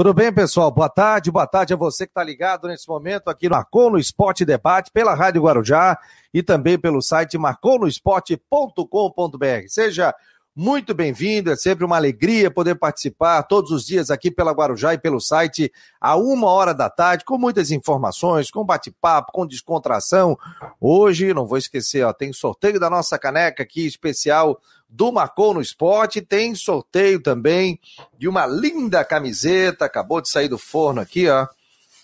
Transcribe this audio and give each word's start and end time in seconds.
Tudo 0.00 0.14
bem, 0.14 0.32
pessoal? 0.32 0.70
Boa 0.70 0.88
tarde, 0.88 1.30
boa 1.30 1.46
tarde 1.46 1.74
a 1.74 1.76
você 1.76 2.06
que 2.06 2.12
está 2.12 2.24
ligado 2.24 2.66
nesse 2.66 2.88
momento 2.88 3.28
aqui 3.28 3.50
no 3.50 3.54
Marcou 3.54 3.90
no 3.90 3.98
Esporte 3.98 4.46
Debate, 4.46 4.90
pela 4.90 5.12
Rádio 5.12 5.42
Guarujá 5.42 5.98
e 6.32 6.42
também 6.42 6.78
pelo 6.78 7.02
site 7.02 7.36
marconosport.com.br. 7.36 9.68
Seja 9.68 10.14
muito 10.60 10.92
bem-vindo, 10.92 11.50
é 11.50 11.56
sempre 11.56 11.86
uma 11.86 11.96
alegria 11.96 12.50
poder 12.50 12.74
participar 12.74 13.42
todos 13.44 13.70
os 13.70 13.82
dias 13.82 14.10
aqui 14.10 14.30
pela 14.30 14.52
Guarujá 14.52 14.92
e 14.92 14.98
pelo 14.98 15.18
site 15.18 15.72
a 15.98 16.16
uma 16.16 16.48
hora 16.48 16.74
da 16.74 16.90
tarde, 16.90 17.24
com 17.24 17.38
muitas 17.38 17.70
informações, 17.70 18.50
com 18.50 18.62
bate-papo, 18.62 19.32
com 19.32 19.46
descontração. 19.46 20.38
Hoje, 20.78 21.32
não 21.32 21.46
vou 21.46 21.56
esquecer, 21.56 22.04
ó, 22.04 22.12
tem 22.12 22.30
sorteio 22.34 22.78
da 22.78 22.90
nossa 22.90 23.18
caneca 23.18 23.62
aqui 23.62 23.86
especial 23.86 24.60
do 24.86 25.10
Marcou 25.10 25.54
no 25.54 25.62
Esporte, 25.62 26.20
tem 26.20 26.54
sorteio 26.54 27.22
também 27.22 27.80
de 28.18 28.28
uma 28.28 28.44
linda 28.44 29.02
camiseta, 29.02 29.86
acabou 29.86 30.20
de 30.20 30.28
sair 30.28 30.48
do 30.48 30.58
forno 30.58 31.00
aqui, 31.00 31.26
ó, 31.26 31.46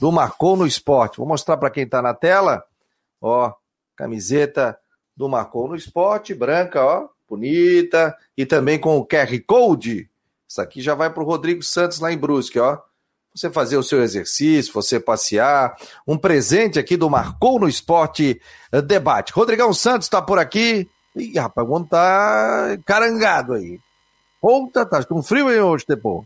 do 0.00 0.10
Marcou 0.10 0.56
no 0.56 0.66
Esporte. 0.66 1.18
Vou 1.18 1.28
mostrar 1.28 1.59
para 1.59 1.68
quem 1.68 1.84
está 1.84 2.00
na 2.00 2.14
tela, 2.14 2.64
ó, 3.20 3.52
camiseta 3.95 4.78
do 5.14 5.28
Marcou 5.28 5.68
no 5.68 5.76
Esporte, 5.76 6.32
branca, 6.32 6.82
ó, 6.82 7.15
bonita, 7.28 8.16
e 8.36 8.46
também 8.46 8.78
com 8.78 8.96
o 8.96 9.06
QR 9.06 9.38
Code. 9.46 10.08
Isso 10.48 10.60
aqui 10.60 10.80
já 10.80 10.94
vai 10.94 11.10
para 11.10 11.22
o 11.22 11.26
Rodrigo 11.26 11.62
Santos 11.62 12.00
lá 12.00 12.12
em 12.12 12.18
Brusque, 12.18 12.58
ó. 12.58 12.78
Você 13.34 13.50
fazer 13.50 13.76
o 13.76 13.82
seu 13.82 14.02
exercício, 14.02 14.72
você 14.72 14.98
passear. 14.98 15.76
Um 16.06 16.16
presente 16.16 16.78
aqui 16.78 16.96
do 16.96 17.10
Marcou 17.10 17.60
no 17.60 17.68
Esporte 17.68 18.40
eh, 18.72 18.80
Debate. 18.80 19.32
Rodrigão 19.32 19.74
Santos 19.74 20.06
está 20.06 20.22
por 20.22 20.38
aqui. 20.38 20.88
Ih, 21.14 21.38
rapaz, 21.38 21.68
o 21.68 21.72
homem 21.72 21.88
tá 21.88 22.78
carangado 22.86 23.52
aí. 23.52 23.78
Ponta, 24.40 24.86
tá 24.86 25.04
com 25.04 25.22
frio 25.22 25.48
aí 25.48 25.60
hoje, 25.60 25.84
depois. 25.86 26.24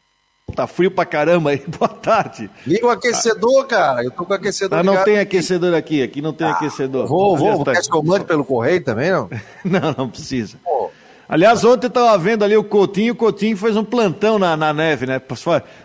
Tá 0.55 0.67
frio 0.67 0.91
pra 0.91 1.05
caramba 1.05 1.51
aí, 1.51 1.65
boa 1.79 1.89
tarde. 1.89 2.51
Liga 2.67 2.87
o 2.87 2.91
aquecedor, 2.91 3.67
cara. 3.67 4.05
Eu 4.05 4.11
tô 4.11 4.25
com 4.25 4.33
o 4.33 4.37
aquecedor. 4.37 4.79
Ah, 4.79 4.83
não 4.83 5.03
tem 5.05 5.19
aquecedor 5.19 5.75
aqui, 5.75 6.03
aqui 6.03 6.21
não 6.21 6.33
tem 6.33 6.47
ah, 6.47 6.53
aquecedor. 6.53 7.07
Vou, 7.07 7.37
vou, 7.37 7.65
tá... 7.65 7.73
quer 7.73 7.83
que 7.83 7.95
eu 7.95 8.03
mande 8.03 8.25
pelo 8.25 8.45
correio 8.45 8.83
também, 8.83 9.11
não? 9.11 9.29
não, 9.65 9.95
não 9.97 10.09
precisa. 10.11 10.59
Pô. 10.63 10.90
Aliás, 11.31 11.65
ontem 11.65 11.87
eu 11.87 11.91
tava 11.91 12.19
vendo 12.19 12.45
ali 12.45 12.57
o 12.57 12.65
Coutinho, 12.65 13.13
o 13.13 13.17
Coutinho 13.17 13.57
fez 13.57 13.77
um 13.77 13.85
plantão 13.85 14.37
na, 14.37 14.57
na 14.57 14.73
neve, 14.73 15.07
né? 15.07 15.23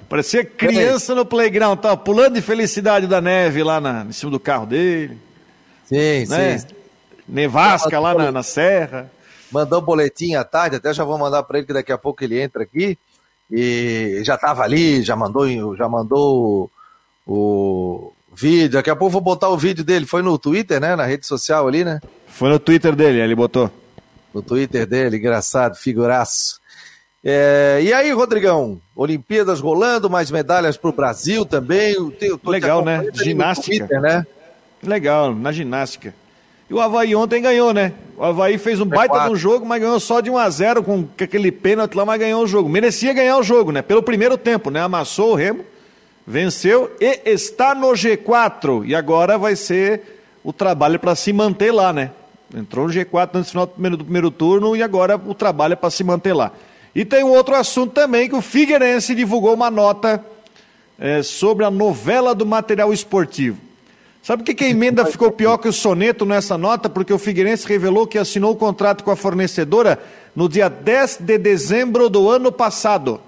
Parecia 0.09 0.43
criança 0.43 1.13
no 1.13 1.23
playground, 1.23 1.77
tava 1.77 1.95
pulando 1.95 2.33
de 2.33 2.41
felicidade 2.41 3.05
da 3.05 3.21
neve 3.21 3.61
lá 3.61 3.79
na, 3.79 4.05
em 4.09 4.11
cima 4.11 4.31
do 4.31 4.39
carro 4.39 4.65
dele. 4.65 5.19
Sim, 5.85 6.25
né? 6.27 6.57
sim. 6.57 6.65
Nevasca 7.29 7.99
lá 7.99 8.15
na, 8.15 8.31
na 8.31 8.41
serra. 8.41 9.11
Mandou 9.51 9.79
um 9.81 9.85
boletim 9.85 10.33
à 10.33 10.43
tarde, 10.43 10.77
até 10.77 10.91
já 10.91 11.03
vou 11.03 11.15
mandar 11.15 11.43
para 11.43 11.59
ele 11.59 11.67
que 11.67 11.73
daqui 11.73 11.91
a 11.91 11.97
pouco 11.97 12.23
ele 12.23 12.41
entra 12.41 12.63
aqui 12.63 12.97
e 13.51 14.21
já 14.23 14.33
estava 14.33 14.63
ali, 14.63 15.03
já 15.03 15.15
mandou, 15.15 15.75
já 15.75 15.87
mandou 15.87 16.71
o, 17.23 18.11
vídeo. 18.33 18.71
Daqui 18.71 18.89
a 18.89 18.95
pouco 18.95 19.11
vou 19.11 19.21
botar 19.21 19.49
o 19.49 19.57
vídeo 19.57 19.83
dele. 19.83 20.07
Foi 20.07 20.23
no 20.23 20.39
Twitter, 20.39 20.81
né? 20.81 20.95
Na 20.95 21.05
rede 21.05 21.27
social 21.27 21.67
ali, 21.67 21.85
né? 21.85 22.01
Foi 22.25 22.49
no 22.49 22.57
Twitter 22.57 22.95
dele, 22.95 23.19
ele 23.19 23.35
botou. 23.35 23.69
No 24.35 24.41
Twitter 24.41 24.85
dele, 24.85 25.15
engraçado, 25.15 25.77
figuraço. 25.77 26.59
É, 27.23 27.79
e 27.81 27.93
aí, 27.93 28.11
Rodrigão? 28.11 28.81
Olimpíadas 28.93 29.61
rolando, 29.61 30.09
mais 30.09 30.29
medalhas 30.29 30.75
para 30.75 30.89
o 30.89 30.93
Brasil 30.93 31.45
também. 31.45 31.93
Eu 31.93 32.11
tenho, 32.11 32.37
Legal, 32.43 32.83
né? 32.83 33.05
Ginástica. 33.13 33.87
Twitter, 33.87 34.01
né? 34.01 34.27
Legal, 34.83 35.33
na 35.33 35.53
ginástica. 35.53 36.13
E 36.69 36.73
o 36.73 36.81
Havaí 36.81 37.15
ontem 37.15 37.41
ganhou, 37.41 37.73
né? 37.73 37.93
O 38.17 38.25
Havaí 38.25 38.57
fez 38.57 38.81
um 38.81 38.85
baita 38.85 39.21
de 39.21 39.29
um 39.29 39.37
jogo, 39.37 39.65
mas 39.65 39.81
ganhou 39.81 40.01
só 40.01 40.19
de 40.19 40.29
1 40.29 40.37
a 40.37 40.49
0 40.49 40.83
com 40.83 41.07
aquele 41.17 41.49
pênalti 41.49 41.95
lá, 41.95 42.03
mas 42.03 42.19
ganhou 42.19 42.43
o 42.43 42.47
jogo. 42.47 42.67
Merecia 42.67 43.13
ganhar 43.13 43.37
o 43.37 43.43
jogo, 43.43 43.71
né? 43.71 43.81
Pelo 43.81 44.03
primeiro 44.03 44.37
tempo, 44.37 44.69
né? 44.69 44.81
Amassou 44.81 45.31
o 45.31 45.35
Remo, 45.35 45.63
venceu 46.27 46.93
e 46.99 47.21
está 47.23 47.73
no 47.73 47.87
G4. 47.93 48.85
E 48.85 48.93
agora 48.93 49.37
vai 49.37 49.55
ser 49.55 50.19
o 50.43 50.51
trabalho 50.51 50.99
para 50.99 51.15
se 51.15 51.31
manter 51.31 51.71
lá, 51.71 51.93
né? 51.93 52.11
Entrou 52.55 52.87
no 52.87 52.93
G4 52.93 53.33
no 53.33 53.43
final 53.43 53.65
do 53.65 53.73
primeiro, 53.73 53.97
do 53.97 54.03
primeiro 54.05 54.31
turno 54.31 54.77
e 54.77 54.81
agora 54.81 55.17
o 55.17 55.33
trabalho 55.33 55.73
é 55.73 55.75
para 55.75 55.89
se 55.89 56.05
manter 56.05 56.33
lá. 56.33 56.53
E 56.95 57.03
tem 57.03 57.21
um 57.21 57.31
outro 57.31 57.53
assunto 57.53 57.91
também 57.91 58.29
que 58.29 58.35
o 58.35 58.41
Figueirense 58.41 59.13
divulgou 59.13 59.53
uma 59.53 59.69
nota 59.69 60.23
é, 60.97 61.21
sobre 61.21 61.65
a 61.65 61.69
novela 61.69 62.33
do 62.33 62.45
material 62.45 62.93
esportivo. 62.93 63.57
Sabe 64.23 64.41
por 64.41 64.45
que, 64.45 64.55
que 64.55 64.63
a 64.63 64.69
emenda 64.69 65.05
ficou 65.05 65.29
pior 65.29 65.57
que 65.57 65.67
o 65.67 65.73
soneto 65.73 66.25
nessa 66.25 66.57
nota? 66.57 66.89
Porque 66.89 67.11
o 67.11 67.19
Figueirense 67.19 67.67
revelou 67.67 68.07
que 68.07 68.17
assinou 68.17 68.53
o 68.53 68.55
contrato 68.55 69.03
com 69.03 69.11
a 69.11 69.15
fornecedora 69.17 69.99
no 70.33 70.47
dia 70.47 70.69
10 70.69 71.17
de 71.19 71.37
dezembro 71.37 72.09
do 72.09 72.29
ano 72.29 72.51
passado. 72.53 73.19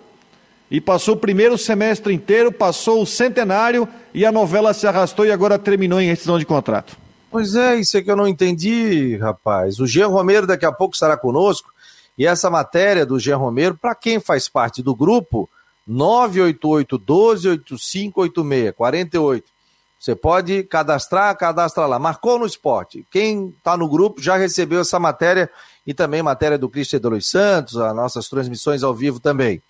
E 0.72 0.79
passou 0.79 1.16
o 1.16 1.18
primeiro 1.18 1.57
semestre 1.57 2.13
inteiro, 2.13 2.52
passou 2.52 3.02
o 3.02 3.06
centenário 3.06 3.88
e 4.13 4.25
a 4.25 4.31
novela 4.31 4.73
se 4.73 4.88
arrastou 4.88 5.25
e 5.25 5.31
agora 5.31 5.59
terminou 5.59 6.00
em 6.00 6.07
rescisão 6.07 6.40
de 6.40 6.46
contrato. 6.46 6.97
Pois 7.30 7.56
é, 7.56 7.76
isso 7.76 7.98
é 7.98 8.02
que 8.02 8.10
eu 8.10 8.16
não 8.16 8.28
entendi, 8.28 9.18
rapaz. 9.18 9.80
O 9.80 9.88
Jean 9.88 10.08
Romero 10.08 10.48
daqui 10.48 10.66
a 10.66 10.72
pouco 10.72 10.94
estará 10.94 11.18
conosco. 11.18 11.72
E 12.18 12.26
essa 12.26 12.50
matéria 12.50 13.06
do 13.06 13.20
Jean 13.20 13.38
Romero, 13.38 13.78
para 13.78 13.94
quem 13.94 14.20
faz 14.20 14.50
parte 14.50 14.82
do 14.82 14.96
grupo, 14.96 15.50
988 15.86 16.98
12 16.98 17.50
8586 17.50 18.76
48 18.76 19.58
você 20.00 20.16
pode 20.16 20.64
cadastrar, 20.64 21.36
cadastra 21.36 21.86
lá. 21.86 21.98
Marcou 21.98 22.38
no 22.38 22.46
esporte. 22.46 23.06
Quem 23.10 23.50
está 23.50 23.76
no 23.76 23.90
grupo 23.90 24.22
já 24.22 24.38
recebeu 24.38 24.82
essa 24.82 25.00
matéria 25.00 25.50
e 25.86 25.94
também 25.94 26.22
matéria 26.22 26.58
do 26.58 26.70
Cristian 26.70 27.00
de 27.00 27.09
Los 27.09 27.30
Santos, 27.30 27.78
as 27.78 27.96
nossas 27.96 28.30
transmissões 28.30 28.84
ao 28.84 28.94
vivo 28.94 29.20
também. 29.20 29.62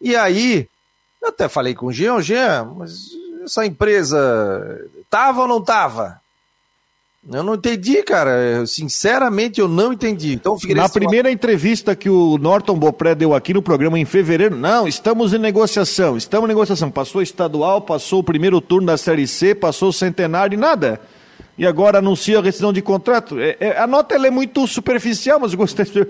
E 0.00 0.14
aí, 0.14 0.68
eu 1.20 1.28
até 1.28 1.48
falei 1.48 1.74
com 1.74 1.86
o 1.86 1.92
Jean, 1.92 2.20
Jean, 2.20 2.72
mas 2.76 3.08
essa 3.42 3.66
empresa 3.66 4.88
tava 5.10 5.42
ou 5.42 5.48
não 5.48 5.62
tava? 5.62 6.20
Eu 7.32 7.42
não 7.42 7.54
entendi, 7.54 8.02
cara. 8.02 8.66
Sinceramente, 8.66 9.60
eu 9.60 9.66
não 9.66 9.92
entendi. 9.92 10.34
Então, 10.34 10.56
Na 10.74 10.88
primeira 10.88 11.30
entrevista 11.30 11.96
que 11.96 12.10
o 12.10 12.36
Norton 12.36 12.78
Bopré 12.78 13.14
deu 13.14 13.34
aqui 13.34 13.54
no 13.54 13.62
programa 13.62 13.98
em 13.98 14.04
fevereiro, 14.04 14.54
não, 14.54 14.86
estamos 14.86 15.32
em 15.32 15.38
negociação, 15.38 16.16
estamos 16.16 16.44
em 16.46 16.48
negociação. 16.48 16.90
Passou 16.90 17.22
estadual, 17.22 17.80
passou 17.80 18.20
o 18.20 18.24
primeiro 18.24 18.60
turno 18.60 18.88
da 18.88 18.98
Série 18.98 19.26
C, 19.26 19.54
passou 19.54 19.88
o 19.88 19.92
centenário 19.92 20.54
e 20.54 20.58
nada. 20.58 21.00
E 21.56 21.66
agora 21.66 21.98
anuncia 21.98 22.38
a 22.38 22.42
rescisão 22.42 22.72
de 22.72 22.82
contrato. 22.82 23.38
É, 23.40 23.56
é, 23.58 23.78
a 23.78 23.86
nota 23.86 24.14
é 24.14 24.30
muito 24.30 24.66
superficial, 24.66 25.40
mas 25.40 25.52
eu 25.52 25.58
gostei. 25.58 25.84
O 25.84 26.06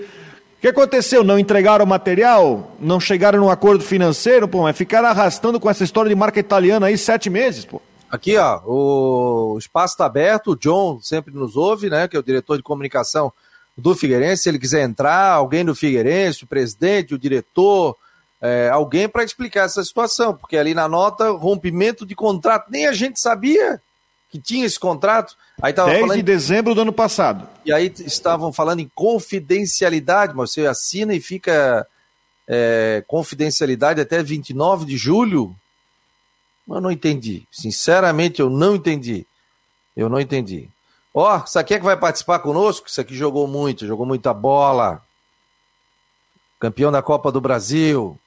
que 0.61 0.69
aconteceu? 0.69 1.23
Não 1.23 1.39
entregaram 1.39 1.85
o 1.85 1.89
material? 1.89 2.75
Não 2.81 2.99
chegaram 2.99 3.39
num 3.39 3.51
acordo 3.51 3.85
financeiro? 3.85 4.49
Pô, 4.49 4.63
mas 4.63 4.77
ficaram 4.77 5.09
arrastando 5.09 5.61
com 5.61 5.69
essa 5.69 5.85
história 5.85 6.09
de 6.09 6.15
marca 6.15 6.41
italiana 6.41 6.87
aí 6.87 6.99
sete 6.99 7.29
meses, 7.29 7.65
pô. 7.65 7.81
Aqui, 8.15 8.37
ó, 8.37 8.61
o 8.65 9.59
espaço 9.59 9.95
está 9.95 10.07
aberto, 10.07 10.53
o 10.53 10.57
John 10.57 11.01
sempre 11.03 11.35
nos 11.35 11.57
ouve, 11.57 11.91
né, 11.91 12.07
que 12.07 12.17
é 12.17 12.21
o 12.21 12.23
diretor 12.23 12.57
de 12.57 12.63
comunicação 12.63 13.33
do 13.77 13.93
Figueirense, 13.93 14.45
se 14.45 14.49
ele 14.49 14.61
quiser 14.61 14.85
entrar, 14.85 15.33
alguém 15.33 15.65
do 15.65 15.75
Figueirense, 15.75 16.45
o 16.45 16.47
presidente, 16.47 17.13
o 17.13 17.19
diretor, 17.19 17.97
é, 18.41 18.71
alguém 18.71 19.09
para 19.09 19.25
explicar 19.25 19.65
essa 19.65 19.83
situação, 19.83 20.33
porque 20.33 20.57
ali 20.57 20.75
na 20.75 20.89
nota, 20.89 21.31
rompimento 21.31 22.07
de 22.07 22.15
contrato, 22.15 22.71
nem 22.71 22.87
a 22.87 22.93
gente 22.93 23.19
sabia 23.21 23.83
que 24.31 24.39
tinha 24.39 24.65
esse 24.65 24.79
contrato. 24.79 25.35
Aí 25.61 25.73
tava 25.73 25.91
10 25.91 26.01
falando... 26.03 26.17
de 26.17 26.23
dezembro 26.23 26.73
do 26.73 26.83
ano 26.83 26.93
passado. 26.93 27.49
E 27.65 27.73
aí 27.73 27.93
estavam 27.99 28.53
falando 28.53 28.79
em 28.79 28.91
confidencialidade, 28.95 30.35
mas 30.37 30.53
você 30.53 30.67
assina 30.67 31.15
e 31.15 31.21
fica 31.21 31.85
é, 32.47 33.03
confidencialidade 33.09 34.01
até 34.01 34.23
29 34.23 34.85
de 34.85 34.97
julho. 34.97 35.53
Eu 36.69 36.81
não 36.81 36.91
entendi. 36.91 37.47
Sinceramente, 37.51 38.41
eu 38.41 38.49
não 38.49 38.75
entendi. 38.75 39.27
Eu 39.97 40.09
não 40.09 40.21
entendi. 40.21 40.69
Ó, 41.13 41.37
oh, 41.37 41.45
isso 41.45 41.59
aqui 41.59 41.75
é 41.75 41.79
que 41.79 41.85
vai 41.85 41.97
participar 41.97 42.41
conosco? 42.41 42.89
Isso 42.89 43.01
aqui 43.01 43.15
jogou 43.15 43.47
muito, 43.47 43.87
jogou 43.87 44.05
muita 44.05 44.35
bola. 44.35 45.01
Campeão 46.59 46.91
da 46.91 47.03
Copa 47.03 47.31
do 47.31 47.41
Brasil. 47.41 48.19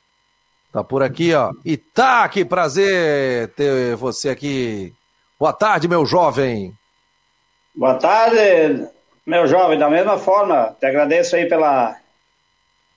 Tá 0.72 0.84
por 0.84 1.02
aqui, 1.02 1.34
ó. 1.34 1.52
E 1.66 1.76
tá, 1.76 2.28
que 2.30 2.46
prazer 2.46 3.50
ter 3.56 3.96
você 3.96 4.30
aqui. 4.30 4.94
Boa 5.40 5.52
tarde, 5.52 5.88
meu 5.88 6.06
jovem. 6.06 6.74
Boa 7.76 7.96
tarde, 7.96 8.88
meu 9.26 9.48
jovem. 9.48 9.78
Da 9.78 9.90
mesma 9.90 10.18
forma, 10.18 10.76
te 10.80 10.86
agradeço 10.86 11.36
aí 11.36 11.48
pela, 11.48 11.98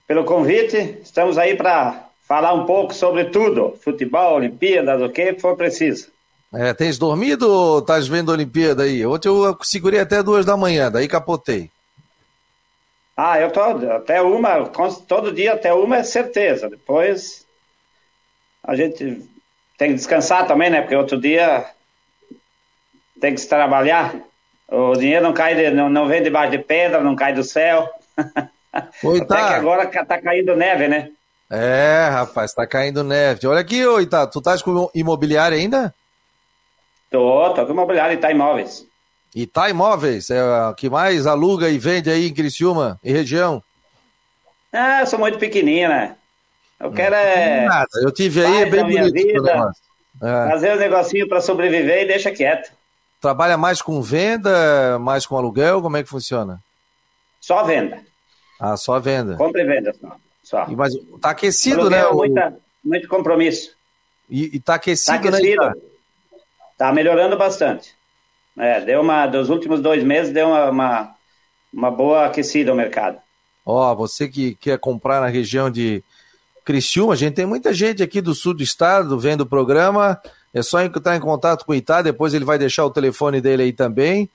pelo 0.06 0.25
convite. 0.25 0.98
Estamos 1.02 1.37
aí 1.38 1.56
para 1.56 2.09
falar 2.30 2.52
um 2.52 2.64
pouco 2.64 2.94
sobre 2.94 3.24
tudo, 3.24 3.76
futebol, 3.82 4.36
Olimpíadas, 4.36 5.02
o 5.02 5.08
que 5.08 5.34
for 5.34 5.56
preciso. 5.56 6.12
É, 6.54 6.72
tens 6.72 6.96
dormido 6.96 7.50
ou 7.50 7.80
estás 7.80 8.06
vendo 8.06 8.30
a 8.30 8.34
Olimpíada 8.34 8.84
aí? 8.84 9.04
Ontem 9.04 9.26
eu 9.26 9.58
segurei 9.62 9.98
até 9.98 10.22
duas 10.22 10.46
da 10.46 10.56
manhã, 10.56 10.92
daí 10.92 11.08
capotei. 11.08 11.72
Ah, 13.16 13.40
eu 13.40 13.50
tô 13.50 13.60
até 13.60 14.22
uma, 14.22 14.64
todo 15.08 15.32
dia 15.32 15.54
até 15.54 15.74
uma 15.74 15.96
é 15.96 16.02
certeza. 16.04 16.70
Depois 16.70 17.44
a 18.62 18.76
gente 18.76 19.28
tem 19.76 19.88
que 19.88 19.94
descansar 19.96 20.46
também, 20.46 20.70
né? 20.70 20.82
Porque 20.82 20.94
outro 20.94 21.20
dia 21.20 21.66
tem 23.20 23.34
que 23.34 23.40
se 23.40 23.48
trabalhar. 23.48 24.14
O 24.68 24.92
dinheiro 24.92 25.24
não 25.24 25.32
cai, 25.32 25.56
de, 25.56 25.70
não, 25.72 25.90
não 25.90 26.06
vem 26.06 26.22
debaixo 26.22 26.52
de 26.52 26.58
pedra, 26.58 27.02
não 27.02 27.16
cai 27.16 27.34
do 27.34 27.42
céu. 27.42 27.90
Oi, 29.02 29.20
Até 29.20 29.26
tá. 29.26 29.48
que 29.48 29.54
agora 29.54 29.86
tá 29.86 30.22
caindo 30.22 30.54
neve, 30.54 30.86
né? 30.86 31.10
É, 31.50 32.08
rapaz, 32.12 32.55
tá 32.55 32.64
caindo 32.64 33.02
neve. 33.02 33.47
Olha 33.47 33.61
aqui, 33.61 33.85
ô 33.85 34.00
Ita, 34.00 34.26
tu 34.26 34.41
tá 34.41 34.56
com 34.62 34.88
imobiliário 34.94 35.58
ainda? 35.58 35.93
Tô, 37.11 37.50
tô 37.50 37.67
com 37.67 37.73
imobiliário 37.73 38.14
Ita 38.14 38.31
Imóveis. 38.31 38.87
Ita 39.35 39.69
Imóveis, 39.69 40.31
é 40.31 40.43
o 40.69 40.75
que 40.75 40.88
mais 40.88 41.26
aluga 41.26 41.69
e 41.69 41.76
vende 41.76 42.08
aí 42.08 42.29
em 42.29 42.35
Criciúma 42.35 43.00
e 43.02 43.12
região? 43.12 43.61
Ah, 44.73 45.00
eu 45.00 45.06
sou 45.08 45.19
muito 45.19 45.38
pequenininho, 45.38 45.88
né? 45.88 46.17
Eu 46.79 46.93
quero 46.93 47.17
é... 47.17 47.67
Nada, 47.67 47.88
eu 48.02 48.12
tive 48.12 48.44
aí, 48.44 48.62
é 48.62 48.67
bem 48.67 48.85
bonito 48.85 49.12
vida, 49.12 49.73
é. 50.23 50.50
Fazer 50.50 50.73
o 50.73 50.76
um 50.76 50.79
negocinho 50.79 51.29
para 51.29 51.41
sobreviver 51.41 52.05
e 52.05 52.06
deixa 52.06 52.31
quieto. 52.31 52.73
Trabalha 53.20 53.58
mais 53.58 53.82
com 53.82 54.00
venda, 54.00 54.99
mais 55.00 55.26
com 55.26 55.37
aluguel, 55.37 55.82
como 55.82 55.97
é 55.97 56.02
que 56.02 56.08
funciona? 56.08 56.61
Só 57.41 57.64
venda. 57.64 58.00
Ah, 58.58 58.76
só 58.76 59.00
venda. 59.00 59.37
Compra 59.37 59.62
e 59.62 59.64
venda 59.64 59.93
só. 60.00 60.17
E, 60.69 60.76
mas 60.76 60.94
tá 61.20 61.31
aquecido, 61.31 61.88
né? 61.88 62.06
O... 62.06 62.17
Muita, 62.17 62.56
muito 62.85 63.08
compromisso. 63.08 63.75
E, 64.29 64.56
e 64.56 64.61
tá 64.61 64.75
aquecido, 64.75 65.20
tá 65.23 65.29
aquecido. 65.29 65.64
né? 65.64 65.73
Tá 66.79 66.93
melhorando 66.93 67.37
bastante. 67.37 67.94
É, 68.58 68.81
deu 68.81 69.00
uma, 69.00 69.26
dos 69.26 69.49
últimos 69.49 69.81
dois 69.81 70.02
meses 70.02 70.32
deu 70.32 70.49
uma, 70.49 70.70
uma, 70.70 71.14
uma 71.73 71.91
boa 71.91 72.26
aquecida 72.26 72.73
o 72.73 72.76
mercado. 72.76 73.19
Ó, 73.64 73.93
oh, 73.93 73.97
você 73.97 74.29
que 74.29 74.55
quer 74.55 74.79
comprar 74.79 75.20
na 75.20 75.29
região 75.29 75.70
de 75.70 76.02
Criciúma, 76.64 77.12
a 77.12 77.17
gente 77.17 77.35
tem 77.35 77.47
muita 77.47 77.73
gente 77.73 78.02
aqui 78.02 78.20
do 78.20 78.35
sul 78.35 78.55
do 78.55 78.62
estado 78.62 79.19
vendo 79.19 79.43
o 79.43 79.47
programa. 79.47 80.20
É 80.52 80.62
só 80.62 80.81
entrar 80.81 81.17
em 81.17 81.20
contato 81.20 81.64
com 81.64 81.73
o 81.73 81.75
Itá, 81.75 82.02
depois 82.02 82.35
ele 82.35 82.44
vai 82.44 82.58
deixar 82.58 82.85
o 82.85 82.91
telefone 82.91 83.41
dele 83.41 83.62
aí 83.62 83.73
também, 83.73 84.29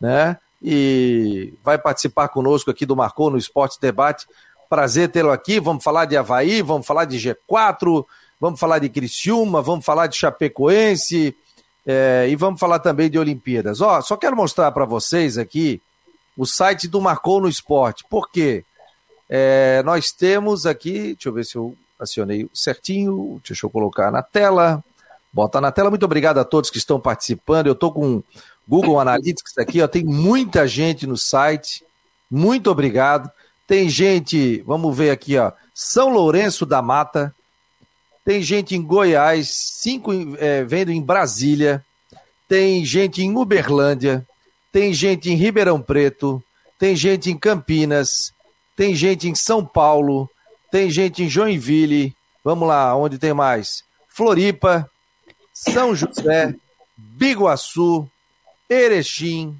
né? 0.00 0.36
E 0.62 1.54
vai 1.64 1.78
participar 1.78 2.28
conosco 2.28 2.70
aqui 2.70 2.84
do 2.84 2.96
Marcou 2.96 3.30
no 3.30 3.38
Esporte 3.38 3.80
Debate. 3.80 4.26
Prazer 4.70 5.08
tê-lo 5.10 5.32
aqui. 5.32 5.58
Vamos 5.58 5.82
falar 5.82 6.04
de 6.04 6.16
Havaí, 6.16 6.62
vamos 6.62 6.86
falar 6.86 7.04
de 7.04 7.18
G4, 7.18 8.06
vamos 8.40 8.60
falar 8.60 8.78
de 8.78 8.88
Criciúma, 8.88 9.60
vamos 9.60 9.84
falar 9.84 10.06
de 10.06 10.16
Chapecoense 10.16 11.36
é, 11.84 12.28
e 12.30 12.36
vamos 12.36 12.60
falar 12.60 12.78
também 12.78 13.10
de 13.10 13.18
Olimpíadas. 13.18 13.80
Ó, 13.80 14.00
só 14.00 14.16
quero 14.16 14.36
mostrar 14.36 14.70
para 14.70 14.84
vocês 14.84 15.36
aqui 15.36 15.82
o 16.36 16.46
site 16.46 16.86
do 16.86 17.00
Marcou 17.00 17.40
no 17.40 17.48
Esporte. 17.48 18.04
Por 18.08 18.30
quê? 18.30 18.64
É, 19.28 19.82
nós 19.84 20.12
temos 20.12 20.64
aqui, 20.66 21.14
deixa 21.14 21.28
eu 21.28 21.32
ver 21.32 21.44
se 21.44 21.56
eu 21.56 21.74
acionei 21.98 22.48
certinho, 22.54 23.40
deixa 23.44 23.66
eu 23.66 23.70
colocar 23.70 24.12
na 24.12 24.22
tela. 24.22 24.84
Bota 25.32 25.60
na 25.60 25.72
tela. 25.72 25.90
Muito 25.90 26.04
obrigado 26.04 26.38
a 26.38 26.44
todos 26.44 26.70
que 26.70 26.78
estão 26.78 27.00
participando. 27.00 27.66
Eu 27.66 27.72
estou 27.72 27.92
com 27.92 28.22
Google 28.68 29.00
Analytics 29.00 29.58
aqui, 29.58 29.82
ó, 29.82 29.88
tem 29.88 30.04
muita 30.04 30.64
gente 30.68 31.08
no 31.08 31.16
site. 31.16 31.84
Muito 32.30 32.70
obrigado. 32.70 33.28
Tem 33.70 33.88
gente, 33.88 34.64
vamos 34.66 34.96
ver 34.96 35.10
aqui, 35.10 35.38
ó, 35.38 35.52
São 35.72 36.08
Lourenço 36.08 36.66
da 36.66 36.82
Mata. 36.82 37.32
Tem 38.24 38.42
gente 38.42 38.74
em 38.74 38.82
Goiás, 38.82 39.48
cinco 39.48 40.10
é, 40.38 40.64
vendo 40.64 40.90
em 40.90 41.00
Brasília. 41.00 41.86
Tem 42.48 42.84
gente 42.84 43.22
em 43.22 43.36
Uberlândia. 43.36 44.26
Tem 44.72 44.92
gente 44.92 45.30
em 45.30 45.36
Ribeirão 45.36 45.80
Preto. 45.80 46.42
Tem 46.80 46.96
gente 46.96 47.30
em 47.30 47.38
Campinas. 47.38 48.34
Tem 48.74 48.92
gente 48.92 49.28
em 49.28 49.36
São 49.36 49.64
Paulo. 49.64 50.28
Tem 50.72 50.90
gente 50.90 51.22
em 51.22 51.28
Joinville. 51.28 52.12
Vamos 52.42 52.66
lá, 52.66 52.96
onde 52.96 53.18
tem 53.18 53.32
mais? 53.32 53.84
Floripa, 54.08 54.90
São 55.54 55.94
José, 55.94 56.56
Biguaçu, 56.96 58.10
Erechim, 58.68 59.56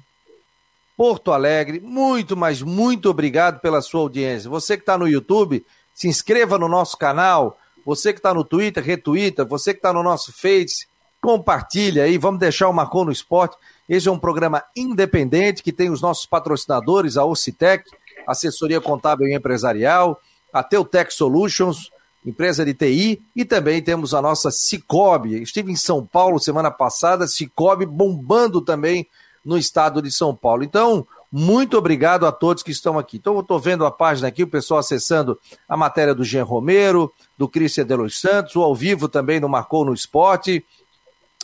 Porto 1.01 1.31
Alegre. 1.31 1.79
Muito, 1.79 2.37
mas 2.37 2.61
muito 2.61 3.09
obrigado 3.09 3.59
pela 3.59 3.81
sua 3.81 4.01
audiência. 4.01 4.47
Você 4.51 4.77
que 4.77 4.83
está 4.83 4.99
no 4.99 5.07
YouTube, 5.07 5.65
se 5.95 6.07
inscreva 6.07 6.59
no 6.59 6.67
nosso 6.67 6.95
canal. 6.95 7.57
Você 7.83 8.13
que 8.13 8.19
está 8.19 8.35
no 8.35 8.43
Twitter, 8.43 8.83
retuita. 8.83 9.43
Você 9.43 9.73
que 9.73 9.79
está 9.79 9.91
no 9.91 10.03
nosso 10.03 10.31
Face, 10.31 10.85
compartilha 11.19 12.03
aí. 12.03 12.19
Vamos 12.19 12.39
deixar 12.39 12.69
o 12.69 12.71
Marcou 12.71 13.03
no 13.03 13.11
Esporte. 13.11 13.57
Esse 13.89 14.09
é 14.09 14.11
um 14.11 14.19
programa 14.19 14.63
independente 14.75 15.63
que 15.63 15.71
tem 15.71 15.89
os 15.89 16.03
nossos 16.03 16.27
patrocinadores, 16.27 17.17
a 17.17 17.25
Ocitec, 17.25 17.89
assessoria 18.27 18.79
contábil 18.79 19.27
e 19.27 19.33
empresarial, 19.33 20.21
a 20.53 20.61
Teutec 20.61 21.11
Solutions, 21.11 21.89
empresa 22.23 22.63
de 22.63 22.75
TI, 22.75 23.19
e 23.35 23.43
também 23.43 23.81
temos 23.81 24.13
a 24.13 24.21
nossa 24.21 24.51
Cicobi. 24.51 25.41
Estive 25.41 25.71
em 25.71 25.75
São 25.75 26.05
Paulo 26.05 26.37
semana 26.37 26.69
passada, 26.69 27.27
Cicobi 27.27 27.87
bombando 27.87 28.61
também 28.61 29.07
no 29.43 29.57
estado 29.57 30.01
de 30.01 30.11
São 30.11 30.35
Paulo. 30.35 30.63
Então, 30.63 31.05
muito 31.31 31.77
obrigado 31.77 32.25
a 32.25 32.31
todos 32.31 32.61
que 32.61 32.71
estão 32.71 32.99
aqui. 32.99 33.17
Então, 33.17 33.35
eu 33.35 33.41
estou 33.41 33.59
vendo 33.59 33.85
a 33.85 33.91
página 33.91 34.27
aqui, 34.27 34.43
o 34.43 34.47
pessoal 34.47 34.79
acessando 34.79 35.39
a 35.67 35.77
matéria 35.77 36.13
do 36.13 36.23
Jean 36.23 36.43
Romero, 36.43 37.11
do 37.37 37.47
Cristian 37.47 37.85
de 37.85 37.95
los 37.95 38.19
Santos, 38.19 38.55
o 38.55 38.61
ao 38.61 38.75
vivo 38.75 39.07
também 39.07 39.39
no 39.39 39.47
Marcou 39.47 39.85
no 39.85 39.93
Esporte. 39.93 40.65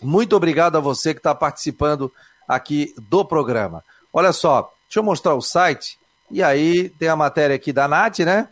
Muito 0.01 0.35
obrigado 0.35 0.75
a 0.77 0.81
você 0.81 1.13
que 1.13 1.19
está 1.19 1.33
participando 1.33 2.11
aqui 2.47 2.93
do 3.09 3.25
programa. 3.25 3.83
Olha 4.13 4.33
só, 4.33 4.71
deixa 4.87 4.99
eu 4.99 5.03
mostrar 5.03 5.35
o 5.35 5.41
site. 5.41 5.97
E 6.29 6.43
aí 6.43 6.89
tem 6.89 7.07
a 7.07 7.15
matéria 7.15 7.55
aqui 7.55 7.71
da 7.71 7.87
Nath, 7.87 8.19
né? 8.19 8.49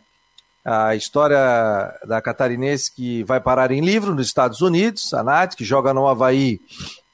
A 0.64 0.96
história 0.96 1.38
da 2.04 2.20
catarinense 2.20 2.90
que 2.90 3.22
vai 3.24 3.40
parar 3.40 3.70
em 3.70 3.80
livro 3.80 4.14
nos 4.14 4.26
Estados 4.26 4.60
Unidos, 4.60 5.14
a 5.14 5.22
Nath, 5.22 5.54
que 5.54 5.64
joga 5.64 5.94
no 5.94 6.08
Havaí, 6.08 6.60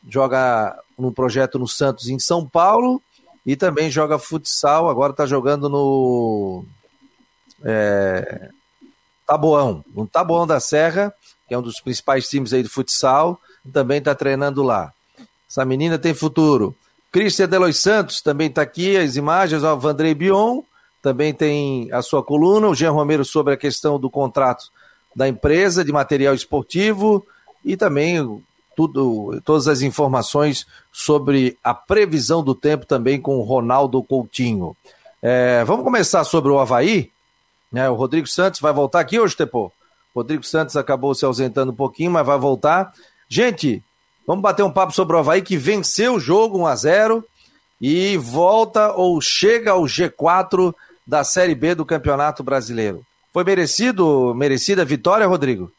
joga 0.08 0.74
num 1.02 1.12
projeto 1.12 1.58
no 1.58 1.66
Santos 1.66 2.08
em 2.08 2.18
São 2.18 2.46
Paulo 2.46 3.02
e 3.44 3.56
também 3.56 3.90
joga 3.90 4.18
futsal, 4.18 4.88
agora 4.88 5.12
está 5.12 5.26
jogando 5.26 5.68
no 5.68 6.64
é, 7.64 8.48
Taboão, 9.26 9.84
no 9.94 10.06
Taboão 10.06 10.46
da 10.46 10.60
Serra, 10.60 11.12
que 11.48 11.54
é 11.54 11.58
um 11.58 11.62
dos 11.62 11.80
principais 11.80 12.28
times 12.28 12.52
aí 12.52 12.62
do 12.62 12.70
futsal, 12.70 13.38
também 13.72 13.98
está 13.98 14.14
treinando 14.14 14.62
lá. 14.62 14.92
Essa 15.48 15.64
menina 15.64 15.98
tem 15.98 16.14
futuro. 16.14 16.74
Cristian 17.10 17.48
Delois 17.48 17.78
Santos 17.78 18.22
também 18.22 18.48
está 18.48 18.62
aqui, 18.62 18.96
as 18.96 19.16
imagens, 19.16 19.64
ó, 19.64 19.76
Vandrei 19.76 20.14
Bion, 20.14 20.62
também 21.02 21.34
tem 21.34 21.92
a 21.92 22.00
sua 22.00 22.22
coluna, 22.22 22.68
o 22.68 22.74
Jean 22.74 22.92
Romero 22.92 23.24
sobre 23.24 23.52
a 23.52 23.56
questão 23.56 23.98
do 23.98 24.08
contrato 24.08 24.70
da 25.14 25.28
empresa 25.28 25.84
de 25.84 25.92
material 25.92 26.32
esportivo 26.32 27.26
e 27.64 27.76
também 27.76 28.40
tudo, 28.76 29.40
todas 29.44 29.68
as 29.68 29.82
informações 29.82 30.66
sobre 30.92 31.56
a 31.62 31.74
previsão 31.74 32.42
do 32.42 32.54
tempo 32.54 32.86
também 32.86 33.20
com 33.20 33.36
o 33.38 33.42
Ronaldo 33.42 34.02
Coutinho. 34.02 34.76
É, 35.22 35.64
vamos 35.64 35.84
começar 35.84 36.24
sobre 36.24 36.50
o 36.50 36.58
Havaí. 36.58 37.10
Né? 37.70 37.88
O 37.88 37.94
Rodrigo 37.94 38.26
Santos 38.26 38.60
vai 38.60 38.72
voltar 38.72 39.00
aqui 39.00 39.18
hoje, 39.18 39.36
Tepô? 39.36 39.72
Rodrigo 40.14 40.44
Santos 40.44 40.76
acabou 40.76 41.14
se 41.14 41.24
ausentando 41.24 41.72
um 41.72 41.74
pouquinho, 41.74 42.10
mas 42.10 42.26
vai 42.26 42.38
voltar. 42.38 42.92
Gente, 43.28 43.82
vamos 44.26 44.42
bater 44.42 44.62
um 44.62 44.70
papo 44.70 44.92
sobre 44.92 45.16
o 45.16 45.18
Havaí 45.18 45.40
que 45.40 45.56
venceu 45.56 46.14
o 46.14 46.20
jogo 46.20 46.58
1 46.58 46.66
a 46.66 46.76
0 46.76 47.24
e 47.80 48.16
volta 48.16 48.92
ou 48.92 49.20
chega 49.20 49.72
ao 49.72 49.82
G4 49.84 50.74
da 51.06 51.24
Série 51.24 51.54
B 51.54 51.74
do 51.74 51.86
Campeonato 51.86 52.42
Brasileiro. 52.42 53.04
Foi 53.32 53.42
merecido, 53.42 54.34
merecida 54.34 54.82
a 54.82 54.84
vitória, 54.84 55.26
Rodrigo? 55.26 55.72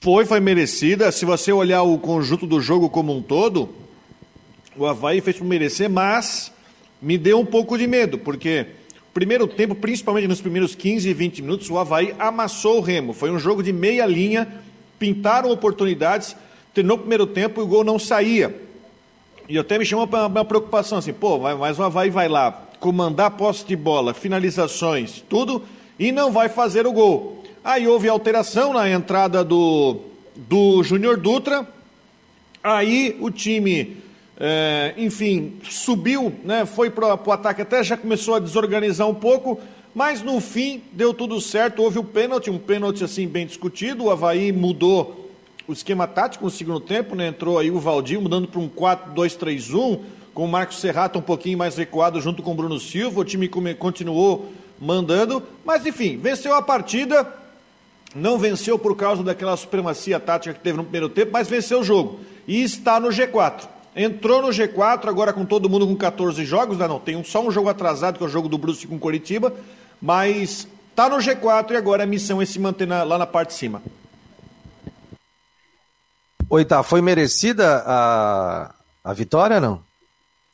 Foi, 0.00 0.24
foi 0.24 0.38
merecida. 0.38 1.10
Se 1.10 1.24
você 1.24 1.50
olhar 1.50 1.82
o 1.82 1.98
conjunto 1.98 2.46
do 2.46 2.60
jogo 2.60 2.88
como 2.88 3.12
um 3.12 3.20
todo, 3.20 3.68
o 4.76 4.86
Havaí 4.86 5.20
fez 5.20 5.38
por 5.38 5.44
merecer, 5.44 5.90
mas 5.90 6.52
me 7.02 7.18
deu 7.18 7.40
um 7.40 7.44
pouco 7.44 7.76
de 7.76 7.84
medo, 7.88 8.16
porque 8.16 8.66
primeiro 9.12 9.48
tempo, 9.48 9.74
principalmente 9.74 10.28
nos 10.28 10.40
primeiros 10.40 10.76
15 10.76 11.08
e 11.08 11.12
20 11.12 11.42
minutos, 11.42 11.68
o 11.68 11.78
Havaí 11.78 12.14
amassou 12.16 12.78
o 12.78 12.80
Remo. 12.80 13.12
Foi 13.12 13.28
um 13.32 13.40
jogo 13.40 13.60
de 13.60 13.72
meia 13.72 14.06
linha, 14.06 14.46
pintaram 15.00 15.50
oportunidades, 15.50 16.36
terminou 16.72 16.96
o 16.96 17.00
primeiro 17.00 17.26
tempo 17.26 17.60
e 17.60 17.64
o 17.64 17.66
gol 17.66 17.82
não 17.82 17.98
saía. 17.98 18.54
E 19.48 19.58
até 19.58 19.78
me 19.78 19.84
chamou 19.84 20.06
para 20.06 20.28
uma 20.28 20.44
preocupação 20.44 20.98
assim, 20.98 21.12
pô, 21.12 21.40
mas 21.56 21.76
o 21.76 21.82
Havaí 21.82 22.08
vai 22.08 22.28
lá 22.28 22.52
comandar 22.78 23.32
posse 23.32 23.66
de 23.66 23.74
bola, 23.74 24.14
finalizações, 24.14 25.24
tudo, 25.28 25.64
e 25.98 26.12
não 26.12 26.30
vai 26.30 26.48
fazer 26.48 26.86
o 26.86 26.92
gol. 26.92 27.42
Aí 27.68 27.86
houve 27.86 28.08
alteração 28.08 28.72
na 28.72 28.88
entrada 28.88 29.44
do, 29.44 29.98
do 30.34 30.82
Júnior 30.82 31.18
Dutra. 31.18 31.68
Aí 32.64 33.14
o 33.20 33.30
time, 33.30 33.98
é, 34.40 34.94
enfim, 34.96 35.58
subiu, 35.64 36.32
né, 36.44 36.64
foi 36.64 36.88
para 36.88 37.14
o 37.14 37.30
ataque, 37.30 37.60
até 37.60 37.84
já 37.84 37.94
começou 37.94 38.36
a 38.36 38.38
desorganizar 38.38 39.06
um 39.06 39.14
pouco, 39.14 39.60
mas 39.94 40.22
no 40.22 40.40
fim 40.40 40.82
deu 40.92 41.12
tudo 41.12 41.38
certo. 41.42 41.82
Houve 41.82 41.98
o 41.98 42.04
pênalti, 42.04 42.48
um 42.48 42.56
pênalti 42.56 43.04
assim 43.04 43.28
bem 43.28 43.46
discutido. 43.46 44.04
O 44.04 44.10
Havaí 44.10 44.50
mudou 44.50 45.30
o 45.68 45.72
esquema 45.74 46.06
tático 46.06 46.46
no 46.46 46.50
segundo 46.50 46.80
tempo, 46.80 47.14
né? 47.14 47.26
Entrou 47.26 47.58
aí 47.58 47.70
o 47.70 47.78
Valdir 47.78 48.18
mudando 48.18 48.48
para 48.48 48.60
um 48.60 48.68
4-2-3-1, 48.70 50.00
com 50.32 50.46
o 50.46 50.48
Marcos 50.48 50.80
Serrato 50.80 51.18
um 51.18 51.22
pouquinho 51.22 51.58
mais 51.58 51.76
recuado 51.76 52.18
junto 52.18 52.42
com 52.42 52.52
o 52.52 52.54
Bruno 52.54 52.80
Silva. 52.80 53.20
O 53.20 53.24
time 53.26 53.46
continuou 53.78 54.54
mandando, 54.80 55.42
mas 55.66 55.84
enfim, 55.84 56.16
venceu 56.16 56.54
a 56.54 56.62
partida 56.62 57.36
não 58.14 58.38
venceu 58.38 58.78
por 58.78 58.96
causa 58.96 59.22
daquela 59.22 59.56
supremacia 59.56 60.18
tática 60.18 60.54
que 60.54 60.60
teve 60.60 60.76
no 60.76 60.84
primeiro 60.84 61.08
tempo, 61.08 61.30
mas 61.32 61.48
venceu 61.48 61.80
o 61.80 61.84
jogo. 61.84 62.20
E 62.46 62.62
está 62.62 62.98
no 62.98 63.08
G4. 63.08 63.68
Entrou 63.94 64.42
no 64.42 64.48
G4, 64.48 65.08
agora 65.08 65.32
com 65.32 65.44
todo 65.44 65.68
mundo 65.68 65.86
com 65.86 65.96
14 65.96 66.44
jogos, 66.44 66.78
não, 66.78 67.00
tem 67.00 67.22
só 67.24 67.44
um 67.44 67.50
jogo 67.50 67.68
atrasado, 67.68 68.16
que 68.16 68.24
é 68.24 68.26
o 68.26 68.30
jogo 68.30 68.48
do 68.48 68.56
Bruce 68.56 68.86
com 68.86 68.98
Coritiba, 68.98 69.52
mas 70.00 70.68
Tá 70.98 71.08
no 71.08 71.18
G4 71.18 71.70
e 71.70 71.76
agora 71.76 72.02
a 72.02 72.06
missão 72.06 72.42
é 72.42 72.44
se 72.44 72.58
manter 72.58 72.84
na, 72.84 73.04
lá 73.04 73.16
na 73.16 73.24
parte 73.24 73.50
de 73.50 73.54
cima. 73.54 73.80
Oi, 76.50 76.64
tá. 76.64 76.82
Foi 76.82 77.00
merecida 77.00 77.84
a, 77.86 78.74
a 79.04 79.12
vitória, 79.12 79.60
não? 79.60 79.80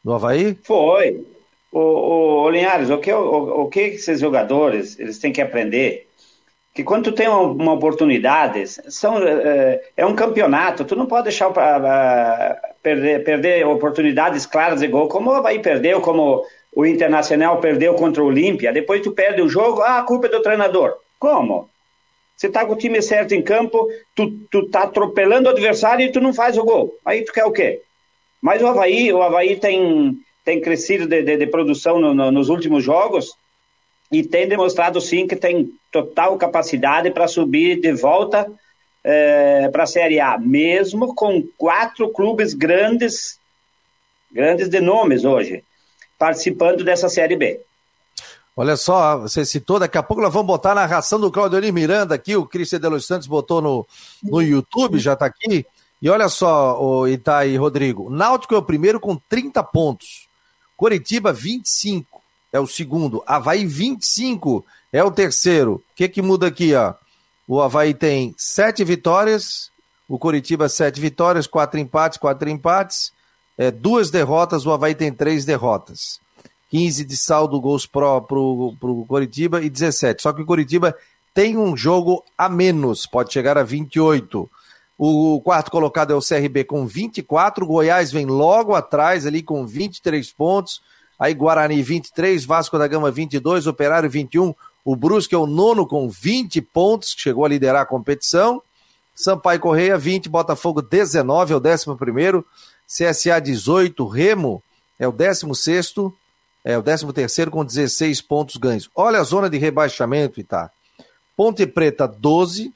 Do 0.04 0.12
Havaí? 0.12 0.54
Foi. 0.62 1.26
O, 1.72 1.80
o, 1.80 2.42
o 2.42 2.50
Linhares, 2.50 2.90
o 2.90 2.98
que, 2.98 3.10
o, 3.10 3.62
o 3.62 3.70
que 3.70 3.80
esses 3.80 4.20
jogadores 4.20 5.00
eles 5.00 5.18
têm 5.18 5.32
que 5.32 5.40
aprender? 5.40 6.10
Que 6.74 6.82
quando 6.82 7.04
tu 7.04 7.12
tem 7.12 7.28
uma, 7.28 7.40
uma 7.40 7.72
oportunidade, 7.72 8.66
são, 8.66 9.18
é, 9.18 9.80
é, 9.96 10.04
um 10.04 10.14
campeonato, 10.14 10.84
tu 10.84 10.96
não 10.96 11.06
pode 11.06 11.24
deixar 11.24 11.50
pra, 11.50 12.60
perder, 12.82 13.22
perder 13.22 13.64
oportunidades 13.64 14.44
claras 14.44 14.80
de 14.80 14.88
gol, 14.88 15.06
como 15.06 15.30
o 15.30 15.34
Havaí 15.34 15.60
perdeu, 15.60 16.00
como 16.00 16.44
o 16.74 16.84
Internacional 16.84 17.60
perdeu 17.60 17.94
contra 17.94 18.22
o 18.22 18.26
Olímpia, 18.26 18.72
depois 18.72 19.00
tu 19.02 19.12
perde 19.12 19.40
o 19.40 19.48
jogo, 19.48 19.82
ah, 19.82 20.00
a 20.00 20.02
culpa 20.02 20.26
é 20.26 20.30
do 20.30 20.42
treinador. 20.42 20.96
Como? 21.16 21.70
Você 22.36 22.48
tá 22.48 22.66
com 22.66 22.72
o 22.72 22.76
time 22.76 23.00
certo 23.00 23.32
em 23.32 23.42
campo, 23.42 23.88
tu, 24.16 24.32
tu 24.50 24.68
tá 24.68 24.82
atropelando 24.82 25.48
o 25.48 25.52
adversário 25.52 26.04
e 26.04 26.10
tu 26.10 26.20
não 26.20 26.34
faz 26.34 26.58
o 26.58 26.64
gol. 26.64 26.92
Aí 27.04 27.24
tu 27.24 27.32
quer 27.32 27.44
o 27.44 27.52
quê? 27.52 27.80
Mas 28.42 28.60
o 28.60 28.66
Havaí, 28.66 29.12
o 29.12 29.22
Havaí 29.22 29.56
tem, 29.56 30.18
tem 30.44 30.60
crescido 30.60 31.06
de, 31.06 31.22
de, 31.22 31.36
de 31.36 31.46
produção 31.46 32.00
no, 32.00 32.12
no, 32.12 32.32
nos 32.32 32.48
últimos 32.48 32.82
jogos 32.82 33.36
e 34.10 34.22
tem 34.22 34.48
demonstrado 34.48 35.00
sim 35.00 35.26
que 35.26 35.36
tem 35.36 35.70
total 35.94 36.36
capacidade 36.36 37.08
para 37.12 37.28
subir 37.28 37.80
de 37.80 37.92
volta 37.92 38.50
é, 39.04 39.68
para 39.68 39.84
a 39.84 39.86
Série 39.86 40.18
A, 40.18 40.36
mesmo 40.36 41.14
com 41.14 41.40
quatro 41.56 42.08
clubes 42.08 42.52
grandes, 42.52 43.38
grandes 44.32 44.68
de 44.68 44.80
nomes 44.80 45.24
hoje, 45.24 45.62
participando 46.18 46.82
dessa 46.82 47.08
Série 47.08 47.36
B. 47.36 47.60
Olha 48.56 48.76
só, 48.76 49.18
você 49.18 49.44
citou, 49.44 49.78
daqui 49.78 49.96
a 49.96 50.02
pouco 50.02 50.20
nós 50.20 50.32
vamos 50.32 50.48
botar 50.48 50.72
a 50.72 50.76
narração 50.76 51.20
do 51.20 51.30
Claudio 51.30 51.72
Miranda 51.72 52.16
aqui, 52.16 52.34
o 52.34 52.46
Cristian 52.46 52.80
de 52.80 52.88
Los 52.88 53.06
Santos 53.06 53.28
botou 53.28 53.62
no, 53.62 53.86
no 54.20 54.42
YouTube, 54.42 54.98
já 54.98 55.12
está 55.12 55.26
aqui. 55.26 55.64
E 56.02 56.10
olha 56.10 56.28
só, 56.28 56.80
o 56.82 57.06
Ita 57.06 57.46
e 57.46 57.56
Rodrigo, 57.56 58.10
Náutico 58.10 58.54
é 58.56 58.58
o 58.58 58.62
primeiro 58.62 58.98
com 58.98 59.16
30 59.28 59.62
pontos, 59.62 60.28
Coritiba 60.76 61.32
25 61.32 62.20
é 62.52 62.58
o 62.58 62.66
segundo, 62.66 63.22
Havaí 63.26 63.64
25 63.64 64.64
é 64.94 65.02
o 65.02 65.10
terceiro. 65.10 65.74
O 65.74 65.82
que 65.96 66.08
que 66.08 66.22
muda 66.22 66.46
aqui, 66.46 66.72
ó? 66.72 66.94
O 67.48 67.60
Havaí 67.60 67.92
tem 67.92 68.32
sete 68.38 68.84
vitórias, 68.84 69.68
o 70.08 70.20
Coritiba 70.20 70.68
sete 70.68 71.00
vitórias, 71.00 71.48
quatro 71.48 71.80
empates, 71.80 72.16
quatro 72.16 72.48
empates, 72.48 73.12
é, 73.58 73.72
duas 73.72 74.08
derrotas, 74.08 74.64
o 74.64 74.72
Havaí 74.72 74.94
tem 74.94 75.12
três 75.12 75.44
derrotas. 75.44 76.20
15 76.70 77.04
de 77.04 77.16
saldo 77.16 77.60
gols 77.60 77.86
pró 77.86 78.20
pro, 78.20 78.76
pro 78.78 79.04
Coritiba 79.06 79.60
e 79.60 79.68
17. 79.68 80.22
Só 80.22 80.32
que 80.32 80.42
o 80.42 80.46
Coritiba 80.46 80.94
tem 81.34 81.56
um 81.56 81.76
jogo 81.76 82.24
a 82.38 82.48
menos, 82.48 83.04
pode 83.04 83.32
chegar 83.32 83.58
a 83.58 83.64
28. 83.64 84.48
O 84.96 85.40
quarto 85.40 85.72
colocado 85.72 86.12
é 86.12 86.16
o 86.16 86.22
CRB 86.22 86.62
com 86.62 86.86
24, 86.86 87.64
o 87.64 87.68
Goiás 87.68 88.12
vem 88.12 88.26
logo 88.26 88.76
atrás 88.76 89.26
ali 89.26 89.42
com 89.42 89.66
23 89.66 90.32
pontos. 90.32 90.80
Aí 91.18 91.34
Guarani 91.34 91.82
23, 91.82 92.44
Vasco 92.44 92.78
da 92.78 92.86
Gama 92.86 93.10
22, 93.10 93.66
Operário 93.66 94.08
21, 94.08 94.54
o 94.84 94.94
Brusque 94.94 95.34
é 95.34 95.38
o 95.38 95.46
nono 95.46 95.86
com 95.86 96.08
20 96.08 96.60
pontos, 96.60 97.14
chegou 97.16 97.44
a 97.44 97.48
liderar 97.48 97.82
a 97.82 97.86
competição. 97.86 98.62
Sampaio 99.14 99.60
Correia 99.60 99.96
20, 99.96 100.28
Botafogo 100.28 100.82
19 100.82 101.52
é 101.52 101.56
o 101.56 101.60
décimo 101.60 101.96
primeiro, 101.96 102.44
CSA 102.86 103.40
18, 103.40 104.06
Remo 104.06 104.62
é 104.98 105.06
o 105.06 105.12
décimo 105.12 105.54
sexto, 105.54 106.12
é 106.64 106.76
o 106.76 106.82
13 106.82 107.12
terceiro 107.12 107.50
com 107.50 107.64
16 107.64 108.20
pontos 108.22 108.56
ganhos. 108.56 108.90
Olha 108.94 109.20
a 109.20 109.24
zona 109.24 109.50
de 109.50 109.58
rebaixamento, 109.58 110.40
Itá. 110.40 110.70
Ponte 111.36 111.66
Preta, 111.66 112.08
12. 112.08 112.72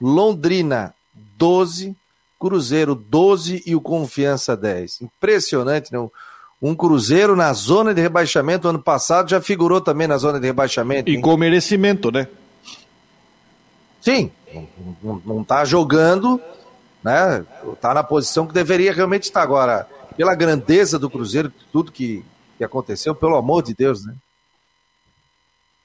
Londrina, 0.00 0.94
12. 1.36 1.96
Cruzeiro, 2.38 2.94
12 2.94 3.62
e 3.66 3.74
o 3.74 3.80
Confiança, 3.80 4.56
10. 4.56 5.00
Impressionante, 5.02 5.92
não? 5.92 6.12
Um 6.60 6.74
Cruzeiro 6.74 7.36
na 7.36 7.52
zona 7.52 7.92
de 7.92 8.00
rebaixamento 8.00 8.68
ano 8.68 8.78
passado 8.78 9.28
já 9.28 9.40
figurou 9.40 9.80
também 9.80 10.06
na 10.06 10.16
zona 10.16 10.40
de 10.40 10.46
rebaixamento. 10.46 11.10
E 11.10 11.20
com 11.20 11.36
merecimento, 11.36 12.10
né? 12.10 12.26
Sim, 14.00 14.30
não, 15.02 15.22
não 15.24 15.44
tá 15.44 15.64
jogando, 15.64 16.40
né? 17.04 17.44
Tá 17.80 17.92
na 17.92 18.02
posição 18.02 18.46
que 18.46 18.54
deveria 18.54 18.92
realmente 18.92 19.24
estar 19.24 19.42
agora. 19.42 19.86
Pela 20.16 20.34
grandeza 20.34 20.98
do 20.98 21.10
Cruzeiro, 21.10 21.52
tudo 21.70 21.92
que 21.92 22.24
que 22.56 22.64
aconteceu, 22.64 23.14
pelo 23.14 23.36
amor 23.36 23.62
de 23.62 23.74
Deus, 23.74 24.04
né? 24.04 24.14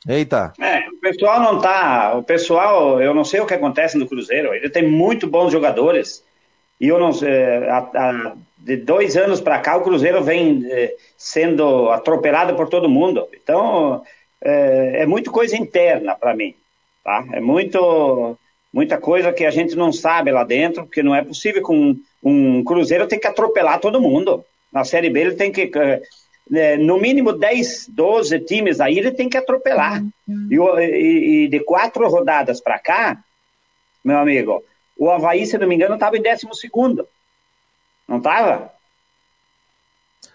Eita. 0.07 0.51
É, 0.59 0.79
o 0.89 0.99
pessoal 0.99 1.39
não 1.39 1.61
tá. 1.61 2.15
O 2.15 2.23
pessoal, 2.23 2.99
eu 3.01 3.13
não 3.13 3.23
sei 3.23 3.39
o 3.39 3.45
que 3.45 3.53
acontece 3.53 3.97
no 3.97 4.07
Cruzeiro. 4.07 4.53
Ele 4.53 4.69
tem 4.69 4.87
muito 4.87 5.27
bons 5.27 5.51
jogadores. 5.51 6.23
E 6.81 6.87
eu 6.87 6.99
não 6.99 7.13
sei. 7.13 7.29
É, 7.29 8.33
de 8.57 8.75
dois 8.77 9.15
anos 9.15 9.39
para 9.39 9.59
cá, 9.59 9.77
o 9.77 9.83
Cruzeiro 9.83 10.23
vem 10.23 10.65
é, 10.69 10.95
sendo 11.15 11.89
atropelado 11.89 12.55
por 12.55 12.67
todo 12.67 12.89
mundo. 12.89 13.27
Então, 13.33 14.01
é, 14.43 15.03
é 15.03 15.05
muito 15.05 15.31
coisa 15.31 15.55
interna 15.55 16.15
para 16.15 16.35
mim. 16.35 16.55
Tá? 17.03 17.23
É 17.33 17.39
muito, 17.39 18.37
muita 18.73 18.97
coisa 18.97 19.31
que 19.31 19.45
a 19.45 19.51
gente 19.51 19.75
não 19.75 19.93
sabe 19.93 20.31
lá 20.31 20.43
dentro, 20.43 20.83
porque 20.83 21.03
não 21.03 21.15
é 21.15 21.23
possível 21.23 21.63
que 21.63 21.71
um, 21.71 21.95
um 22.23 22.63
Cruzeiro 22.63 23.07
tem 23.07 23.19
que 23.19 23.27
atropelar 23.27 23.79
todo 23.79 24.01
mundo. 24.01 24.43
Na 24.73 24.83
Série 24.83 25.09
B 25.09 25.21
ele 25.21 25.35
tem 25.35 25.51
que 25.51 25.71
é, 25.75 26.01
é, 26.53 26.77
no 26.77 26.99
mínimo 26.99 27.33
10, 27.33 27.89
12 27.89 28.39
times 28.41 28.79
aí 28.79 28.97
ele 28.97 29.11
tem 29.11 29.29
que 29.29 29.37
atropelar. 29.37 30.03
Uhum. 30.27 30.47
E, 30.79 30.83
e, 30.83 31.45
e, 31.45 31.47
de 31.47 31.59
quatro 31.59 32.07
rodadas 32.07 32.59
para 32.59 32.79
cá, 32.79 33.17
meu 34.03 34.17
amigo, 34.17 34.63
o 35.01 35.09
Havaí, 35.09 35.47
se 35.47 35.57
não 35.57 35.67
me 35.67 35.73
engano, 35.73 35.95
estava 35.95 36.15
em 36.15 36.21
12 36.21 36.47
segundo. 36.53 37.07
Não 38.07 38.19
estava? 38.19 38.71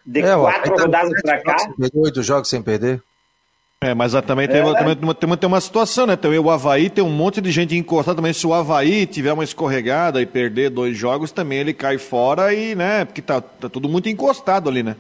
De 0.05 0.21
é, 0.21 0.35
quatro 0.35 0.75
tá 0.75 0.83
rodadas 0.83 1.23
para 1.23 1.41
cá. 1.41 1.57
Oito 1.95 2.21
jogos 2.21 2.49
sem 2.49 2.61
perder. 2.61 3.01
É, 3.81 3.95
mas 3.95 4.13
também 4.27 4.49
tem, 4.49 4.69
é. 4.69 4.75
também, 4.75 4.97
tem, 4.97 5.37
tem 5.37 5.47
uma 5.47 5.61
situação, 5.61 6.05
né? 6.05 6.17
Também 6.17 6.41
o 6.41 6.51
Havaí 6.51 6.91
tem 6.91 7.05
um 7.05 7.11
monte 7.11 7.41
de 7.41 7.53
gente 7.53 7.77
encostada 7.77 8.17
também. 8.17 8.33
Se 8.33 8.45
o 8.45 8.53
Havaí 8.53 9.07
tiver 9.07 9.33
uma 9.33 9.45
escorregada 9.45 10.21
e 10.21 10.27
perder 10.27 10.71
dois 10.71 10.97
jogos, 10.97 11.31
também 11.31 11.59
ele 11.59 11.73
cai 11.73 11.97
fora 11.97 12.53
e, 12.53 12.75
né? 12.75 13.05
Porque 13.05 13.23
tá, 13.23 13.41
tá 13.41 13.69
tudo 13.69 13.89
muito 13.89 14.09
encostado 14.09 14.69
ali, 14.69 14.83
né? 14.83 14.97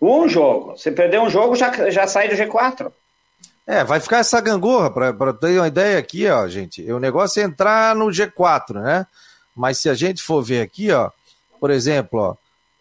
Um 0.00 0.28
jogo. 0.28 0.76
Se 0.78 0.92
perder 0.92 1.18
um 1.18 1.28
jogo, 1.28 1.56
já, 1.56 1.90
já 1.90 2.06
sai 2.06 2.28
do 2.28 2.36
G4. 2.36 2.92
É, 3.66 3.84
vai 3.84 4.00
ficar 4.00 4.18
essa 4.18 4.40
gangorra, 4.40 4.90
para 4.90 5.32
ter 5.32 5.58
uma 5.58 5.68
ideia 5.68 5.98
aqui, 5.98 6.26
ó, 6.26 6.46
gente. 6.48 6.82
O 6.90 6.98
negócio 6.98 7.40
é 7.40 7.44
entrar 7.44 7.94
no 7.94 8.06
G4, 8.06 8.80
né? 8.80 9.06
Mas 9.54 9.78
se 9.78 9.88
a 9.88 9.94
gente 9.94 10.22
for 10.22 10.42
ver 10.42 10.62
aqui, 10.62 10.90
ó, 10.90 11.10
por 11.60 11.70
exemplo, 11.70 12.18
ó, 12.20 12.36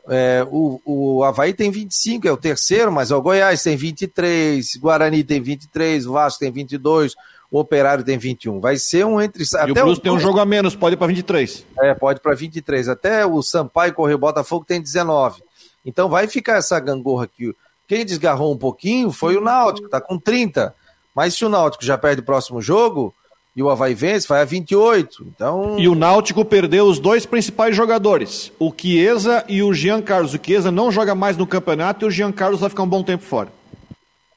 é, 0.08 0.46
o, 0.50 0.82
o 0.86 1.24
Havaí 1.24 1.54
tem 1.54 1.70
25, 1.70 2.28
é 2.28 2.32
o 2.32 2.38
terceiro, 2.38 2.92
mas 2.92 3.12
o 3.12 3.22
Goiás 3.22 3.62
tem 3.62 3.76
23, 3.76 4.76
Guarani 4.78 5.24
tem 5.24 5.42
23, 5.42 6.08
o 6.08 6.14
Vasco 6.14 6.40
tem 6.40 6.52
22, 6.52 7.16
o 7.52 7.60
Operário 7.60 8.04
tem 8.04 8.18
21. 8.18 8.60
Vai 8.60 8.78
ser 8.78 9.06
um 9.06 9.22
entre. 9.22 9.44
E 9.44 9.58
até 9.58 9.72
o 9.72 9.86
Brusco 9.86 10.00
o... 10.00 10.04
tem 10.04 10.12
um 10.12 10.20
jogo 10.20 10.40
a 10.40 10.46
menos, 10.46 10.76
pode 10.76 10.96
ir 10.96 10.98
para 10.98 11.08
23. 11.08 11.66
É, 11.80 11.94
pode 11.94 12.20
para 12.20 12.34
23. 12.34 12.90
Até 12.90 13.26
o 13.26 13.42
Sampaio 13.42 13.94
Correio 13.94 14.18
Botafogo 14.18 14.66
tem 14.66 14.82
19. 14.82 15.44
Então 15.86 16.10
vai 16.10 16.28
ficar 16.28 16.58
essa 16.58 16.80
gangorra 16.80 17.26
aqui. 17.26 17.54
Quem 17.90 18.06
desgarrou 18.06 18.54
um 18.54 18.58
pouquinho 18.58 19.12
foi 19.12 19.36
o 19.36 19.42
Náutico, 19.42 19.90
tá 19.90 20.00
com 20.00 20.20
30. 20.20 20.76
Mas 21.16 21.34
se 21.34 21.44
o 21.44 21.50
Náutico 21.50 21.84
já 21.84 21.98
perde 21.98 22.22
o 22.22 22.24
próximo 22.24 22.62
jogo 22.62 23.12
e 23.56 23.64
o 23.64 23.70
Havaí 23.70 23.96
vence, 23.96 24.28
vai 24.28 24.44
a 24.44 24.46
28. 24.46 25.26
Então... 25.28 25.80
E 25.80 25.90
o 25.90 25.96
Náutico 25.96 26.46
perdeu 26.46 26.86
os 26.86 27.00
dois 27.00 27.26
principais 27.26 27.76
jogadores, 27.76 28.52
o 28.60 28.72
Chiesa 28.72 29.44
e 29.50 29.64
o 29.64 29.74
Jean 29.74 30.04
Carlos. 30.04 30.36
O 30.36 30.40
Chiesa 30.40 30.72
não 30.72 30.92
joga 30.92 31.16
mais 31.16 31.36
no 31.36 31.48
campeonato 31.48 32.06
e 32.06 32.08
o 32.08 32.12
Jean 32.12 32.32
Carlos 32.32 32.60
vai 32.60 32.70
ficar 32.70 32.84
um 32.84 32.88
bom 32.88 33.02
tempo 33.02 33.24
fora. 33.24 33.50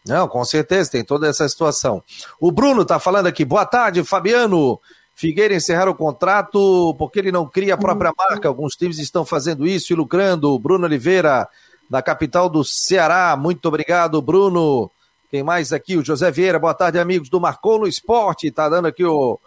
Não, 0.08 0.26
com 0.26 0.42
certeza, 0.46 0.90
tem 0.90 1.04
toda 1.04 1.28
essa 1.28 1.46
situação. 1.46 2.02
O 2.40 2.50
Bruno 2.50 2.86
tá 2.86 2.98
falando 2.98 3.26
aqui, 3.26 3.44
boa 3.44 3.66
tarde, 3.66 4.02
Fabiano. 4.02 4.80
Figueira 5.14 5.54
encerrar 5.54 5.90
o 5.90 5.94
contrato 5.94 6.94
porque 6.98 7.18
ele 7.18 7.30
não 7.30 7.46
cria 7.46 7.74
a 7.74 7.78
própria 7.78 8.14
marca. 8.16 8.48
Alguns 8.48 8.74
times 8.76 8.98
estão 8.98 9.26
fazendo 9.26 9.66
isso 9.66 9.92
e 9.92 9.94
lucrando. 9.94 10.58
Bruno 10.58 10.86
Oliveira, 10.86 11.46
da 11.92 12.00
capital 12.00 12.48
do 12.48 12.64
Ceará. 12.64 13.36
Muito 13.36 13.66
obrigado, 13.68 14.22
Bruno. 14.22 14.90
Quem 15.30 15.42
mais 15.42 15.74
aqui? 15.74 15.94
O 15.94 16.02
José 16.02 16.30
Vieira. 16.30 16.58
Boa 16.58 16.72
tarde, 16.72 16.98
amigos 16.98 17.28
do 17.28 17.38
Marcou 17.38 17.78
no 17.78 17.86
Esporte. 17.86 18.50
Tá 18.50 18.66
dando 18.66 18.88
aqui 18.88 19.04
o. 19.04 19.38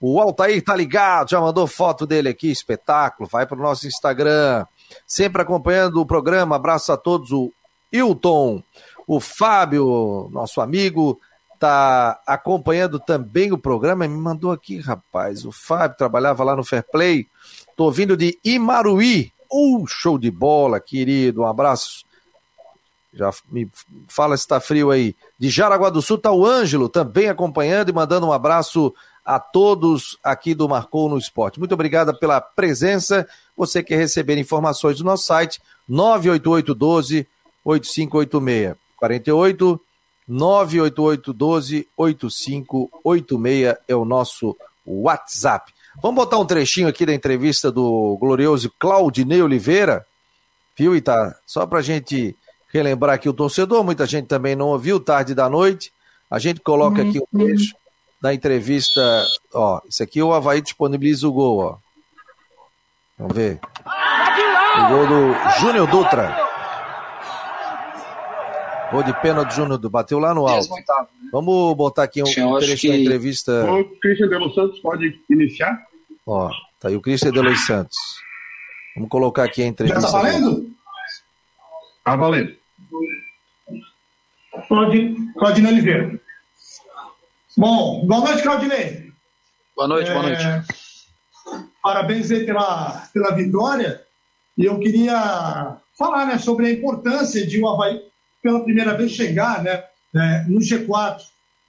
O 0.00 0.20
Altair 0.20 0.60
tá 0.64 0.74
ligado, 0.74 1.30
já 1.30 1.40
mandou 1.40 1.64
foto 1.64 2.04
dele 2.04 2.28
aqui, 2.28 2.50
espetáculo. 2.50 3.28
Vai 3.30 3.46
para 3.46 3.56
o 3.56 3.62
nosso 3.62 3.86
Instagram. 3.86 4.66
Sempre 5.06 5.42
acompanhando 5.42 6.00
o 6.00 6.04
programa. 6.04 6.56
Abraço 6.56 6.90
a 6.90 6.96
todos. 6.96 7.30
O 7.30 7.52
Hilton, 7.92 8.64
o 9.06 9.20
Fábio, 9.20 10.28
nosso 10.32 10.60
amigo 10.60 11.20
está 11.54 12.20
acompanhando 12.26 12.98
também 12.98 13.52
o 13.52 13.58
programa. 13.58 14.08
Me 14.08 14.18
mandou 14.18 14.50
aqui, 14.50 14.80
rapaz. 14.80 15.44
O 15.44 15.52
Fábio 15.52 15.96
trabalhava 15.96 16.42
lá 16.42 16.56
no 16.56 16.64
Fair 16.64 16.84
Play. 16.90 17.28
Tô 17.76 17.92
vindo 17.92 18.16
de 18.16 18.36
Imaruí. 18.44 19.32
Uh, 19.52 19.86
show 19.86 20.18
de 20.18 20.30
bola, 20.30 20.80
querido. 20.80 21.42
Um 21.42 21.46
abraço. 21.46 22.04
Já 23.12 23.30
me 23.50 23.68
fala 24.08 24.36
se 24.36 24.44
está 24.44 24.58
frio 24.58 24.90
aí. 24.90 25.14
De 25.38 25.50
Jaraguá 25.50 25.90
do 25.90 26.00
Sul 26.00 26.16
está 26.16 26.32
o 26.32 26.46
Ângelo 26.46 26.88
também 26.88 27.28
acompanhando 27.28 27.90
e 27.90 27.92
mandando 27.92 28.26
um 28.26 28.32
abraço 28.32 28.94
a 29.24 29.38
todos 29.38 30.18
aqui 30.22 30.54
do 30.54 30.68
Marcou 30.68 31.08
no 31.08 31.18
Esporte. 31.18 31.58
Muito 31.58 31.72
obrigado 31.72 32.18
pela 32.18 32.40
presença. 32.40 33.28
Você 33.56 33.82
quer 33.82 33.96
receber 33.96 34.38
informações 34.38 34.98
do 34.98 35.04
nosso 35.04 35.24
site 35.24 35.60
988 35.88 36.74
12 36.74 37.26
8586 37.64 38.76
48 38.96 39.80
988 40.26 41.32
12 41.32 41.88
8586 41.96 43.76
é 43.86 43.94
o 43.94 44.04
nosso 44.04 44.56
WhatsApp. 44.86 45.72
Vamos 46.00 46.16
botar 46.16 46.38
um 46.38 46.46
trechinho 46.46 46.88
aqui 46.88 47.04
da 47.04 47.12
entrevista 47.12 47.70
do 47.70 48.16
glorioso 48.18 48.72
Claudinei 48.78 49.42
Oliveira, 49.42 50.06
viu, 50.76 50.96
Ita? 50.96 51.36
Só 51.44 51.66
para 51.66 51.80
a 51.80 51.82
gente 51.82 52.36
relembrar 52.72 53.16
aqui 53.16 53.28
o 53.28 53.34
torcedor, 53.34 53.84
muita 53.84 54.06
gente 54.06 54.26
também 54.26 54.56
não 54.56 54.68
ouviu, 54.68 54.98
tarde 54.98 55.34
da 55.34 55.48
noite. 55.48 55.92
A 56.30 56.38
gente 56.38 56.60
coloca 56.60 57.02
aqui 57.02 57.20
um 57.20 57.38
trecho 57.38 57.74
da 58.20 58.32
entrevista, 58.32 59.26
ó, 59.52 59.80
isso 59.86 60.02
aqui 60.02 60.22
o 60.22 60.32
Havaí 60.32 60.62
disponibiliza 60.62 61.28
o 61.28 61.32
gol, 61.32 61.58
ó. 61.58 61.76
Vamos 63.18 63.36
ver. 63.36 63.60
O 63.84 64.88
gol 64.88 65.06
do 65.06 65.60
Júnior 65.60 65.86
Dutra. 65.88 66.51
Gol 68.92 69.02
de 69.02 69.14
pênalti 69.22 69.54
Júnior 69.54 69.78
bateu 69.88 70.18
lá 70.18 70.34
no 70.34 70.46
alto. 70.46 70.68
Né? 70.74 70.84
Vamos 71.32 71.74
botar 71.74 72.02
aqui 72.02 72.22
um, 72.22 72.58
trecho 72.58 72.88
da 72.88 72.96
entrevista. 72.96 73.64
O 73.72 73.84
Christian 73.98 74.28
de 74.28 74.36
Los 74.36 74.54
Santos 74.54 74.78
pode 74.80 75.18
iniciar? 75.30 75.86
Ó, 76.26 76.50
tá 76.78 76.88
aí 76.88 76.96
o 76.96 77.00
Christian 77.00 77.32
de 77.32 77.40
Los 77.40 77.64
Santos. 77.64 77.96
Vamos 78.94 79.08
colocar 79.08 79.44
aqui 79.44 79.62
a 79.62 79.66
entrevista. 79.66 80.02
Já 80.02 80.06
tá 80.06 80.18
valendo? 80.18 80.70
Tá 82.04 82.16
valendo. 82.16 82.54
Claudinei 85.38 85.72
Oliveira. 85.72 86.20
Bom, 87.56 88.06
boa 88.06 88.20
noite, 88.20 88.42
Claudinei. 88.42 89.10
Boa 89.74 89.88
noite, 89.88 90.10
é... 90.10 90.12
boa 90.12 90.22
noite. 90.26 90.44
Parabéns 91.82 92.30
aí 92.30 92.44
pela, 92.44 93.08
pela 93.12 93.34
vitória. 93.34 94.02
E 94.58 94.66
eu 94.66 94.78
queria 94.78 95.78
falar 95.98 96.26
né, 96.26 96.36
sobre 96.36 96.66
a 96.66 96.70
importância 96.70 97.46
de 97.46 97.58
o 97.58 97.68
Havaí, 97.68 98.11
pela 98.42 98.64
primeira 98.64 98.96
vez, 98.96 99.12
chegar 99.12 99.62
né, 99.62 99.84
é, 100.14 100.44
no 100.48 100.58
G4. 100.58 101.20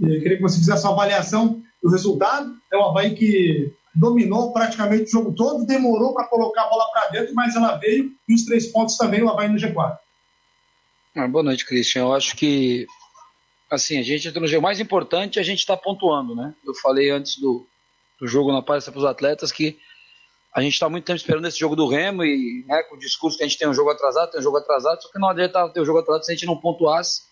Eu 0.01 0.21
queria 0.21 0.37
que 0.37 0.41
você 0.41 0.57
fizesse 0.57 0.83
uma 0.83 0.93
avaliação 0.93 1.61
do 1.81 1.89
resultado. 1.89 2.53
É 2.71 2.77
o 2.77 2.83
Havaí 2.83 3.15
que 3.15 3.71
dominou 3.95 4.51
praticamente 4.51 5.03
o 5.03 5.09
jogo 5.09 5.33
todo, 5.33 5.65
demorou 5.65 6.13
para 6.13 6.27
colocar 6.27 6.63
a 6.63 6.69
bola 6.69 6.85
para 6.91 7.09
dentro, 7.09 7.35
mas 7.35 7.55
ela 7.55 7.77
veio 7.77 8.11
e 8.27 8.33
os 8.33 8.43
três 8.43 8.67
pontos 8.67 8.97
também 8.97 9.21
o 9.21 9.29
Havaí 9.29 9.47
no 9.47 9.57
G4. 9.57 9.97
Ah, 11.15 11.27
boa 11.27 11.43
noite, 11.43 11.65
Christian. 11.65 12.01
Eu 12.01 12.13
acho 12.13 12.35
que 12.35 12.87
assim, 13.69 13.99
a 13.99 14.03
gente 14.03 14.27
entra 14.27 14.39
no 14.39 14.47
jogo 14.47 14.63
mais 14.63 14.79
importante, 14.79 15.39
a 15.39 15.43
gente 15.43 15.59
está 15.59 15.75
pontuando, 15.75 16.35
né? 16.35 16.53
Eu 16.65 16.73
falei 16.75 17.09
antes 17.09 17.37
do, 17.39 17.65
do 18.19 18.27
jogo 18.27 18.51
na 18.51 18.61
palestra 18.61 18.91
para 18.91 18.99
os 18.99 19.05
atletas 19.05 19.51
que 19.51 19.79
a 20.53 20.61
gente 20.61 20.73
está 20.73 20.87
muito 20.87 21.05
tempo 21.05 21.17
esperando 21.17 21.47
esse 21.47 21.57
jogo 21.57 21.75
do 21.75 21.87
Remo 21.87 22.23
e 22.23 22.63
né, 22.67 22.83
com 22.83 22.95
o 22.95 22.99
discurso 22.99 23.37
que 23.37 23.43
a 23.43 23.47
gente 23.47 23.57
tem 23.57 23.67
um 23.67 23.73
jogo 23.73 23.89
atrasado, 23.89 24.31
tem 24.31 24.39
um 24.39 24.43
jogo 24.43 24.57
atrasado, 24.57 25.01
só 25.01 25.09
que 25.09 25.17
não 25.17 25.29
adianta 25.29 25.67
ter 25.69 25.81
um 25.81 25.85
jogo 25.85 25.99
atrasado 25.99 26.25
se 26.25 26.31
a 26.31 26.35
gente 26.35 26.45
não 26.45 26.55
pontuasse, 26.55 27.23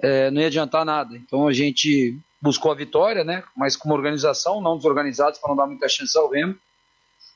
é, 0.00 0.30
não 0.30 0.40
ia 0.40 0.48
adiantar 0.48 0.84
nada. 0.84 1.16
Então 1.16 1.46
a 1.46 1.52
gente 1.52 2.18
buscou 2.42 2.72
a 2.72 2.74
vitória, 2.74 3.22
né? 3.22 3.44
Mas 3.56 3.76
com 3.76 3.88
uma 3.88 3.94
organização, 3.94 4.60
não 4.60 4.76
desorganizados 4.76 5.38
para 5.38 5.50
não 5.50 5.56
dar 5.56 5.66
muita 5.66 5.88
chance 5.88 6.16
ao 6.18 6.28
Remo. 6.28 6.56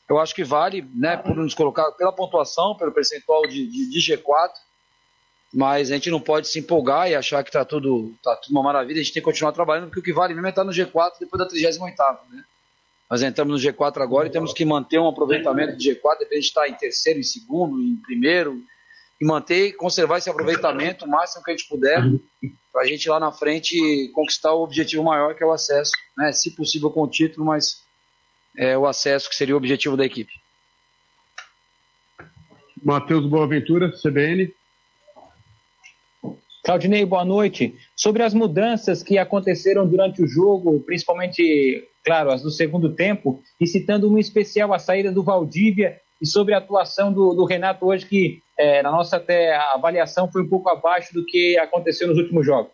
Eu 0.09 0.19
acho 0.19 0.35
que 0.35 0.45
vale, 0.45 0.87
né, 0.95 1.17
por 1.17 1.35
nos 1.35 1.55
colocar 1.55 1.91
pela 1.93 2.13
pontuação, 2.13 2.77
pelo 2.77 2.93
percentual 2.93 3.47
de, 3.47 3.67
de, 3.67 3.89
de 3.89 3.99
G4 3.99 4.51
mas 5.55 5.93
a 5.93 5.95
gente 5.95 6.11
não 6.11 6.21
pode 6.21 6.49
se 6.49 6.59
empolgar 6.59 7.09
e 7.09 7.15
achar 7.15 7.43
que 7.45 7.49
está 7.49 7.65
tudo, 7.65 8.13
tá 8.21 8.35
tudo 8.35 8.51
uma 8.51 8.63
maravilha, 8.63 9.01
a 9.01 9.05
gente 9.05 9.15
tem 9.15 9.23
que 9.23 9.25
continuar 9.25 9.53
trabalhando, 9.53 9.87
porque 9.87 10.01
o 10.01 10.03
que 10.03 10.13
vale 10.13 10.35
mesmo 10.35 10.49
é 10.49 10.51
estar 10.51 10.63
tá 10.63 10.67
no 10.67 10.73
G4 10.73 11.13
depois 11.21 11.39
da 11.39 11.47
38 11.47 11.79
né? 12.33 12.45
Nós 13.11 13.23
entramos 13.23 13.63
no 13.63 13.71
G4 13.71 14.03
agora 14.03 14.29
e 14.29 14.31
temos 14.31 14.53
que 14.53 14.65
manter 14.65 14.99
um 14.99 15.09
aproveitamento 15.09 15.77
de 15.77 15.91
G4, 15.91 16.19
depois 16.21 16.41
de 16.41 16.47
estar 16.47 16.69
em 16.69 16.75
terceiro, 16.75 17.21
em 17.21 17.23
segundo, 17.23 17.81
em 17.81 17.97
primeiro, 17.97 18.63
e 19.21 19.25
manter 19.25 19.69
e 19.69 19.73
conservar 19.73 20.19
esse 20.19 20.31
aproveitamento 20.31 21.05
o 21.05 21.09
máximo 21.09 21.45
que 21.45 21.51
a 21.51 21.57
gente 21.57 21.69
puder, 21.69 22.03
para 22.73 22.83
a 22.83 22.87
gente 22.87 23.09
lá 23.09 23.21
na 23.21 23.31
frente 23.31 24.11
conquistar 24.13 24.53
o 24.53 24.63
objetivo 24.63 25.05
maior, 25.05 25.35
que 25.35 25.43
é 25.43 25.47
o 25.47 25.53
acesso, 25.53 25.93
né? 26.17 26.33
se 26.33 26.51
possível 26.51 26.91
com 26.91 27.03
o 27.03 27.09
título, 27.09 27.47
mas 27.47 27.83
é 28.57 28.77
o 28.77 28.87
acesso 28.87 29.29
que 29.29 29.37
seria 29.37 29.55
o 29.55 29.59
objetivo 29.59 29.97
da 29.97 30.05
equipe. 30.05 30.33
Matheus 32.83 33.27
Boaventura, 33.27 33.93
CBN. 33.93 34.53
Claudinei, 36.65 37.05
boa 37.05 37.27
noite. 37.27 37.77
Sobre 37.95 38.23
as 38.23 38.33
mudanças 38.33 39.03
que 39.03 39.19
aconteceram 39.19 39.87
durante 39.87 40.23
o 40.23 40.27
jogo, 40.27 40.81
principalmente, 40.81 41.87
claro, 42.03 42.31
as 42.31 42.41
do 42.41 42.51
segundo 42.51 42.95
tempo, 42.95 43.43
e 43.61 43.67
citando 43.67 44.09
uma 44.09 44.19
especial 44.19 44.73
a 44.73 44.79
saída 44.79 45.13
do 45.13 45.23
Valdívia 45.23 46.01
e 46.23 46.27
sobre 46.27 46.55
a 46.55 46.59
atuação 46.59 47.13
do, 47.13 47.35
do 47.35 47.45
Renato 47.45 47.85
hoje, 47.85 48.07
que 48.07 48.43
é, 48.59 48.83
na 48.83 48.91
nossa 48.91 49.19
até 49.19 49.55
avaliação 49.75 50.33
foi 50.33 50.43
um 50.43 50.49
pouco 50.49 50.71
abaixo 50.71 51.13
do 51.13 51.23
que 51.27 51.59
aconteceu 51.59 52.09
nos 52.09 52.17
últimos 52.17 52.47
jogos. 52.47 52.73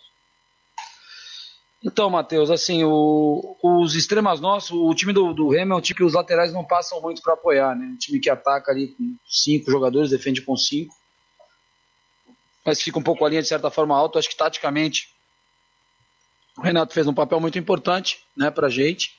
Então, 1.85 2.09
Matheus, 2.09 2.49
assim, 2.49 2.85
o, 2.85 3.57
os 3.61 3.97
extremas 3.97 4.39
nossos, 4.39 4.71
o 4.71 4.95
time 4.95 5.13
do, 5.13 5.33
do 5.33 5.49
Remo 5.49 5.73
é 5.73 5.77
um 5.77 5.81
time 5.81 5.97
que 5.97 6.05
os 6.05 6.15
laterais 6.15 6.53
não 6.53 6.63
passam 6.63 7.01
muito 7.01 7.23
para 7.23 7.33
apoiar, 7.33 7.75
né? 7.75 7.87
Um 7.87 7.97
time 7.97 8.21
que 8.21 8.31
ataca 8.31 8.71
ali 8.71 8.89
com 8.89 9.17
cinco 9.27 9.69
jogadores, 9.69 10.11
defende 10.11 10.43
com 10.43 10.57
cinco 10.57 10.95
mas 12.65 12.81
fica 12.81 12.99
um 12.99 13.03
pouco 13.03 13.25
a 13.25 13.29
linha 13.29 13.43
de 13.43 13.49
certa 13.49 13.71
forma 13.71 13.97
alta. 13.97 14.19
Acho 14.19 14.29
que 14.29 14.37
taticamente 14.37 15.09
o 16.57 16.63
Renato 16.63 16.93
fez 16.93 17.07
um 17.07 17.15
papel 17.15 17.41
muito 17.41 17.59
importante 17.59 18.25
né, 18.37 18.51
para 18.51 18.67
a 18.67 18.71
gente, 18.71 19.19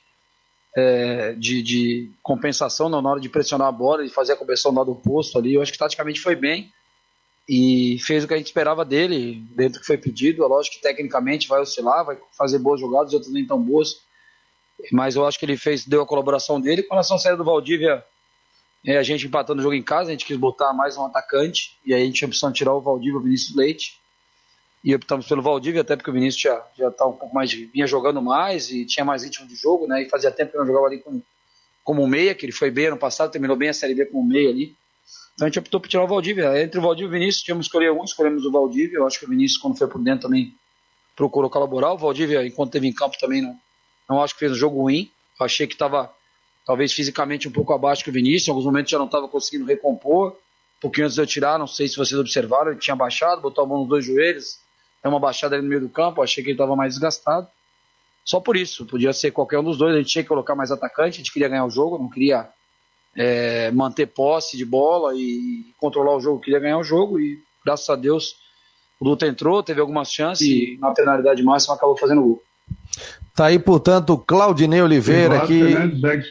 é, 0.76 1.32
de, 1.32 1.62
de, 1.62 2.10
compensação 2.22 2.88
na 2.88 2.98
hora 2.98 3.20
de 3.20 3.28
pressionar 3.28 3.68
a 3.68 3.72
bola, 3.72 4.04
de 4.04 4.10
fazer 4.10 4.32
a 4.32 4.36
conversão 4.36 4.72
do 4.72 4.78
lado 4.78 4.92
oposto 4.92 5.38
ali. 5.38 5.54
Eu 5.54 5.62
acho 5.62 5.72
que 5.72 5.78
taticamente 5.78 6.20
foi 6.20 6.34
bem 6.34 6.72
e 7.48 7.98
fez 8.00 8.24
o 8.24 8.28
que 8.28 8.34
a 8.34 8.36
gente 8.36 8.46
esperava 8.46 8.84
dele, 8.84 9.44
dentro 9.56 9.74
do 9.74 9.80
que 9.80 9.86
foi 9.86 9.98
pedido. 9.98 10.44
É 10.44 10.46
lógico 10.46 10.76
que 10.76 10.82
tecnicamente 10.82 11.48
vai 11.48 11.60
oscilar, 11.60 12.04
vai 12.04 12.16
fazer 12.36 12.58
boas 12.58 12.80
jogadas, 12.80 13.12
outras 13.12 13.32
nem 13.32 13.46
tão 13.46 13.60
boas, 13.60 14.00
mas 14.90 15.16
eu 15.16 15.26
acho 15.26 15.38
que 15.38 15.44
ele 15.44 15.56
fez, 15.56 15.84
deu 15.84 16.02
a 16.02 16.06
colaboração 16.06 16.60
dele. 16.60 16.82
Com 16.82 16.94
relação 16.94 17.16
à 17.16 17.18
saída 17.18 17.36
do 17.36 17.44
Valdívia 17.44 18.04
é, 18.84 18.96
a 18.96 19.02
gente 19.02 19.26
empatando 19.26 19.60
o 19.60 19.62
jogo 19.62 19.74
em 19.74 19.82
casa, 19.82 20.08
a 20.08 20.12
gente 20.12 20.24
quis 20.24 20.36
botar 20.36 20.72
mais 20.72 20.96
um 20.96 21.04
atacante, 21.04 21.78
e 21.84 21.94
aí 21.94 22.02
a 22.02 22.04
gente 22.04 22.16
tinha 22.16 22.28
a 22.28 22.30
opção 22.30 22.50
de 22.50 22.58
tirar 22.58 22.74
o 22.74 22.80
Valdívia 22.80 23.14
e 23.14 23.16
o 23.16 23.22
Vinícius 23.22 23.56
Leite. 23.56 24.00
E 24.84 24.92
optamos 24.92 25.28
pelo 25.28 25.40
Valdívia, 25.40 25.82
até 25.82 25.94
porque 25.94 26.10
o 26.10 26.12
Vinícius 26.12 26.42
já, 26.42 26.66
já 26.76 26.90
tá 26.90 27.06
um 27.06 27.12
pouco 27.12 27.32
mais, 27.32 27.52
vinha 27.52 27.86
jogando 27.86 28.20
mais 28.20 28.68
e 28.70 28.84
tinha 28.84 29.04
mais 29.04 29.22
ritmo 29.22 29.46
de 29.46 29.54
jogo, 29.54 29.86
né? 29.86 30.02
E 30.02 30.08
fazia 30.08 30.32
tempo 30.32 30.50
que 30.50 30.58
não 30.58 30.66
jogava 30.66 30.86
ali 30.86 30.98
com, 30.98 31.22
como 31.84 32.04
meia, 32.08 32.34
que 32.34 32.44
ele 32.44 32.52
foi 32.52 32.68
bem 32.68 32.86
ano 32.86 32.96
passado, 32.96 33.30
terminou 33.30 33.56
bem 33.56 33.68
a 33.68 33.72
Série 33.72 33.94
B 33.94 34.06
como 34.06 34.26
meia 34.26 34.50
ali. 34.50 34.74
Então 35.34 35.46
a 35.46 35.48
gente 35.48 35.60
optou 35.60 35.80
por 35.80 35.88
tirar 35.88 36.02
o 36.02 36.08
Valdívia. 36.08 36.60
Entre 36.60 36.80
o 36.80 36.82
Valdívia 36.82 37.06
e 37.06 37.08
o 37.08 37.20
Vinícius, 37.20 37.44
tínhamos 37.44 37.66
que 37.66 37.68
escolher 37.68 37.92
um, 37.92 38.02
escolhemos 38.02 38.44
o 38.44 38.50
Valdívia. 38.50 38.96
Eu 38.96 39.06
acho 39.06 39.20
que 39.20 39.24
o 39.24 39.28
Vinícius, 39.28 39.60
quando 39.60 39.78
foi 39.78 39.86
por 39.86 40.02
dentro, 40.02 40.22
também 40.22 40.52
procurou 41.14 41.48
colaborar. 41.48 41.92
O 41.92 41.98
Valdívia, 41.98 42.44
enquanto 42.44 42.72
teve 42.72 42.88
em 42.88 42.92
campo, 42.92 43.16
também 43.20 43.40
não, 43.40 43.56
não 44.08 44.20
acho 44.20 44.34
que 44.34 44.40
fez 44.40 44.50
um 44.50 44.56
jogo 44.56 44.82
ruim. 44.82 45.10
Eu 45.38 45.46
achei 45.46 45.66
que 45.68 45.74
estava 45.74 46.12
talvez 46.66 46.92
fisicamente 46.92 47.48
um 47.48 47.52
pouco 47.52 47.72
abaixo 47.72 48.04
que 48.04 48.10
o 48.10 48.12
Vinícius, 48.12 48.48
em 48.48 48.50
alguns 48.50 48.66
momentos 48.66 48.90
já 48.90 48.98
não 48.98 49.06
estava 49.06 49.28
conseguindo 49.28 49.64
recompor. 49.64 50.30
Um 50.78 50.80
pouquinho 50.80 51.06
antes 51.06 51.14
de 51.14 51.22
eu 51.22 51.26
tirar, 51.26 51.58
não 51.58 51.66
sei 51.66 51.88
se 51.88 51.96
vocês 51.96 52.18
observaram, 52.18 52.70
ele 52.70 52.80
tinha 52.80 52.96
baixado, 52.96 53.40
botou 53.40 53.64
a 53.64 53.66
mão 53.66 53.80
nos 53.80 53.88
dois 53.88 54.04
joelhos, 54.04 54.58
é 55.02 55.08
uma 55.08 55.20
baixada 55.20 55.54
ali 55.54 55.62
no 55.62 55.68
meio 55.68 55.80
do 55.80 55.88
campo, 55.88 56.22
achei 56.22 56.42
que 56.42 56.50
ele 56.50 56.54
estava 56.54 56.74
mais 56.74 56.94
desgastado. 56.94 57.46
Só 58.24 58.40
por 58.40 58.56
isso, 58.56 58.86
podia 58.86 59.12
ser 59.12 59.32
qualquer 59.32 59.58
um 59.58 59.64
dos 59.64 59.78
dois, 59.78 59.94
a 59.94 59.98
gente 59.98 60.10
tinha 60.10 60.22
que 60.22 60.28
colocar 60.28 60.54
mais 60.54 60.70
atacante, 60.70 61.16
a 61.16 61.18
gente 61.18 61.32
queria 61.32 61.48
ganhar 61.48 61.64
o 61.64 61.70
jogo, 61.70 61.98
não 61.98 62.08
queria 62.08 62.48
é, 63.16 63.70
manter 63.72 64.06
posse 64.06 64.56
de 64.56 64.64
bola 64.64 65.12
e 65.14 65.72
controlar 65.78 66.16
o 66.16 66.20
jogo, 66.20 66.40
queria 66.40 66.60
ganhar 66.60 66.78
o 66.78 66.84
jogo 66.84 67.18
e 67.18 67.42
graças 67.64 67.88
a 67.90 67.96
Deus 67.96 68.36
o 69.00 69.04
Luta 69.04 69.26
entrou, 69.26 69.62
teve 69.62 69.80
algumas 69.80 70.12
chances 70.12 70.46
e 70.46 70.78
na 70.80 70.92
penalidade 70.92 71.42
máxima 71.42 71.74
acabou 71.74 71.96
fazendo 71.96 72.20
o 72.20 72.24
gol. 72.24 72.42
Tá 73.34 73.46
aí, 73.46 73.58
portanto, 73.58 74.18
Claudinei 74.18 74.82
Oliveira 74.82 75.36
Eduardo 75.36 75.44
aqui. 75.44 75.62
Fernandes, 75.62 76.30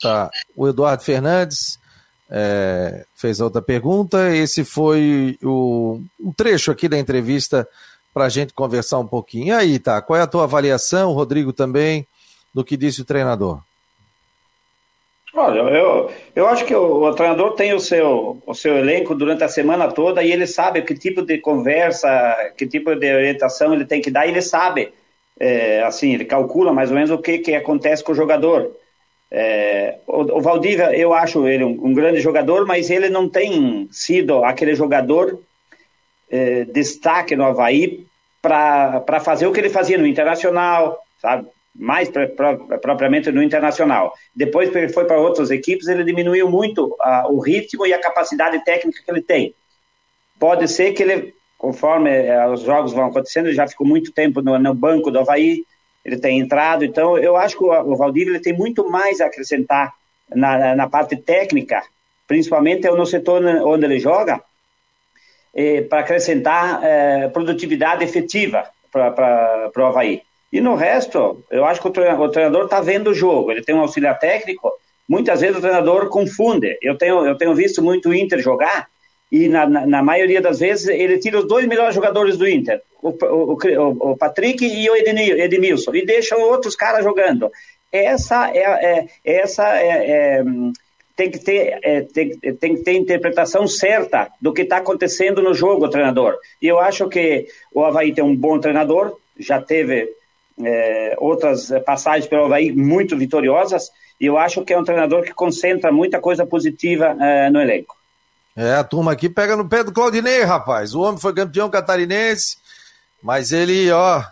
tá. 0.00 0.30
O 0.56 0.68
Eduardo 0.68 1.02
Fernandes 1.02 1.78
é, 2.28 3.04
fez 3.14 3.40
outra 3.40 3.62
pergunta. 3.62 4.34
Esse 4.34 4.64
foi 4.64 5.38
o, 5.42 6.00
um 6.20 6.32
trecho 6.32 6.70
aqui 6.70 6.88
da 6.88 6.98
entrevista 6.98 7.68
para 8.12 8.24
a 8.24 8.28
gente 8.28 8.52
conversar 8.52 8.98
um 8.98 9.06
pouquinho. 9.06 9.48
E 9.48 9.52
aí, 9.52 9.78
tá? 9.78 10.02
Qual 10.02 10.18
é 10.18 10.22
a 10.22 10.26
tua 10.26 10.44
avaliação, 10.44 11.12
Rodrigo, 11.12 11.52
também, 11.52 12.06
do 12.52 12.64
que 12.64 12.76
disse 12.76 13.02
o 13.02 13.04
treinador? 13.04 13.60
Olha, 15.34 15.60
eu, 15.60 16.12
eu 16.36 16.46
acho 16.46 16.66
que 16.66 16.74
o, 16.74 17.04
o, 17.04 17.14
treinador 17.14 17.52
tem 17.52 17.72
o 17.72 17.80
seu, 17.80 18.42
o 18.44 18.54
seu 18.54 18.76
elenco 18.76 19.14
durante 19.14 19.42
a 19.42 19.48
semana 19.48 19.90
toda 19.90 20.22
e 20.22 20.30
ele 20.30 20.46
sabe 20.46 20.82
que 20.82 20.94
tipo 20.94 21.22
de 21.22 21.38
conversa, 21.38 22.52
que 22.56 22.66
tipo 22.66 22.94
de 22.94 23.14
orientação 23.14 23.72
ele 23.72 23.86
tem 23.86 24.02
que 24.02 24.10
dar, 24.10 24.26
ele 24.26 24.42
sabe 24.42 24.92
é, 25.42 25.82
assim, 25.82 26.14
ele 26.14 26.24
calcula 26.24 26.72
mais 26.72 26.90
ou 26.90 26.94
menos 26.94 27.10
o 27.10 27.18
que, 27.18 27.38
que 27.38 27.52
acontece 27.52 28.04
com 28.04 28.12
o 28.12 28.14
jogador. 28.14 28.70
É, 29.28 29.98
o, 30.06 30.38
o 30.38 30.40
Valdívia, 30.40 30.96
eu 30.96 31.12
acho 31.12 31.48
ele 31.48 31.64
um, 31.64 31.86
um, 31.86 31.92
grande 31.92 32.20
jogador, 32.20 32.64
mas 32.64 32.90
ele 32.90 33.10
não 33.10 33.28
tem 33.28 33.88
sido 33.90 34.44
aquele 34.44 34.76
jogador 34.76 35.40
eh, 36.30 36.64
destaque 36.66 37.34
no 37.34 37.44
Havaí 37.44 38.06
para 38.40 39.18
fazer 39.20 39.48
o 39.48 39.52
que 39.52 39.58
ele 39.58 39.68
fazia 39.68 39.98
no 39.98 40.06
Internacional, 40.06 40.96
sabe? 41.20 41.48
mais 41.74 42.08
pra, 42.08 42.28
pra, 42.28 42.56
propriamente 42.78 43.32
no 43.32 43.42
Internacional. 43.42 44.14
Depois 44.36 44.70
que 44.70 44.78
ele 44.78 44.92
foi 44.92 45.06
para 45.06 45.18
outras 45.18 45.50
equipes, 45.50 45.88
ele 45.88 46.04
diminuiu 46.04 46.48
muito 46.48 46.86
uh, 46.86 47.32
o 47.32 47.40
ritmo 47.40 47.84
e 47.84 47.92
a 47.92 48.00
capacidade 48.00 48.62
técnica 48.64 49.02
que 49.04 49.10
ele 49.10 49.22
tem. 49.22 49.54
Pode 50.38 50.68
ser 50.68 50.92
que 50.92 51.02
ele, 51.02 51.34
conforme 51.62 52.10
uh, 52.10 52.52
os 52.52 52.62
jogos 52.62 52.92
vão 52.92 53.06
acontecendo, 53.06 53.52
já 53.52 53.68
ficou 53.68 53.86
muito 53.86 54.10
tempo 54.10 54.42
no, 54.42 54.58
no, 54.58 54.74
banco 54.74 55.12
do 55.12 55.20
Havaí, 55.20 55.64
ele 56.04 56.18
tem 56.18 56.40
entrado, 56.40 56.84
então 56.84 57.16
eu 57.16 57.36
acho 57.36 57.56
que 57.56 57.64
o, 57.64 57.96
Valdívia 57.96 58.42
tem 58.42 58.52
muito 58.52 58.90
mais 58.90 59.20
a 59.20 59.26
acrescentar 59.26 59.94
na, 60.34 60.74
na 60.74 60.88
parte 60.88 61.14
técnica, 61.14 61.80
principalmente 62.26 62.90
no 62.90 63.06
setor 63.06 63.44
onde 63.64 63.84
ele 63.84 64.00
joga, 64.00 64.42
eh, 65.54 65.82
para 65.82 66.00
acrescentar 66.00 66.80
eh, 66.82 67.28
produtividade 67.28 68.02
efetiva 68.02 68.68
para 68.90 69.70
o 69.76 69.84
Havaí. 69.84 70.22
E 70.52 70.60
no 70.60 70.74
resto, 70.74 71.44
eu 71.48 71.64
acho 71.64 71.80
que 71.80 71.86
o 71.86 72.28
treinador 72.28 72.64
está 72.64 72.80
vendo 72.80 73.10
o 73.10 73.14
jogo, 73.14 73.52
ele 73.52 73.62
tem 73.62 73.74
um 73.74 73.80
auxiliar 73.82 74.18
técnico, 74.18 74.72
muitas 75.08 75.40
vezes 75.40 75.58
o 75.58 75.60
treinador 75.60 76.08
confunde. 76.08 76.76
Eu 76.82 76.98
tenho, 76.98 77.24
eu 77.24 77.36
tenho 77.36 77.54
visto 77.54 77.80
muito 77.80 78.08
o 78.08 78.14
Inter 78.14 78.40
jogar, 78.40 78.88
e 79.32 79.48
na, 79.48 79.66
na, 79.66 79.86
na, 79.86 80.02
maioria 80.02 80.42
das 80.42 80.60
vezes 80.60 80.88
ele 80.88 81.18
tira 81.18 81.38
os 81.38 81.48
dois 81.48 81.66
melhores 81.66 81.94
jogadores 81.94 82.36
do 82.36 82.46
Inter, 82.46 82.82
o, 83.02 83.08
o, 83.08 83.54
o, 83.54 84.10
o 84.12 84.16
Patrick 84.16 84.62
e 84.62 84.90
o 84.90 84.94
Edmilson, 84.94 85.94
e 85.94 86.04
deixa 86.04 86.36
outros 86.36 86.76
caras 86.76 87.02
jogando. 87.02 87.50
Essa 87.90 88.50
é, 88.50 88.60
é 88.60 89.06
essa 89.24 89.66
é, 89.78 90.10
é, 90.10 90.44
tem 91.16 91.30
que 91.30 91.38
ter 91.38 91.78
é, 91.82 92.02
tem, 92.02 92.36
tem 92.38 92.76
que 92.76 92.82
ter 92.82 92.92
interpretação 92.92 93.66
certa 93.66 94.30
do 94.38 94.52
que 94.52 94.62
está 94.62 94.76
acontecendo 94.76 95.40
no 95.40 95.54
jogo, 95.54 95.88
treinador. 95.88 96.36
E 96.60 96.68
eu 96.68 96.78
acho 96.78 97.08
que 97.08 97.46
o 97.74 97.82
Havaí 97.82 98.12
tem 98.12 98.22
um 98.22 98.36
bom 98.36 98.58
treinador, 98.58 99.16
já 99.38 99.62
teve 99.62 100.10
é, 100.62 101.16
outras 101.16 101.72
passagens 101.86 102.26
pelo 102.26 102.44
Havaí 102.44 102.70
muito 102.70 103.16
vitoriosas, 103.16 103.90
e 104.20 104.26
eu 104.26 104.36
acho 104.36 104.62
que 104.62 104.74
é 104.74 104.78
um 104.78 104.84
treinador 104.84 105.22
que 105.22 105.32
concentra 105.32 105.90
muita 105.90 106.20
coisa 106.20 106.44
positiva 106.44 107.16
é, 107.18 107.48
no 107.48 107.58
elenco. 107.58 108.01
É, 108.56 108.74
a 108.74 108.84
turma 108.84 109.12
aqui 109.12 109.28
pega 109.28 109.56
no 109.56 109.68
pé 109.68 109.82
do 109.82 109.92
Claudinei, 109.92 110.42
rapaz. 110.42 110.94
O 110.94 111.00
homem 111.00 111.20
foi 111.20 111.32
campeão 111.32 111.70
catarinense, 111.70 112.56
mas 113.22 113.50
ele, 113.50 113.90
ó, 113.90 114.22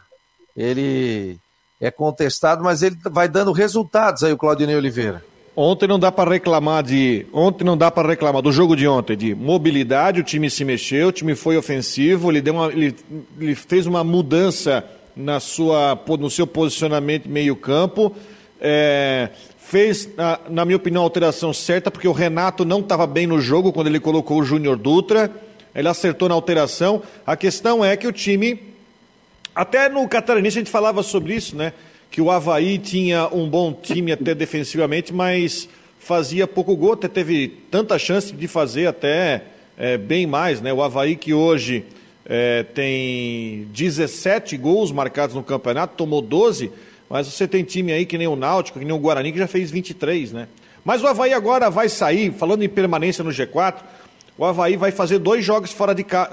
ele 0.56 1.38
é 1.80 1.90
contestado, 1.90 2.62
mas 2.62 2.83
ele 2.83 2.96
vai 3.11 3.28
dando 3.28 3.52
resultados 3.52 4.22
aí, 4.22 4.33
o 4.33 4.37
Claudinei 4.37 4.76
Oliveira. 4.76 5.24
Ontem 5.56 5.88
não 5.88 5.98
dá 5.98 6.12
para 6.12 6.30
reclamar 6.30 6.83
de. 6.83 7.26
Ontem 7.33 7.64
não 7.64 7.76
dá 7.76 7.90
para 7.90 8.09
reclamar 8.09 8.40
do 8.40 8.52
jogo 8.52 8.76
de 8.76 8.87
ontem, 8.87 9.16
de 9.16 9.35
mobilidade, 9.35 10.20
o 10.20 10.24
time 10.24 10.48
se 10.48 10.64
mexeu, 10.64 11.09
o 11.09 11.12
time 11.12 11.35
foi 11.35 11.56
ofensivo, 11.56 12.30
ele, 12.30 12.40
deu 12.40 12.54
uma, 12.54 12.68
ele, 12.68 12.94
ele 13.38 13.54
fez 13.54 13.87
uma 13.87 14.04
mudança 14.04 14.85
na 15.16 15.40
sua, 15.40 15.98
no 16.18 16.30
seu 16.30 16.46
posicionamento 16.46 17.28
meio-campo. 17.28 18.14
É, 18.61 19.30
fez, 19.61 20.09
na, 20.49 20.64
minha 20.64 20.77
opinião, 20.77 21.03
a 21.03 21.07
alteração 21.07 21.53
certa, 21.53 21.90
porque 21.90 22.09
o 22.09 22.12
Renato 22.12 22.64
não 22.64 22.81
estava 22.81 23.07
bem 23.07 23.27
no 23.27 23.40
jogo 23.40 23.73
quando 23.73 23.87
ele 23.87 24.01
colocou 24.01 24.40
o 24.40 24.44
Júnior 24.44 24.77
Dutra. 24.77 25.31
Ele 25.75 25.87
acertou 25.87 26.29
na 26.29 26.35
alteração. 26.35 27.03
A 27.25 27.37
questão 27.37 27.85
é 27.85 27.96
que 27.96 28.07
o 28.07 28.12
time. 28.12 28.61
Até 29.55 29.88
no 29.88 30.09
Catarinense 30.09 30.59
a 30.59 30.61
gente 30.61 30.70
falava 30.70 31.03
sobre 31.03 31.35
isso, 31.35 31.55
né? 31.55 31.73
Que 32.11 32.20
o 32.20 32.31
Havaí 32.31 32.79
tinha 32.79 33.29
um 33.29 33.49
bom 33.49 33.73
time 33.73 34.11
até 34.11 34.35
defensivamente, 34.35 35.12
mas 35.12 35.68
fazia 35.99 36.46
pouco 36.46 36.75
gol, 36.75 36.94
até 36.94 37.07
teve 37.07 37.49
tanta 37.70 37.99
chance 37.99 38.33
de 38.33 38.49
fazer 38.49 38.87
até 38.87 39.44
é, 39.79 39.96
bem 39.96 40.27
mais, 40.27 40.61
né? 40.61 40.73
O 40.73 40.83
Havaí 40.83 41.14
que 41.14 41.33
hoje 41.33 41.85
é, 42.25 42.62
tem 42.62 43.68
17 43.73 44.57
gols 44.57 44.90
marcados 44.90 45.37
no 45.37 45.42
campeonato, 45.42 45.94
tomou 45.96 46.23
12, 46.23 46.73
mas 47.11 47.27
você 47.27 47.49
tem 47.49 47.64
time 47.64 47.92
aí 47.92 48.07
que 48.07 48.16
nem 48.16 48.29
o 48.29 48.37
Náutico, 48.37 48.79
que 48.79 48.85
nem 48.85 48.94
o 48.94 48.99
Guarani, 48.99 49.33
que 49.33 49.38
já 49.38 49.49
fez 49.49 49.68
23, 49.68 50.31
né? 50.33 50.46
Mas 50.85 51.03
o 51.03 51.09
Havaí 51.09 51.35
agora 51.35 51.68
vai 51.68 51.88
sair, 51.88 52.33
falando 52.33 52.62
em 52.62 52.68
permanência 52.68 53.25
no 53.25 53.31
G4, 53.31 53.79
o 54.38 54.44
Havaí 54.44 54.77
vai 54.77 54.92
fazer 54.92 55.18
dois 55.18 55.44
jogos 55.44 55.73
fora 55.73 55.92
de, 55.92 56.05
ca... 56.05 56.31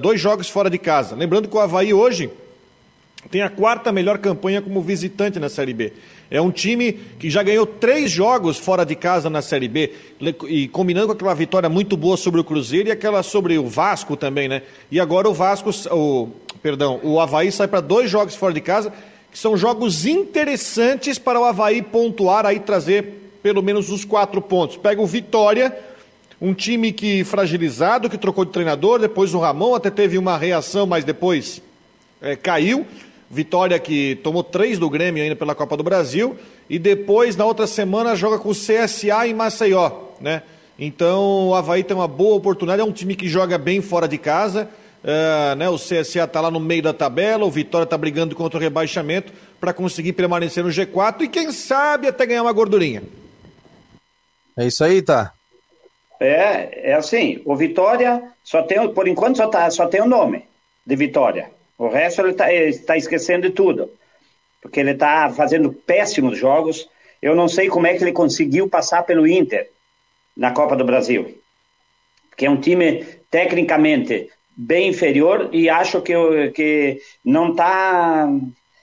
dois 0.00 0.18
jogos 0.18 0.48
fora 0.48 0.70
de 0.70 0.78
casa. 0.78 1.14
Lembrando 1.14 1.46
que 1.46 1.54
o 1.54 1.60
Havaí 1.60 1.92
hoje 1.92 2.30
tem 3.30 3.42
a 3.42 3.50
quarta 3.50 3.92
melhor 3.92 4.16
campanha 4.18 4.62
como 4.62 4.80
visitante 4.80 5.38
na 5.38 5.50
Série 5.50 5.74
B. 5.74 5.92
É 6.30 6.40
um 6.40 6.50
time 6.50 6.94
que 7.18 7.28
já 7.28 7.42
ganhou 7.42 7.66
três 7.66 8.10
jogos 8.10 8.58
fora 8.58 8.84
de 8.84 8.96
casa 8.96 9.28
na 9.28 9.42
Série 9.42 9.68
B, 9.68 9.92
e 10.48 10.68
combinando 10.68 11.08
com 11.08 11.12
aquela 11.12 11.34
vitória 11.34 11.68
muito 11.68 11.96
boa 11.98 12.16
sobre 12.16 12.40
o 12.40 12.44
Cruzeiro 12.44 12.88
e 12.88 12.92
aquela 12.92 13.22
sobre 13.22 13.58
o 13.58 13.68
Vasco 13.68 14.16
também, 14.16 14.48
né? 14.48 14.62
E 14.90 14.98
agora 14.98 15.28
o 15.28 15.34
Vasco, 15.34 15.70
o, 15.92 16.28
perdão, 16.62 16.98
o 17.02 17.20
Havaí 17.20 17.52
sai 17.52 17.68
para 17.68 17.80
dois 17.80 18.10
jogos 18.10 18.34
fora 18.34 18.54
de 18.54 18.60
casa, 18.60 18.92
que 19.34 19.38
são 19.40 19.56
jogos 19.56 20.06
interessantes 20.06 21.18
para 21.18 21.40
o 21.40 21.44
Havaí 21.44 21.82
pontuar, 21.82 22.46
aí 22.46 22.60
trazer 22.60 23.32
pelo 23.42 23.64
menos 23.64 23.90
os 23.90 24.04
quatro 24.04 24.40
pontos. 24.40 24.76
Pega 24.76 25.02
o 25.02 25.06
Vitória, 25.08 25.76
um 26.40 26.54
time 26.54 26.92
que 26.92 27.24
fragilizado, 27.24 28.08
que 28.08 28.16
trocou 28.16 28.44
de 28.44 28.52
treinador, 28.52 29.00
depois 29.00 29.34
o 29.34 29.40
Ramon 29.40 29.74
até 29.74 29.90
teve 29.90 30.18
uma 30.18 30.38
reação, 30.38 30.86
mas 30.86 31.02
depois 31.02 31.60
é, 32.22 32.36
caiu. 32.36 32.86
Vitória 33.28 33.76
que 33.80 34.20
tomou 34.22 34.44
três 34.44 34.78
do 34.78 34.88
Grêmio 34.88 35.20
ainda 35.20 35.34
pela 35.34 35.52
Copa 35.52 35.76
do 35.76 35.82
Brasil. 35.82 36.36
E 36.70 36.78
depois, 36.78 37.34
na 37.34 37.44
outra 37.44 37.66
semana, 37.66 38.14
joga 38.14 38.38
com 38.38 38.50
o 38.50 38.54
CSA 38.54 39.26
em 39.26 39.34
Maceió, 39.34 39.90
né? 40.20 40.42
Então, 40.78 41.48
o 41.48 41.54
Havaí 41.56 41.82
tem 41.82 41.96
uma 41.96 42.06
boa 42.06 42.36
oportunidade. 42.36 42.82
É 42.82 42.84
um 42.84 42.92
time 42.92 43.16
que 43.16 43.28
joga 43.28 43.58
bem 43.58 43.80
fora 43.80 44.06
de 44.06 44.16
casa. 44.16 44.68
Uh, 45.04 45.54
né, 45.56 45.68
o 45.68 45.76
CSA 45.76 46.24
está 46.24 46.40
lá 46.40 46.50
no 46.50 46.58
meio 46.58 46.82
da 46.82 46.94
tabela, 46.94 47.44
o 47.44 47.50
Vitória 47.50 47.84
está 47.84 47.98
brigando 47.98 48.34
contra 48.34 48.58
o 48.58 48.62
rebaixamento 48.62 49.34
para 49.60 49.74
conseguir 49.74 50.14
permanecer 50.14 50.64
no 50.64 50.70
G4 50.70 51.20
e 51.20 51.28
quem 51.28 51.52
sabe 51.52 52.08
até 52.08 52.24
ganhar 52.24 52.42
uma 52.42 52.52
gordurinha. 52.52 53.02
É 54.56 54.66
isso 54.66 54.82
aí, 54.82 55.02
tá? 55.02 55.34
É, 56.18 56.92
é 56.92 56.94
assim, 56.94 57.42
o 57.44 57.54
Vitória 57.54 58.22
só 58.42 58.62
tem, 58.62 58.88
por 58.94 59.06
enquanto 59.06 59.36
só, 59.36 59.46
tá, 59.46 59.70
só 59.70 59.86
tem 59.86 60.00
o 60.00 60.08
nome 60.08 60.44
de 60.86 60.96
Vitória. 60.96 61.50
O 61.76 61.88
resto 61.88 62.22
ele 62.22 62.30
está 62.30 62.46
tá 62.86 62.96
esquecendo 62.96 63.48
de 63.48 63.54
tudo. 63.54 63.90
Porque 64.62 64.80
ele 64.80 64.92
está 64.92 65.28
fazendo 65.30 65.72
péssimos 65.72 66.38
jogos. 66.38 66.88
Eu 67.20 67.34
não 67.34 67.48
sei 67.48 67.68
como 67.68 67.86
é 67.86 67.94
que 67.94 68.02
ele 68.02 68.12
conseguiu 68.12 68.68
passar 68.68 69.02
pelo 69.02 69.26
Inter 69.26 69.68
na 70.34 70.52
Copa 70.52 70.76
do 70.76 70.84
Brasil. 70.84 71.38
Que 72.36 72.46
é 72.46 72.50
um 72.50 72.60
time 72.60 73.04
tecnicamente 73.30 74.30
bem 74.56 74.88
inferior 74.88 75.48
e 75.52 75.68
acho 75.68 76.00
que, 76.00 76.14
que 76.54 77.00
não 77.24 77.50
está. 77.50 78.28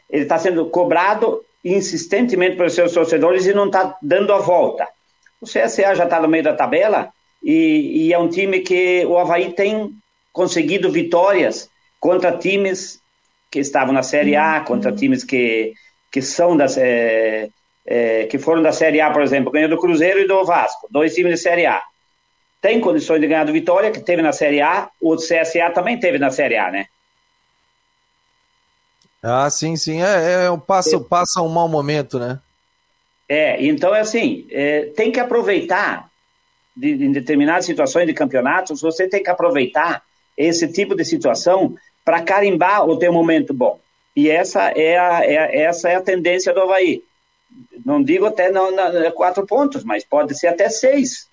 Ele 0.10 0.24
está 0.24 0.38
sendo 0.38 0.66
cobrado 0.66 1.42
insistentemente 1.64 2.58
pelos 2.58 2.74
seus 2.74 2.92
torcedores 2.92 3.46
e 3.46 3.54
não 3.54 3.68
está 3.68 3.98
dando 4.02 4.34
a 4.34 4.40
volta. 4.40 4.88
O 5.40 5.46
CSA 5.46 5.96
já 5.96 6.04
está 6.04 6.20
no 6.20 6.28
meio 6.28 6.44
da 6.44 6.54
tabela 6.54 7.10
e, 7.42 8.08
e, 8.08 8.14
é 8.14 8.20
um 8.20 8.30
time 8.30 8.60
que 8.60 9.06
o 9.06 9.18
Havaí 9.18 9.54
tem 9.54 9.92
conseguido 10.34 10.92
vitórias 10.92 11.70
contra 12.00 12.38
times 12.38 13.00
que 13.50 13.60
estavam 13.60 13.94
na 13.94 14.04
Série 14.04 14.36
A, 14.36 14.62
contra 14.62 14.92
times 14.92 15.24
que, 15.24 15.74
que 16.12 16.22
são 16.22 16.56
das, 16.56 16.78
é, 16.78 17.50
é, 17.86 18.26
que 18.26 18.38
foram 18.38 18.62
da 18.62 18.72
Série 18.72 19.02
A, 19.02 19.10
por 19.12 19.22
exemplo, 19.22 19.52
ganhou 19.52 19.70
do 19.70 19.78
Cruzeiro 19.78 20.20
e 20.20 20.28
do 20.28 20.46
Vasco, 20.46 20.88
dois 20.90 21.14
times 21.14 21.34
de 21.34 21.42
Série 21.42 21.66
A. 21.66 21.82
Tem 22.62 22.80
condições 22.80 23.20
de 23.20 23.28
ganhar 23.28 23.44
do 23.44 23.52
Vitória, 23.52 23.92
que 23.92 24.00
teve 24.00 24.22
na 24.22 24.32
Série 24.32 24.62
A, 24.62 24.90
o 25.02 25.16
CSA 25.16 25.72
também 25.74 26.00
teve 26.00 26.20
na 26.20 26.30
Série 26.30 26.58
A, 26.58 26.72
né? 26.72 26.86
Ah, 29.24 29.50
sim, 29.50 29.76
sim. 29.76 30.02
É, 30.02 30.46
é 30.46 30.58
passa, 30.66 31.00
passa 31.00 31.42
um 31.42 31.50
mau 31.50 31.68
momento, 31.68 32.20
né? 32.20 32.40
É, 33.28 33.64
então 33.64 33.96
é 33.96 34.02
assim, 34.02 34.46
é, 34.52 34.92
tem 34.96 35.12
que 35.12 35.20
aproveitar 35.20 36.10
de, 36.76 36.90
em 36.92 37.12
determinadas 37.12 37.66
situações 37.66 38.06
de 38.06 38.14
campeonatos, 38.14 38.82
você 38.82 39.08
tem 39.08 39.24
que 39.24 39.30
aproveitar 39.30 40.04
esse 40.38 40.68
tipo 40.68 40.96
de 40.96 41.06
situação 41.06 41.76
para 42.04 42.22
carimbar 42.22 42.86
o 42.88 42.98
teu 42.98 43.14
momento 43.14 43.54
bom. 43.54 43.80
E 44.16 44.30
essa 44.30 44.70
é 44.72 44.98
a, 44.98 45.26
é, 45.26 45.62
essa 45.62 45.90
é 45.90 45.96
a 45.96 46.02
tendência 46.02 46.54
do 46.54 46.62
Havaí. 46.62 47.04
Não 47.86 48.04
digo 48.04 48.26
até 48.26 48.52
não, 48.52 48.72
não, 48.72 49.12
quatro 49.12 49.46
pontos, 49.46 49.84
mas 49.84 50.04
pode 50.04 50.38
ser 50.38 50.48
até 50.48 50.70
seis. 50.70 51.28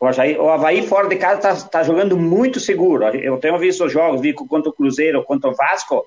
O 0.00 0.06
Havaí, 0.06 0.38
o 0.38 0.48
Havaí 0.48 0.86
fora 0.86 1.08
de 1.08 1.16
casa 1.16 1.36
está 1.36 1.68
tá 1.68 1.82
jogando 1.82 2.16
muito 2.16 2.58
seguro. 2.58 3.04
Eu 3.04 3.36
tenho 3.36 3.58
visto 3.58 3.84
os 3.84 3.92
jogos, 3.92 4.22
vi 4.22 4.32
contra 4.32 4.70
o 4.70 4.72
Cruzeiro, 4.72 5.22
contra 5.22 5.50
o 5.50 5.54
Vasco, 5.54 6.06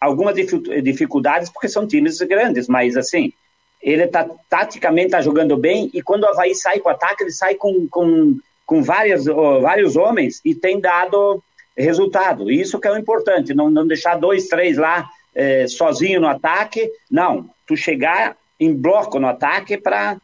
algumas 0.00 0.34
dificuldades 0.34 1.48
porque 1.48 1.68
são 1.68 1.86
times 1.86 2.18
grandes, 2.22 2.66
mas 2.66 2.96
assim, 2.96 3.32
ele 3.80 4.08
tá, 4.08 4.28
taticamente 4.50 5.06
está 5.06 5.20
jogando 5.20 5.56
bem 5.56 5.90
e 5.94 6.02
quando 6.02 6.24
o 6.24 6.28
Havaí 6.28 6.56
sai 6.56 6.80
com 6.80 6.88
ataque, 6.88 7.22
ele 7.22 7.30
sai 7.30 7.54
com, 7.54 7.86
com, 7.88 8.36
com 8.66 8.82
várias, 8.82 9.26
vários 9.26 9.94
homens 9.94 10.40
e 10.44 10.52
tem 10.52 10.80
dado 10.80 11.40
resultado. 11.76 12.50
Isso 12.50 12.80
que 12.80 12.88
é 12.88 12.92
o 12.92 12.98
importante, 12.98 13.54
não, 13.54 13.70
não 13.70 13.86
deixar 13.86 14.16
dois, 14.16 14.48
três 14.48 14.76
lá 14.76 15.08
é, 15.32 15.68
sozinho 15.68 16.20
no 16.20 16.26
ataque. 16.26 16.90
Não, 17.08 17.48
tu 17.64 17.76
chegar 17.76 18.36
em 18.58 18.74
bloco 18.74 19.20
no 19.20 19.28
ataque 19.28 19.76
para 19.76 20.16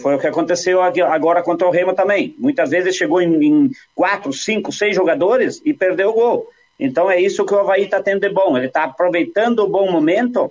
Foi 0.00 0.14
o 0.14 0.18
que 0.18 0.26
aconteceu 0.26 0.80
agora 0.82 1.42
contra 1.42 1.66
o 1.66 1.70
Remo 1.70 1.94
também. 1.94 2.34
Muitas 2.38 2.70
vezes 2.70 2.96
chegou 2.96 3.20
em, 3.20 3.44
em 3.44 3.70
quatro, 3.94 4.32
cinco, 4.32 4.72
seis 4.72 4.96
jogadores 4.96 5.60
e 5.64 5.74
perdeu 5.74 6.10
o 6.10 6.14
gol. 6.14 6.48
Então 6.80 7.10
é 7.10 7.20
isso 7.20 7.44
que 7.44 7.54
o 7.54 7.58
Havaí 7.58 7.84
está 7.84 8.02
tendo 8.02 8.20
de 8.20 8.30
bom. 8.30 8.56
Ele 8.56 8.66
está 8.66 8.84
aproveitando 8.84 9.60
o 9.60 9.68
bom 9.68 9.90
momento. 9.90 10.50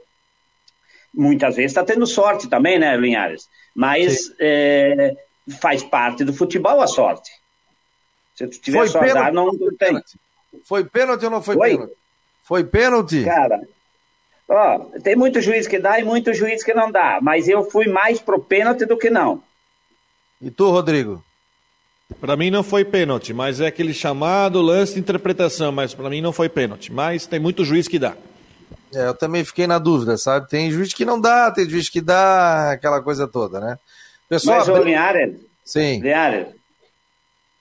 Muitas 1.14 1.56
vezes 1.56 1.72
está 1.72 1.84
tendo 1.84 2.06
sorte 2.06 2.48
também, 2.48 2.78
né, 2.78 2.96
Linhares? 2.98 3.48
Mas 3.74 4.32
é, 4.40 5.16
faz 5.60 5.82
parte 5.82 6.24
do 6.24 6.34
futebol 6.34 6.82
a 6.82 6.88
sorte. 6.88 7.32
Se 8.36 8.48
tu 8.48 8.60
tiver 8.60 8.88
sorte, 8.88 9.14
não, 9.32 9.48
não 9.48 9.76
tem. 9.78 10.00
Foi 10.66 10.84
pênalti 10.84 11.26
ou 11.26 11.32
não 11.32 11.42
foi, 11.42 11.56
foi? 11.56 11.70
pênalti? 11.72 11.94
Foi 12.44 12.64
pênalti? 12.64 13.24
Cara, 13.24 13.62
ó, 14.48 14.80
tem 15.04 15.16
muito 15.16 15.42
juiz 15.42 15.68
que 15.68 15.80
dá 15.80 16.00
e 16.00 16.04
muito 16.04 16.34
juiz 16.34 16.64
que 16.64 16.74
não 16.74 16.92
dá. 16.92 17.20
Mas 17.22 17.48
eu 17.48 17.64
fui 17.64 17.88
mais 17.88 18.20
pro 18.20 18.40
pênalti 18.40 18.86
do 18.86 18.98
que 18.98 19.10
não. 19.10 19.42
E 20.42 20.52
tu, 20.52 20.70
Rodrigo? 20.70 21.24
Para 22.20 22.36
mim 22.36 22.52
não 22.52 22.64
foi 22.64 22.86
pênalti, 22.86 23.34
mas 23.34 23.60
é 23.60 23.68
aquele 23.68 23.94
chamado 23.94 24.62
lance 24.62 24.94
de 24.94 25.00
interpretação, 25.00 25.72
mas 25.72 25.94
para 25.94 26.10
mim 26.10 26.22
não 26.22 26.32
foi 26.32 26.48
pênalti. 26.48 26.92
Mas 26.92 27.26
tem 27.26 27.40
muito 27.40 27.66
juiz 27.66 27.88
que 27.88 27.98
dá. 27.98 28.16
É, 28.94 29.08
eu 29.08 29.14
também 29.14 29.44
fiquei 29.44 29.66
na 29.66 29.80
dúvida, 29.80 30.18
sabe? 30.18 30.48
Tem 30.48 30.72
juiz 30.72 30.94
que 30.94 31.04
não 31.04 31.20
dá, 31.20 31.52
tem 31.52 31.68
juiz 31.68 31.90
que 31.90 32.00
dá, 32.00 32.72
aquela 32.72 33.02
coisa 33.02 33.28
toda, 33.28 33.60
né? 33.60 33.80
Pessoal, 34.30 34.60
mas, 34.60 34.70
ô, 34.70 34.78
Linhares, 34.78 35.36
Sim. 35.64 36.00
Linhares, 36.00 36.48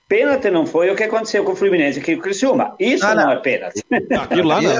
pênalti 0.07 0.49
não 0.49 0.65
foi 0.65 0.89
o 0.89 0.95
que 0.95 1.03
aconteceu 1.03 1.43
com 1.43 1.53
o 1.53 1.55
Fluminense 1.55 1.99
aqui 1.99 2.15
com 2.15 2.21
o 2.21 2.23
Criciúma. 2.23 2.75
Isso 2.79 3.05
ah, 3.05 3.15
não. 3.15 3.25
não. 3.25 3.31
é 3.31 3.37
pênalti. 3.37 3.83
Aquilo 4.21 4.47
lá 4.47 4.61
não. 4.61 4.71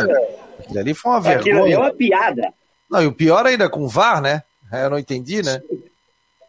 Aquilo 0.60 0.80
ali 0.80 0.94
foi 0.94 1.12
uma 1.12 1.22
vergonha. 1.22 1.42
Aquilo 1.42 1.64
ali 1.64 1.74
é 1.74 1.80
uma 1.80 1.94
piada. 1.94 2.54
Não, 2.90 3.02
e 3.02 3.08
o 3.08 3.12
pior 3.12 3.46
ainda 3.46 3.70
com 3.70 3.82
o 3.82 3.90
VAR, 3.90 4.22
né? 4.22 4.44
Eu 4.72 4.90
não 4.90 5.00
entendi, 5.00 5.42
né? 5.44 5.62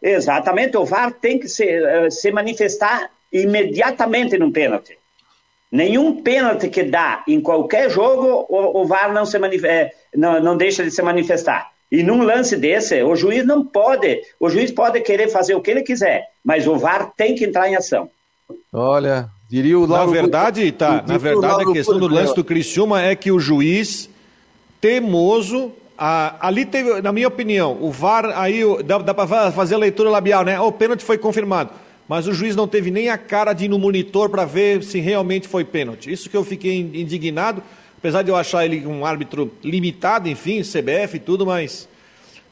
Exatamente, 0.01 0.77
o 0.77 0.85
VAR 0.85 1.11
tem 1.11 1.39
que 1.39 1.47
se, 1.47 1.65
eh, 1.65 2.09
se 2.09 2.31
manifestar 2.31 3.09
imediatamente 3.31 4.37
num 4.37 4.51
pênalti. 4.51 4.97
Nenhum 5.71 6.21
pênalti 6.21 6.69
que 6.69 6.83
dá 6.83 7.23
em 7.27 7.41
qualquer 7.41 7.89
jogo, 7.89 8.45
o, 8.47 8.81
o 8.81 8.85
VAR 8.85 9.11
não, 9.11 9.25
se 9.25 9.37
eh, 9.37 9.91
não, 10.15 10.39
não 10.39 10.55
deixa 10.55 10.83
de 10.83 10.91
se 10.91 11.01
manifestar. 11.01 11.71
E 11.91 12.03
num 12.03 12.21
lance 12.21 12.55
desse, 12.57 13.01
o 13.01 13.15
juiz 13.15 13.45
não 13.45 13.65
pode, 13.65 14.21
o 14.39 14.49
juiz 14.49 14.71
pode 14.71 15.01
querer 15.01 15.29
fazer 15.29 15.55
o 15.55 15.61
que 15.61 15.71
ele 15.71 15.81
quiser, 15.81 16.27
mas 16.43 16.67
o 16.67 16.77
VAR 16.77 17.11
tem 17.15 17.33
que 17.33 17.45
entrar 17.45 17.69
em 17.69 17.75
ação. 17.75 18.09
Olha, 18.71 19.29
diria 19.49 19.77
o 19.77 19.85
Lauro... 19.85 20.07
Na 20.07 20.11
verdade, 20.11 20.71
tá, 20.71 21.03
na 21.07 21.17
verdade 21.17 21.63
a 21.63 21.73
questão 21.73 21.99
do 21.99 22.07
lance 22.07 22.35
do 22.35 22.43
Criciúma 22.43 23.01
é 23.01 23.15
que 23.15 23.31
o 23.31 23.39
juiz 23.39 24.09
temoso 24.79 25.71
ah, 25.97 26.35
ali 26.39 26.63
teve, 26.63 27.01
na 27.01 27.11
minha 27.11 27.27
opinião, 27.27 27.77
o 27.81 27.91
VAR 27.91 28.25
aí 28.37 28.61
dá, 28.83 28.99
dá 28.99 29.13
para 29.13 29.51
fazer 29.51 29.75
a 29.75 29.79
leitura 29.79 30.09
labial, 30.09 30.45
né? 30.45 30.59
O 30.59 30.71
pênalti 30.71 31.03
foi 31.03 31.17
confirmado. 31.17 31.71
Mas 32.07 32.27
o 32.27 32.33
juiz 32.33 32.55
não 32.55 32.67
teve 32.67 32.91
nem 32.91 33.09
a 33.09 33.17
cara 33.17 33.51
de 33.51 33.65
ir 33.65 33.67
no 33.67 33.79
monitor 33.79 34.29
para 34.29 34.45
ver 34.45 34.83
se 34.83 34.99
realmente 34.99 35.47
foi 35.47 35.65
pênalti. 35.65 36.11
Isso 36.11 36.29
que 36.29 36.37
eu 36.37 36.43
fiquei 36.43 36.79
indignado, 36.79 37.61
apesar 37.97 38.21
de 38.21 38.29
eu 38.29 38.35
achar 38.35 38.63
ele 38.63 38.85
um 38.85 39.05
árbitro 39.05 39.51
limitado, 39.63 40.29
enfim, 40.29 40.61
CBF 40.61 41.17
e 41.17 41.19
tudo, 41.19 41.45
mas. 41.45 41.89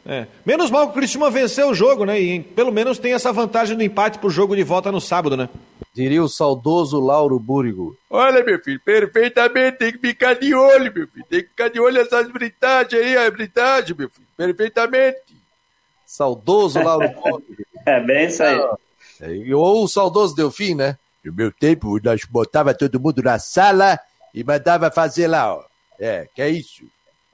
É. 0.08 0.28
Menos 0.46 0.70
mal 0.70 0.86
que 0.86 0.92
o 0.92 0.96
Cristiano 0.96 1.32
venceu 1.32 1.70
o 1.70 1.74
jogo, 1.74 2.06
né? 2.06 2.20
E 2.20 2.40
pelo 2.40 2.72
menos 2.72 3.00
tem 3.00 3.14
essa 3.14 3.34
vantagem 3.34 3.76
do 3.76 3.82
empate 3.82 4.20
pro 4.20 4.30
jogo 4.30 4.56
de 4.56 4.64
volta 4.64 4.92
no 4.92 5.02
sábado, 5.02 5.36
né? 5.36 5.50
Diria 5.96 6.22
o 6.22 6.30
saudoso 6.30 7.00
Lauro 7.00 7.40
Búrigo. 7.40 7.98
Olha, 8.10 8.44
meu 8.44 8.62
filho, 8.62 8.80
perfeitamente, 8.86 9.80
tem 9.80 9.92
que 9.92 9.98
ficar 9.98 10.36
de 10.36 10.54
olho, 10.54 10.94
meu 10.94 11.08
filho. 11.08 11.26
Tem 11.28 11.42
que 11.42 11.48
ficar 11.48 11.70
de 11.70 11.80
olho 11.80 11.96
nessas 11.96 12.30
britagens 12.32 13.02
aí, 13.02 13.18
a 13.18 13.32
britagem, 13.32 13.96
meu 13.98 14.10
filho. 14.10 14.28
Perfeitamente. 14.38 15.18
Saudoso 16.06 16.80
Lauro 16.80 17.10
Búrigo. 17.10 17.66
é 17.86 18.00
bem 18.00 18.28
isso 18.28 18.44
aí. 18.44 18.60
É, 19.22 19.56
ou 19.56 19.84
o 19.84 19.88
saudoso 19.88 20.36
Delfim, 20.36 20.76
né? 20.76 20.98
No 21.24 21.34
meu 21.34 21.52
tempo, 21.52 22.00
nós 22.04 22.22
botava 22.26 22.76
todo 22.76 23.00
mundo 23.00 23.24
na 23.24 23.40
sala 23.40 24.00
e 24.32 24.44
mandava 24.44 24.92
fazer 24.92 25.26
lá, 25.26 25.56
ó. 25.56 25.64
É, 26.00 26.28
que 26.36 26.42
é 26.44 26.50
isso. 26.50 26.84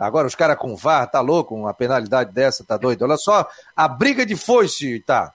Agora 0.02 0.26
os 0.26 0.34
caras 0.34 0.58
com 0.58 0.76
VAR, 0.76 1.06
tá 1.10 1.22
louco? 1.22 1.54
Uma 1.54 1.76
penalidade 1.76 2.32
dessa, 2.32 2.64
tá 2.64 2.76
doido? 2.76 3.04
Olha 3.04 3.18
só, 3.18 3.48
a 3.76 3.88
briga 3.88 4.26
de 4.26 4.36
foice, 4.36 5.00
tá? 5.02 5.32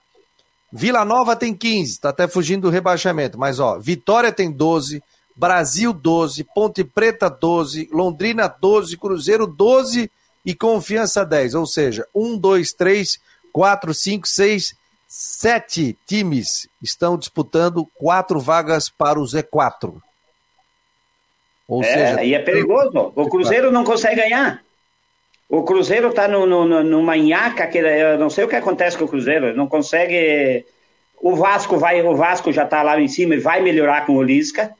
Vila 0.71 1.05
Nova 1.05 1.37
tem 1.37 1.55
15, 1.55 2.01
tá 2.01 2.09
até 2.09 2.27
fugindo 2.27 2.63
do 2.63 2.69
rebaixamento, 2.69 3.39
mas 3.39 3.61
ó, 3.61 3.79
Vitória 3.79 4.29
tem 4.29 4.51
12, 4.51 5.01
Brasil 5.33 5.93
12, 5.93 6.43
Ponte 6.53 6.83
Preta 6.83 7.29
12, 7.29 7.87
Londrina 7.93 8.47
12, 8.47 8.97
Cruzeiro 8.97 9.47
12 9.47 10.11
e 10.45 10.53
Confiança 10.53 11.25
10. 11.25 11.55
Ou 11.55 11.65
seja, 11.65 12.05
1, 12.13 12.37
2, 12.37 12.73
3, 12.73 13.19
4, 13.53 13.93
5, 13.93 14.27
6, 14.27 14.75
7 15.07 15.97
times 16.05 16.67
estão 16.81 17.17
disputando 17.17 17.87
quatro 17.95 18.41
vagas 18.41 18.89
para 18.89 19.17
o 19.17 19.23
Z4. 19.23 20.01
Ou 21.67 21.83
é, 21.83 21.85
seja, 21.85 22.23
e 22.23 22.33
é 22.33 22.39
perigoso. 22.39 23.11
O 23.15 23.29
Cruzeiro 23.29 23.71
não 23.71 23.83
consegue 23.83 24.21
ganhar. 24.21 24.61
O 25.49 25.63
Cruzeiro 25.63 26.09
está 26.09 26.27
no, 26.27 26.45
no, 26.45 26.83
numa 26.83 27.15
nhaca 27.15 27.67
que 27.67 27.77
eu 27.77 28.17
não 28.17 28.29
sei 28.29 28.43
o 28.43 28.47
que 28.47 28.55
acontece 28.55 28.97
com 28.97 29.05
o 29.05 29.07
Cruzeiro, 29.07 29.55
não 29.55 29.67
consegue. 29.67 30.65
O 31.19 31.35
Vasco 31.35 31.77
vai, 31.77 32.01
o 32.01 32.15
Vasco 32.15 32.51
já 32.51 32.63
está 32.63 32.83
lá 32.83 32.99
em 32.99 33.07
cima 33.07 33.35
e 33.35 33.39
vai 33.39 33.61
melhorar 33.61 34.05
com 34.05 34.15
o 34.15 34.23
Lisca. 34.23 34.71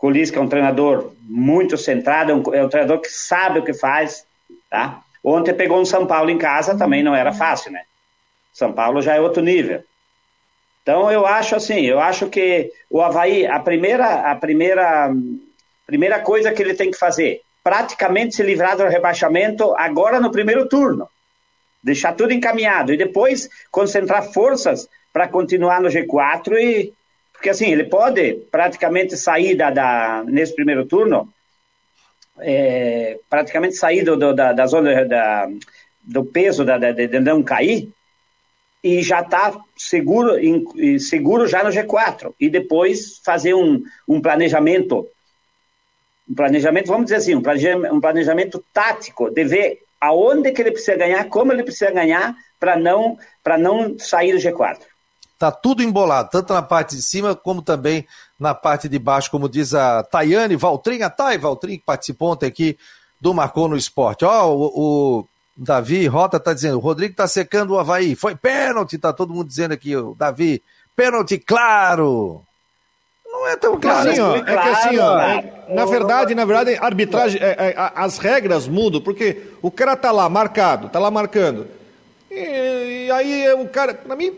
O 0.00 0.10
Lisca 0.10 0.38
é 0.38 0.42
um 0.42 0.48
treinador 0.48 1.12
muito 1.22 1.76
centrado, 1.76 2.30
é 2.30 2.34
um, 2.34 2.54
é 2.54 2.64
um 2.64 2.68
treinador 2.68 3.00
que 3.00 3.08
sabe 3.08 3.58
o 3.58 3.64
que 3.64 3.74
faz, 3.74 4.24
tá? 4.70 5.02
Ontem 5.22 5.52
pegou 5.52 5.80
um 5.80 5.84
São 5.84 6.06
Paulo 6.06 6.30
em 6.30 6.38
casa, 6.38 6.78
também 6.78 7.02
não 7.02 7.14
era 7.14 7.32
fácil, 7.32 7.72
né? 7.72 7.82
São 8.52 8.72
Paulo 8.72 9.02
já 9.02 9.14
é 9.14 9.20
outro 9.20 9.42
nível. 9.42 9.82
Então 10.82 11.10
eu 11.10 11.26
acho 11.26 11.54
assim, 11.54 11.80
eu 11.80 11.98
acho 11.98 12.28
que 12.28 12.72
o 12.88 13.02
Havaí, 13.02 13.46
a 13.46 13.60
primeira, 13.60 14.30
a 14.30 14.36
primeira, 14.36 15.12
primeira 15.88 16.20
coisa 16.20 16.52
que 16.52 16.60
ele 16.62 16.74
tem 16.74 16.90
que 16.90 16.98
fazer 16.98 17.40
praticamente 17.64 18.36
se 18.36 18.42
livrar 18.42 18.76
do 18.76 18.84
rebaixamento 18.84 19.74
agora 19.76 20.20
no 20.20 20.30
primeiro 20.30 20.68
turno. 20.68 21.08
Deixar 21.82 22.14
tudo 22.14 22.32
encaminhado 22.32 22.92
e 22.92 22.96
depois 22.96 23.48
concentrar 23.70 24.22
forças 24.32 24.88
para 25.12 25.28
continuar 25.28 25.80
no 25.80 25.88
G4 25.88 26.58
e 26.58 26.92
porque 27.32 27.48
assim 27.48 27.70
ele 27.70 27.84
pode 27.84 28.34
praticamente 28.50 29.16
sair 29.16 29.54
da, 29.54 29.70
da 29.70 30.24
nesse 30.26 30.54
primeiro 30.54 30.84
turno 30.84 31.32
é, 32.40 33.18
praticamente 33.30 33.76
sair 33.76 34.04
do, 34.04 34.16
do, 34.16 34.34
da, 34.34 34.52
da, 34.52 34.66
zona 34.66 35.04
da, 35.04 35.48
do 36.02 36.24
peso 36.24 36.64
da, 36.64 36.78
de, 36.78 37.20
não 37.20 37.42
cair 37.42 37.90
e 38.84 39.02
já 39.02 39.20
está 39.20 39.58
seguro, 39.76 40.36
seguro 41.00 41.46
já 41.46 41.64
no 41.64 41.70
G4 41.70 42.34
e 42.38 42.50
depois 42.50 43.20
fazer 43.24 43.54
um, 43.54 43.82
um 44.06 44.20
planejamento 44.20 45.08
um 46.28 46.34
planejamento, 46.34 46.86
vamos 46.88 47.04
dizer 47.04 47.16
assim, 47.16 47.34
um 47.34 47.42
planejamento, 47.42 47.94
um 47.94 48.00
planejamento 48.00 48.64
tático, 48.72 49.30
de 49.30 49.44
ver 49.44 49.78
aonde 50.00 50.52
que 50.52 50.62
ele 50.62 50.72
precisa 50.72 50.96
ganhar, 50.96 51.24
como 51.28 51.52
ele 51.52 51.62
precisa 51.62 51.90
ganhar, 51.90 52.36
para 52.60 52.76
não, 52.76 53.16
não 53.58 53.98
sair 53.98 54.32
do 54.32 54.38
G4. 54.38 54.78
Tá 55.38 55.52
tudo 55.52 55.82
embolado, 55.82 56.30
tanto 56.30 56.52
na 56.52 56.62
parte 56.62 56.96
de 56.96 57.02
cima 57.02 57.34
como 57.34 57.62
também 57.62 58.04
na 58.38 58.54
parte 58.54 58.88
de 58.88 58.98
baixo, 58.98 59.30
como 59.30 59.48
diz 59.48 59.72
a 59.72 60.02
Tayane 60.02 60.56
Valtrin, 60.56 61.02
a 61.02 61.10
Thay 61.10 61.38
Valtrin, 61.38 61.78
que 61.78 61.84
participou 61.84 62.32
ontem 62.32 62.46
aqui 62.46 62.76
do 63.20 63.32
Marcou 63.32 63.68
no 63.68 63.76
Esporte. 63.76 64.24
Ó, 64.24 64.52
o, 64.52 65.20
o 65.20 65.28
Davi 65.56 66.06
Rota 66.06 66.40
tá 66.40 66.52
dizendo, 66.52 66.76
o 66.76 66.80
Rodrigo 66.80 67.14
tá 67.14 67.26
secando 67.28 67.74
o 67.74 67.78
Havaí, 67.78 68.16
foi 68.16 68.34
pênalti, 68.34 68.98
tá 68.98 69.12
todo 69.12 69.32
mundo 69.32 69.48
dizendo 69.48 69.72
aqui, 69.72 69.96
o 69.96 70.14
Davi, 70.14 70.62
pênalti 70.96 71.38
claro. 71.38 72.42
Não 73.30 73.46
é 73.46 73.56
tão 73.56 73.78
claro. 73.78 74.10
Assim, 74.10 74.20
ó, 74.20 74.36
é 74.36 74.42
que 74.42 74.52
assim, 74.52 74.98
ó, 74.98 75.20
é, 75.20 75.52
na 75.68 75.84
verdade, 75.84 76.34
na 76.34 76.44
verdade, 76.44 76.78
arbitragem, 76.80 77.40
é, 77.42 77.46
é, 77.48 77.74
as 77.94 78.18
regras 78.18 78.66
mudam, 78.66 79.00
porque 79.00 79.42
o 79.60 79.70
cara 79.70 79.94
tá 79.96 80.10
lá 80.10 80.28
marcado, 80.28 80.88
tá 80.88 80.98
lá 80.98 81.10
marcando. 81.10 81.66
E, 82.30 83.06
e 83.06 83.10
aí 83.10 83.52
o 83.54 83.68
cara, 83.68 83.94
para 83.94 84.16
mim, 84.16 84.32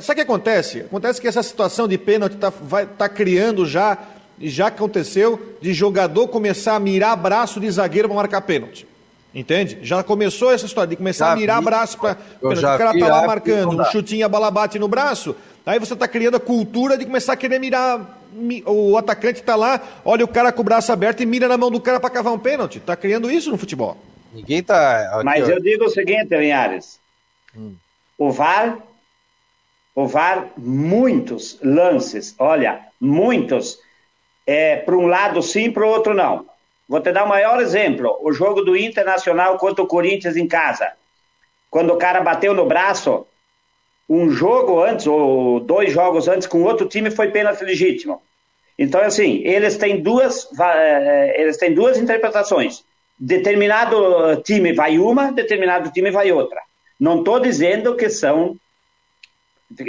sabe 0.00 0.12
o 0.12 0.14
que 0.14 0.20
acontece? 0.20 0.80
Acontece 0.80 1.20
que 1.20 1.28
essa 1.28 1.42
situação 1.42 1.88
de 1.88 1.98
pênalti 1.98 2.36
tá, 2.36 2.52
vai, 2.60 2.86
tá 2.86 3.08
criando 3.08 3.66
já, 3.66 3.98
já 4.40 4.68
aconteceu, 4.68 5.56
de 5.60 5.72
jogador 5.74 6.28
começar 6.28 6.76
a 6.76 6.80
mirar 6.80 7.16
braço 7.16 7.58
de 7.58 7.68
zagueiro 7.70 8.08
para 8.08 8.16
marcar 8.16 8.40
pênalti. 8.42 8.86
Entende? 9.34 9.78
Já 9.82 10.02
começou 10.02 10.50
essa 10.50 10.64
história 10.64 10.88
de 10.88 10.96
começar 10.96 11.26
já 11.26 11.32
a 11.32 11.36
mirar 11.36 11.58
vi, 11.58 11.64
braço 11.66 11.98
para. 11.98 12.16
O 12.40 12.54
cara 12.54 12.98
tá 12.98 13.06
lá 13.06 13.26
marcando, 13.26 13.80
um 13.80 13.84
chutinho, 13.86 14.24
a 14.24 14.28
bola 14.28 14.50
bate 14.50 14.78
no 14.78 14.88
braço. 14.88 15.36
Aí 15.66 15.80
você 15.80 15.94
está 15.94 16.06
criando 16.06 16.36
a 16.36 16.40
cultura 16.40 16.96
de 16.96 17.04
começar 17.04 17.32
a 17.32 17.36
querer 17.36 17.58
mirar. 17.58 18.20
O 18.64 18.96
atacante 18.96 19.40
está 19.40 19.56
lá, 19.56 19.82
olha 20.04 20.24
o 20.24 20.28
cara 20.28 20.52
com 20.52 20.60
o 20.60 20.64
braço 20.64 20.92
aberto 20.92 21.22
e 21.22 21.26
mira 21.26 21.48
na 21.48 21.56
mão 21.56 21.70
do 21.70 21.80
cara 21.80 21.98
para 21.98 22.10
cavar 22.10 22.32
um 22.32 22.38
pênalti. 22.38 22.78
Está 22.78 22.94
criando 22.94 23.28
isso 23.28 23.50
no 23.50 23.58
futebol. 23.58 23.96
Ninguém 24.32 24.58
está. 24.58 25.22
Mas 25.24 25.48
eu 25.48 25.60
digo 25.60 25.86
o 25.86 25.88
seguinte, 25.88 26.36
Linhares. 26.36 27.00
Hum. 27.56 27.74
O 28.16 28.30
VAR, 28.30 28.78
o 29.94 30.06
VAR, 30.06 30.52
muitos 30.56 31.58
lances, 31.62 32.34
olha, 32.38 32.80
muitos, 33.00 33.78
é, 34.46 34.76
para 34.76 34.96
um 34.96 35.06
lado 35.06 35.42
sim, 35.42 35.70
para 35.70 35.84
o 35.84 35.88
outro 35.88 36.14
não. 36.14 36.46
Vou 36.88 37.00
te 37.00 37.10
dar 37.10 37.24
o 37.24 37.28
maior 37.28 37.60
exemplo: 37.60 38.16
o 38.22 38.32
jogo 38.32 38.62
do 38.62 38.76
Internacional 38.76 39.58
contra 39.58 39.82
o 39.82 39.88
Corinthians 39.88 40.36
em 40.36 40.46
casa. 40.46 40.92
Quando 41.68 41.92
o 41.92 41.98
cara 41.98 42.20
bateu 42.20 42.54
no 42.54 42.66
braço, 42.66 43.26
um 44.08 44.30
jogo 44.30 44.82
antes, 44.82 45.06
ou 45.06 45.60
dois 45.60 45.92
jogos 45.92 46.28
antes, 46.28 46.46
com 46.46 46.62
outro 46.62 46.88
time 46.88 47.10
foi 47.10 47.30
pênalti 47.30 47.64
legítimo. 47.64 48.22
Então, 48.78 49.00
assim, 49.00 49.42
eles 49.44 49.76
têm 49.76 50.02
duas, 50.02 50.48
eh, 50.60 51.40
eles 51.40 51.56
têm 51.56 51.74
duas 51.74 51.98
interpretações. 51.98 52.84
Determinado 53.18 54.42
time 54.42 54.72
vai 54.72 54.98
uma, 54.98 55.32
determinado 55.32 55.90
time 55.90 56.10
vai 56.10 56.30
outra. 56.30 56.60
Não 57.00 57.18
estou 57.18 57.40
dizendo 57.40 57.96
que 57.96 58.10
são, 58.10 58.56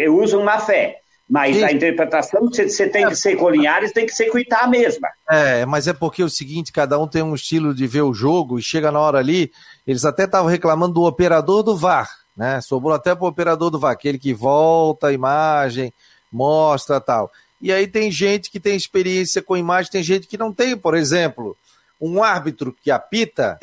usam 0.10 0.44
má 0.44 0.60
fé. 0.60 1.00
Mas 1.30 1.58
Sim. 1.58 1.64
a 1.66 1.72
interpretação 1.74 2.48
você 2.48 2.88
tem 2.88 3.06
que 3.06 3.16
ser 3.16 3.36
com 3.36 3.50
Linhares, 3.50 3.92
tem 3.92 4.06
que 4.06 4.14
ser 4.14 4.30
com 4.30 4.40
Itá 4.40 4.66
mesma. 4.66 5.10
É, 5.30 5.66
mas 5.66 5.86
é 5.86 5.94
porque 5.94 6.22
é 6.22 6.26
o 6.26 6.30
seguinte, 6.30 6.72
cada 6.72 6.98
um 6.98 7.06
tem 7.06 7.22
um 7.22 7.36
estilo 7.36 7.76
de 7.76 7.86
ver 7.86 8.04
o 8.04 8.14
jogo 8.14 8.58
e 8.58 8.64
chega 8.64 8.94
na 8.94 9.00
hora 9.00 9.18
ali, 9.18 9.52
eles 9.86 10.06
até 10.06 10.24
estavam 10.24 10.50
reclamando 10.50 10.94
do 10.94 11.04
operador 11.04 11.64
do 11.64 11.76
VAR, 11.76 12.10
né? 12.38 12.62
Sobrou 12.62 12.94
até 12.94 13.16
para 13.16 13.26
o 13.26 13.28
operador 13.28 13.72
do 13.72 13.80
VAR, 13.80 13.94
aquele 13.94 14.20
que 14.20 14.34
volta 14.34 15.08
a 15.08 15.14
imagem, 15.14 15.92
mostra 16.32 17.02
tal. 17.02 17.32
E 17.60 17.74
aí 17.74 17.88
tem 17.88 18.12
gente 18.12 18.52
que 18.52 18.60
tem 18.60 18.76
experiência 18.76 19.42
com 19.42 19.58
imagem, 19.58 19.92
tem 19.92 20.04
gente 20.04 20.28
que 20.28 20.38
não 20.38 20.54
tem, 20.54 20.78
por 20.78 20.96
exemplo, 20.96 21.58
um 22.00 22.24
árbitro 22.24 22.76
que 22.84 22.92
apita, 22.92 23.58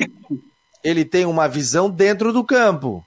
ele 0.83 1.05
tem 1.05 1.25
uma 1.25 1.47
visão 1.47 1.89
dentro 1.89 2.33
do 2.33 2.43
campo. 2.43 3.05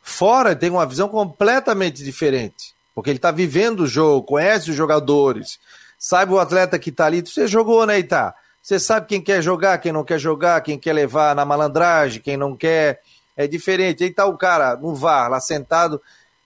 Fora 0.00 0.54
tem 0.54 0.70
uma 0.70 0.86
visão 0.86 1.08
completamente 1.08 2.04
diferente. 2.04 2.72
Porque 2.94 3.10
ele 3.10 3.18
está 3.18 3.32
vivendo 3.32 3.80
o 3.80 3.86
jogo, 3.88 4.24
conhece 4.24 4.70
os 4.70 4.76
jogadores, 4.76 5.58
sabe 5.98 6.32
o 6.32 6.38
atleta 6.38 6.78
que 6.78 6.90
está 6.90 7.06
ali. 7.06 7.20
Você 7.20 7.48
jogou, 7.48 7.84
né, 7.84 7.98
Itá? 7.98 8.34
Você 8.62 8.78
sabe 8.78 9.06
quem 9.06 9.20
quer 9.20 9.42
jogar, 9.42 9.78
quem 9.78 9.92
não 9.92 10.04
quer 10.04 10.18
jogar, 10.18 10.60
quem 10.60 10.78
quer 10.78 10.92
levar 10.92 11.34
na 11.34 11.44
malandragem, 11.44 12.22
quem 12.22 12.36
não 12.36 12.56
quer. 12.56 13.00
É 13.36 13.46
diferente. 13.46 14.04
Aí 14.04 14.12
tá 14.12 14.26
o 14.26 14.36
cara 14.36 14.76
no 14.76 14.94
VAR, 14.94 15.30
lá 15.30 15.40
sentado, 15.40 16.00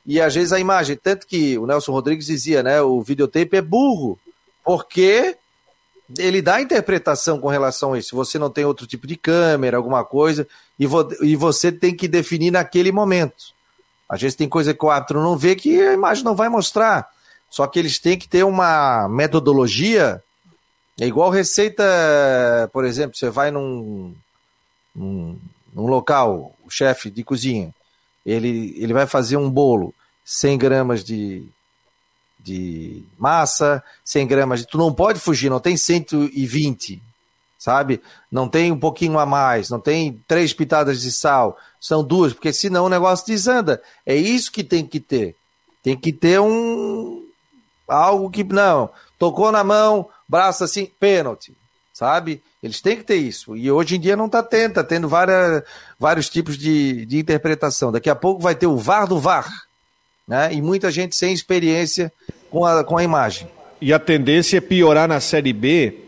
e 0.06 0.20
às 0.20 0.34
vezes 0.34 0.52
a 0.52 0.60
imagem. 0.60 0.96
Tanto 0.96 1.26
que 1.26 1.58
o 1.58 1.66
Nelson 1.66 1.92
Rodrigues 1.92 2.26
dizia, 2.26 2.62
né? 2.62 2.80
O 2.80 3.02
videotape 3.02 3.56
é 3.56 3.62
burro, 3.62 4.18
porque 4.64 5.36
ele 6.16 6.40
dá 6.40 6.60
interpretação 6.60 7.38
com 7.38 7.48
relação 7.48 7.92
a 7.92 7.98
isso. 7.98 8.16
Você 8.16 8.38
não 8.38 8.48
tem 8.48 8.64
outro 8.64 8.86
tipo 8.86 9.06
de 9.06 9.16
câmera, 9.16 9.76
alguma 9.76 10.04
coisa, 10.04 10.48
e, 10.78 10.86
vo 10.86 11.06
e 11.20 11.36
você 11.36 11.70
tem 11.70 11.94
que 11.94 12.08
definir 12.08 12.50
naquele 12.50 12.90
momento. 12.90 13.52
Às 14.08 14.22
vezes 14.22 14.36
tem 14.36 14.48
coisa 14.48 14.72
que 14.72 14.84
o 14.84 14.90
árbitro 14.90 15.22
não 15.22 15.36
vê 15.36 15.54
que 15.54 15.80
a 15.82 15.92
imagem 15.92 16.24
não 16.24 16.34
vai 16.34 16.48
mostrar. 16.48 17.10
Só 17.50 17.66
que 17.66 17.78
eles 17.78 17.98
têm 17.98 18.16
que 18.16 18.28
ter 18.28 18.42
uma 18.44 19.08
metodologia. 19.08 20.22
É 20.98 21.06
igual 21.06 21.30
receita, 21.30 21.84
por 22.72 22.84
exemplo, 22.84 23.16
você 23.16 23.28
vai 23.28 23.50
num, 23.50 24.14
num, 24.94 25.38
num 25.72 25.86
local, 25.86 26.54
o 26.64 26.70
chefe 26.70 27.10
de 27.10 27.22
cozinha, 27.22 27.74
ele, 28.24 28.74
ele 28.76 28.92
vai 28.92 29.06
fazer 29.06 29.36
um 29.36 29.50
bolo, 29.50 29.94
100 30.24 30.58
gramas 30.58 31.04
de, 31.04 31.46
de 32.38 33.02
massa, 33.18 33.82
100 34.04 34.26
gramas 34.26 34.60
de. 34.60 34.66
Tu 34.66 34.76
não 34.76 34.92
pode 34.92 35.18
fugir, 35.18 35.48
não 35.48 35.60
tem 35.60 35.76
120, 35.76 37.02
sabe? 37.58 38.02
Não 38.30 38.48
tem 38.48 38.70
um 38.70 38.78
pouquinho 38.78 39.18
a 39.18 39.24
mais, 39.24 39.70
não 39.70 39.80
tem 39.80 40.22
três 40.28 40.52
pitadas 40.52 41.00
de 41.00 41.10
sal, 41.10 41.56
são 41.80 42.04
duas, 42.04 42.32
porque 42.32 42.52
senão 42.52 42.86
o 42.86 42.90
negócio 42.90 43.26
desanda. 43.26 43.82
É 44.04 44.14
isso 44.14 44.52
que 44.52 44.62
tem 44.62 44.86
que 44.86 45.00
ter. 45.00 45.34
Tem 45.82 45.96
que 45.96 46.12
ter 46.12 46.40
um 46.40 47.24
algo 47.88 48.30
que 48.30 48.44
não, 48.44 48.90
tocou 49.18 49.50
na 49.50 49.64
mão, 49.64 50.08
braço 50.28 50.62
assim, 50.62 50.84
pênalti, 50.84 51.56
sabe? 51.94 52.42
Eles 52.62 52.80
têm 52.80 52.96
que 52.96 53.04
ter 53.04 53.16
isso. 53.16 53.56
E 53.56 53.70
hoje 53.70 53.96
em 53.96 54.00
dia 54.00 54.16
não 54.16 54.26
está 54.26 54.42
tendo, 54.42 54.74
tá 54.74 54.84
tendo 54.84 55.08
várias, 55.08 55.62
vários 55.98 56.28
tipos 56.28 56.58
de, 56.58 57.06
de 57.06 57.18
interpretação. 57.18 57.92
Daqui 57.92 58.10
a 58.10 58.16
pouco 58.16 58.42
vai 58.42 58.54
ter 58.54 58.66
o 58.66 58.76
VAR 58.76 59.06
do 59.06 59.18
VAR, 59.18 59.48
né? 60.26 60.52
E 60.52 60.60
muita 60.60 60.90
gente 60.90 61.14
sem 61.14 61.32
experiência 61.32 62.12
com 62.50 62.64
a, 62.64 62.82
com 62.82 62.96
a 62.96 63.04
imagem. 63.04 63.48
E 63.80 63.92
a 63.92 63.98
tendência 63.98 64.58
é 64.58 64.60
piorar 64.60 65.06
na 65.06 65.20
Série 65.20 65.52
B, 65.52 65.98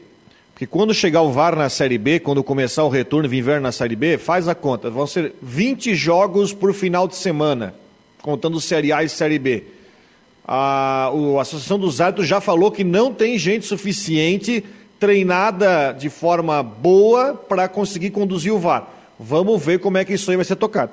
que 0.56 0.66
quando 0.66 0.92
chegar 0.92 1.22
o 1.22 1.30
VAR 1.30 1.54
na 1.54 1.68
Série 1.68 1.98
B, 1.98 2.18
quando 2.18 2.42
começar 2.42 2.82
o 2.82 2.88
retorno 2.88 3.28
de 3.28 3.36
inverno 3.36 3.62
na 3.62 3.72
Série 3.72 3.94
B, 3.94 4.18
faz 4.18 4.48
a 4.48 4.54
conta, 4.54 4.90
vão 4.90 5.06
ser 5.06 5.34
20 5.40 5.94
jogos 5.94 6.52
por 6.52 6.74
final 6.74 7.06
de 7.06 7.14
semana, 7.14 7.74
contando 8.20 8.60
Série 8.60 8.92
A 8.92 9.04
e 9.04 9.08
Série 9.08 9.38
B. 9.38 9.64
A, 10.44 11.12
a 11.38 11.40
Associação 11.40 11.78
dos 11.78 12.00
Árbitros 12.00 12.26
já 12.26 12.40
falou 12.40 12.72
que 12.72 12.82
não 12.82 13.14
tem 13.14 13.38
gente 13.38 13.64
suficiente 13.64 14.64
treinada 15.00 15.92
de 15.92 16.10
forma 16.10 16.62
boa 16.62 17.34
para 17.34 17.66
conseguir 17.66 18.10
conduzir 18.10 18.52
o 18.52 18.58
VAR. 18.58 18.86
Vamos 19.18 19.64
ver 19.64 19.80
como 19.80 19.98
é 19.98 20.04
que 20.04 20.12
isso 20.12 20.30
aí 20.30 20.36
vai 20.36 20.44
ser 20.44 20.56
tocado. 20.56 20.92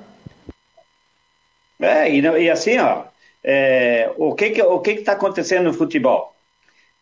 É, 1.80 2.10
e, 2.10 2.20
e 2.20 2.50
assim, 2.50 2.78
ó, 2.78 3.04
é, 3.44 4.10
o 4.16 4.34
que 4.34 4.50
que 4.50 4.62
o 4.62 4.80
que 4.80 4.90
está 4.92 5.12
acontecendo 5.12 5.64
no 5.64 5.74
futebol? 5.74 6.34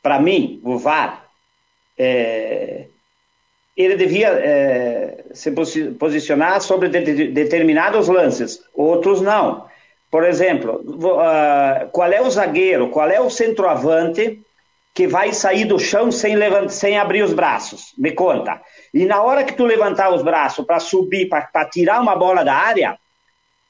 Para 0.03 0.21
mim, 0.21 0.61
o 0.63 0.77
VAR 0.77 1.25
é, 1.97 2.87
ele 3.77 3.97
devia 3.97 4.29
é, 4.29 5.25
se 5.33 5.53
posicionar 5.99 6.61
sobre 6.61 6.89
de, 6.89 7.29
determinados 7.29 8.09
lances, 8.09 8.63
outros 8.75 9.21
não. 9.21 9.67
Por 10.11 10.25
exemplo, 10.25 10.83
uh, 10.87 11.91
qual 11.91 12.11
é 12.11 12.23
o 12.23 12.31
zagueiro, 12.31 12.89
qual 12.89 13.11
é 13.11 13.21
o 13.21 13.29
centroavante 13.29 14.41
que 14.97 15.07
vai 15.07 15.35
sair 15.35 15.67
do 15.67 15.79
chão 15.79 16.11
sem, 16.11 16.35
levantar, 16.35 16.71
sem 16.71 16.99
abrir 16.99 17.23
os 17.23 17.35
braços? 17.35 17.93
Me 17.99 18.13
conta. 18.13 18.63
E 18.95 19.05
na 19.05 19.21
hora 19.21 19.45
que 19.45 19.53
tu 19.53 19.67
levantar 19.67 20.11
os 20.11 20.23
braços 20.23 20.65
para 20.65 20.81
subir, 20.81 21.29
para 21.29 21.67
tirar 21.67 22.01
uma 22.01 22.17
bola 22.17 22.43
da 22.43 22.55
área, 22.55 22.99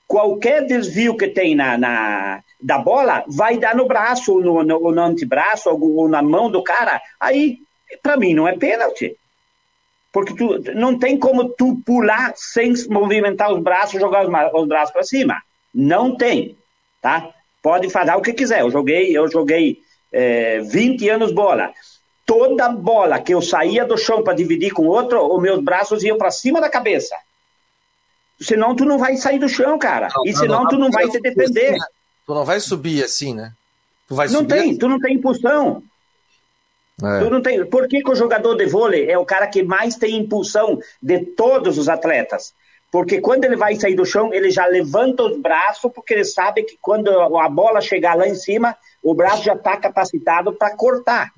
qualquer 0.07 0.65
desvio 0.65 1.17
que 1.17 1.27
tem 1.27 1.57
na, 1.57 1.77
na 1.77 2.45
da 2.63 2.79
bola 2.79 3.25
vai 3.27 3.59
dar 3.59 3.75
no 3.75 3.89
braço, 3.89 4.35
ou 4.35 4.41
no, 4.41 4.63
no, 4.63 4.93
no 4.93 5.03
antebraço, 5.03 5.69
ou, 5.69 6.09
na 6.09 6.23
mão 6.23 6.49
do 6.49 6.63
cara. 6.63 7.03
Aí 7.19 7.59
para 8.01 8.17
mim 8.17 8.33
não 8.33 8.47
é 8.47 8.57
pênalti. 8.57 9.17
Porque 10.13 10.33
tu, 10.33 10.63
não 10.77 10.97
tem 10.97 11.19
como 11.19 11.49
tu 11.49 11.83
pular 11.85 12.35
sem 12.37 12.73
movimentar 12.89 13.53
os 13.53 13.61
braços, 13.61 14.01
jogar 14.01 14.25
os, 14.25 14.61
os 14.63 14.69
braços 14.69 14.93
para 14.93 15.03
cima. 15.03 15.43
Não 15.75 16.17
tem, 16.17 16.57
tá? 17.03 17.31
Pode 17.61 17.91
fazer 17.91 18.13
o 18.13 18.23
que 18.23 18.33
quiser. 18.33 18.61
Eu 18.61 18.71
joguei, 18.71 19.11
eu 19.11 19.29
joguei 19.29 19.85
é, 20.17 20.61
20 20.61 21.09
anos 21.11 21.31
bola. 21.31 21.73
Toda 22.25 22.71
bola 22.71 23.21
que 23.21 23.35
eu 23.35 23.43
saía 23.43 23.85
do 23.85 23.99
chão 23.99 24.23
para 24.23 24.35
dividir 24.35 24.73
com 24.73 24.87
outro, 24.87 25.23
os 25.33 25.41
meus 25.41 25.63
braços 25.63 26.03
iam 26.03 26.17
para 26.17 26.31
cima 26.31 26.61
da 26.61 26.71
cabeça. 26.71 27.15
Senão 28.41 28.75
tu 28.75 28.85
não 28.85 28.99
vai 28.99 29.17
sair 29.17 29.39
do 29.39 29.49
chão, 29.49 29.79
cara. 29.79 30.09
Não, 30.15 30.25
e 30.25 30.35
senão 30.35 30.63
não, 30.63 30.69
tu 30.69 30.79
não 30.79 30.91
vai 30.91 31.09
se 31.11 31.21
defender. 31.21 31.75
Assim, 31.75 31.85
tu 32.27 32.35
não 32.35 32.45
vai 32.45 32.61
subir 32.61 33.05
assim, 33.05 33.35
né? 33.35 33.53
Tu 34.09 34.15
vai 34.15 34.29
não 34.29 34.45
tem, 34.45 34.71
assim. 34.71 34.79
tu 34.79 34.89
não 34.89 34.99
tem 34.99 35.15
impulsão. 35.15 35.83
É. 37.03 37.19
Tu 37.21 37.31
não 37.31 37.43
tem, 37.43 37.65
por 37.67 37.87
que, 37.87 38.03
que, 38.03 38.11
o 38.11 38.17
jogador 38.17 38.55
de 38.55 38.67
vôlei 38.67 39.11
é 39.11 39.19
o 39.19 39.25
cara 39.25 39.47
que 39.47 39.63
mais 39.63 39.97
tem 39.97 40.17
impulsão 40.17 40.81
de 41.01 41.21
todos 41.21 41.77
os 41.77 41.89
atletas? 41.89 42.55
Porque 42.91 43.21
quando 43.21 43.45
ele 43.45 43.57
vai 43.57 43.77
sair 43.77 43.95
do 43.95 44.07
chão, 44.07 44.33
ele 44.33 44.51
já 44.51 44.65
levanta 44.67 45.23
os 45.23 45.37
braços, 45.39 45.93
porque 45.93 46.15
ele 46.15 46.25
sabe 46.25 46.63
que 46.63 46.79
quando 46.81 47.11
a 47.11 47.49
bola 47.49 47.81
chegar 47.81 48.15
lá 48.17 48.27
em 48.27 48.35
cima, 48.35 48.77
o 49.07 49.15
braço 49.15 49.45
já 49.45 49.55
está 49.55 49.77
capacitado 49.77 50.53
para 50.53 50.75
cortar. 50.75 51.31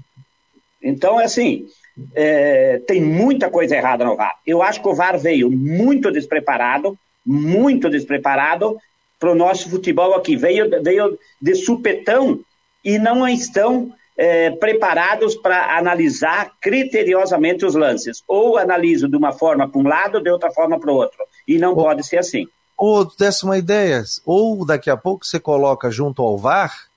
Então, 0.83 1.21
é 1.21 1.25
assim, 1.25 1.67
é, 2.15 2.81
tem 2.87 2.99
muita 2.99 3.51
coisa 3.51 3.77
errada 3.77 4.07
no 4.07 4.17
VAR. 4.17 4.37
Eu 4.47 4.63
acho 4.63 4.81
que 4.81 4.89
o 4.89 4.95
VAR 4.95 5.19
veio 5.19 5.51
muito 5.51 6.11
despreparado, 6.11 6.99
muito 7.27 7.91
despreparado 7.91 8.79
para 9.21 9.31
o 9.31 9.35
nosso 9.35 9.69
futebol 9.69 10.15
aqui. 10.15 10.35
Veio, 10.35 10.83
veio 10.83 11.19
de 11.43 11.55
supetão 11.57 12.41
e 12.83 12.99
não 12.99 13.29
estão 13.29 13.93
é, 14.17 14.51
preparados 14.53 15.35
para 15.35 15.77
analisar 15.77 16.53
criteriosamente 16.63 17.67
os 17.67 17.75
lances. 17.75 18.23
Ou 18.27 18.57
analiso 18.57 19.11
de 19.11 19.17
uma 19.19 19.33
forma 19.33 19.69
para 19.69 19.79
um 19.79 19.87
lado, 19.87 20.23
de 20.23 20.31
outra 20.31 20.51
forma 20.53 20.81
para 20.81 20.91
o 20.91 20.95
outro. 20.95 21.19
E 21.47 21.59
não 21.59 21.75
ou, 21.75 21.85
pode 21.85 22.03
ser 22.07 22.17
assim. 22.17 22.47
Ou 22.79 23.07
uma 23.45 23.59
ideia, 23.59 24.03
ou 24.25 24.65
daqui 24.65 24.89
a 24.89 24.97
pouco 24.97 25.27
você 25.27 25.39
coloca 25.39 25.91
junto 25.91 26.23
ao 26.23 26.39
VAR, 26.39 26.88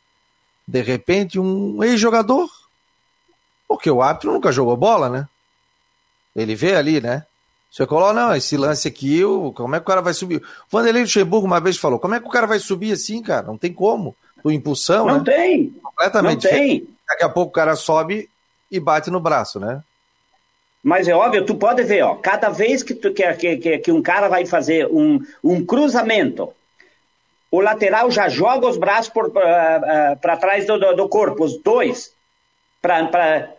de 0.67 0.81
repente, 0.81 1.39
um 1.39 1.83
ex-jogador. 1.83 2.49
Porque 3.67 3.89
o 3.89 4.01
árbitro 4.01 4.33
nunca 4.33 4.51
jogou 4.51 4.75
bola, 4.75 5.09
né? 5.09 5.27
Ele 6.35 6.55
vê 6.55 6.75
ali, 6.75 7.01
né? 7.01 7.25
Você 7.71 7.85
coloca, 7.85 8.13
não, 8.13 8.35
esse 8.35 8.57
lance 8.57 8.87
aqui, 8.87 9.21
como 9.55 9.75
é 9.75 9.79
que 9.79 9.83
o 9.83 9.87
cara 9.87 10.01
vai 10.01 10.13
subir? 10.13 10.37
O 10.37 10.43
Vanderlei 10.69 11.03
Luxemburgo 11.03 11.47
uma 11.47 11.61
vez 11.61 11.77
falou, 11.77 11.99
como 11.99 12.15
é 12.15 12.19
que 12.19 12.27
o 12.27 12.31
cara 12.31 12.45
vai 12.45 12.59
subir 12.59 12.91
assim, 12.91 13.21
cara? 13.21 13.47
Não 13.47 13.57
tem 13.57 13.71
como. 13.71 14.13
Do 14.43 14.51
impulsão, 14.51 15.05
Não 15.05 15.19
né? 15.19 15.23
tem. 15.23 15.69
Completamente 15.81 16.43
não 16.43 16.51
tem. 16.51 16.87
Daqui 17.07 17.23
a 17.23 17.29
pouco 17.29 17.49
o 17.49 17.53
cara 17.53 17.75
sobe 17.75 18.29
e 18.69 18.79
bate 18.79 19.09
no 19.09 19.19
braço, 19.19 19.59
né? 19.59 19.81
Mas 20.83 21.07
é 21.07 21.15
óbvio, 21.15 21.45
tu 21.45 21.55
pode 21.55 21.83
ver, 21.83 22.01
ó, 22.01 22.15
cada 22.15 22.49
vez 22.49 22.81
que, 22.81 22.95
tu, 22.95 23.13
que, 23.13 23.57
que, 23.57 23.77
que 23.77 23.91
um 23.91 24.01
cara 24.01 24.27
vai 24.27 24.45
fazer 24.45 24.87
um, 24.87 25.23
um 25.43 25.63
cruzamento, 25.63 26.51
o 27.51 27.59
lateral 27.59 28.09
já 28.09 28.29
joga 28.29 28.67
os 28.67 28.77
braços 28.77 29.09
para 29.09 29.27
uh, 29.27 30.37
uh, 30.37 30.39
trás 30.39 30.65
do, 30.65 30.79
do, 30.79 30.95
do, 30.95 31.09
corpo, 31.09 31.43
os 31.43 31.57
dois. 31.61 32.13
Pra, 32.81 33.05
pra, 33.05 33.49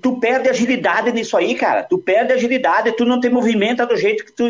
tu 0.00 0.18
perde 0.18 0.48
agilidade 0.48 1.12
nisso 1.12 1.36
aí, 1.36 1.54
cara. 1.54 1.82
Tu 1.82 1.98
perde 1.98 2.32
agilidade, 2.32 2.92
tu 2.92 3.04
não 3.04 3.20
te 3.20 3.28
movimenta 3.28 3.86
do 3.86 3.96
jeito 3.96 4.24
que 4.24 4.32
tu, 4.32 4.48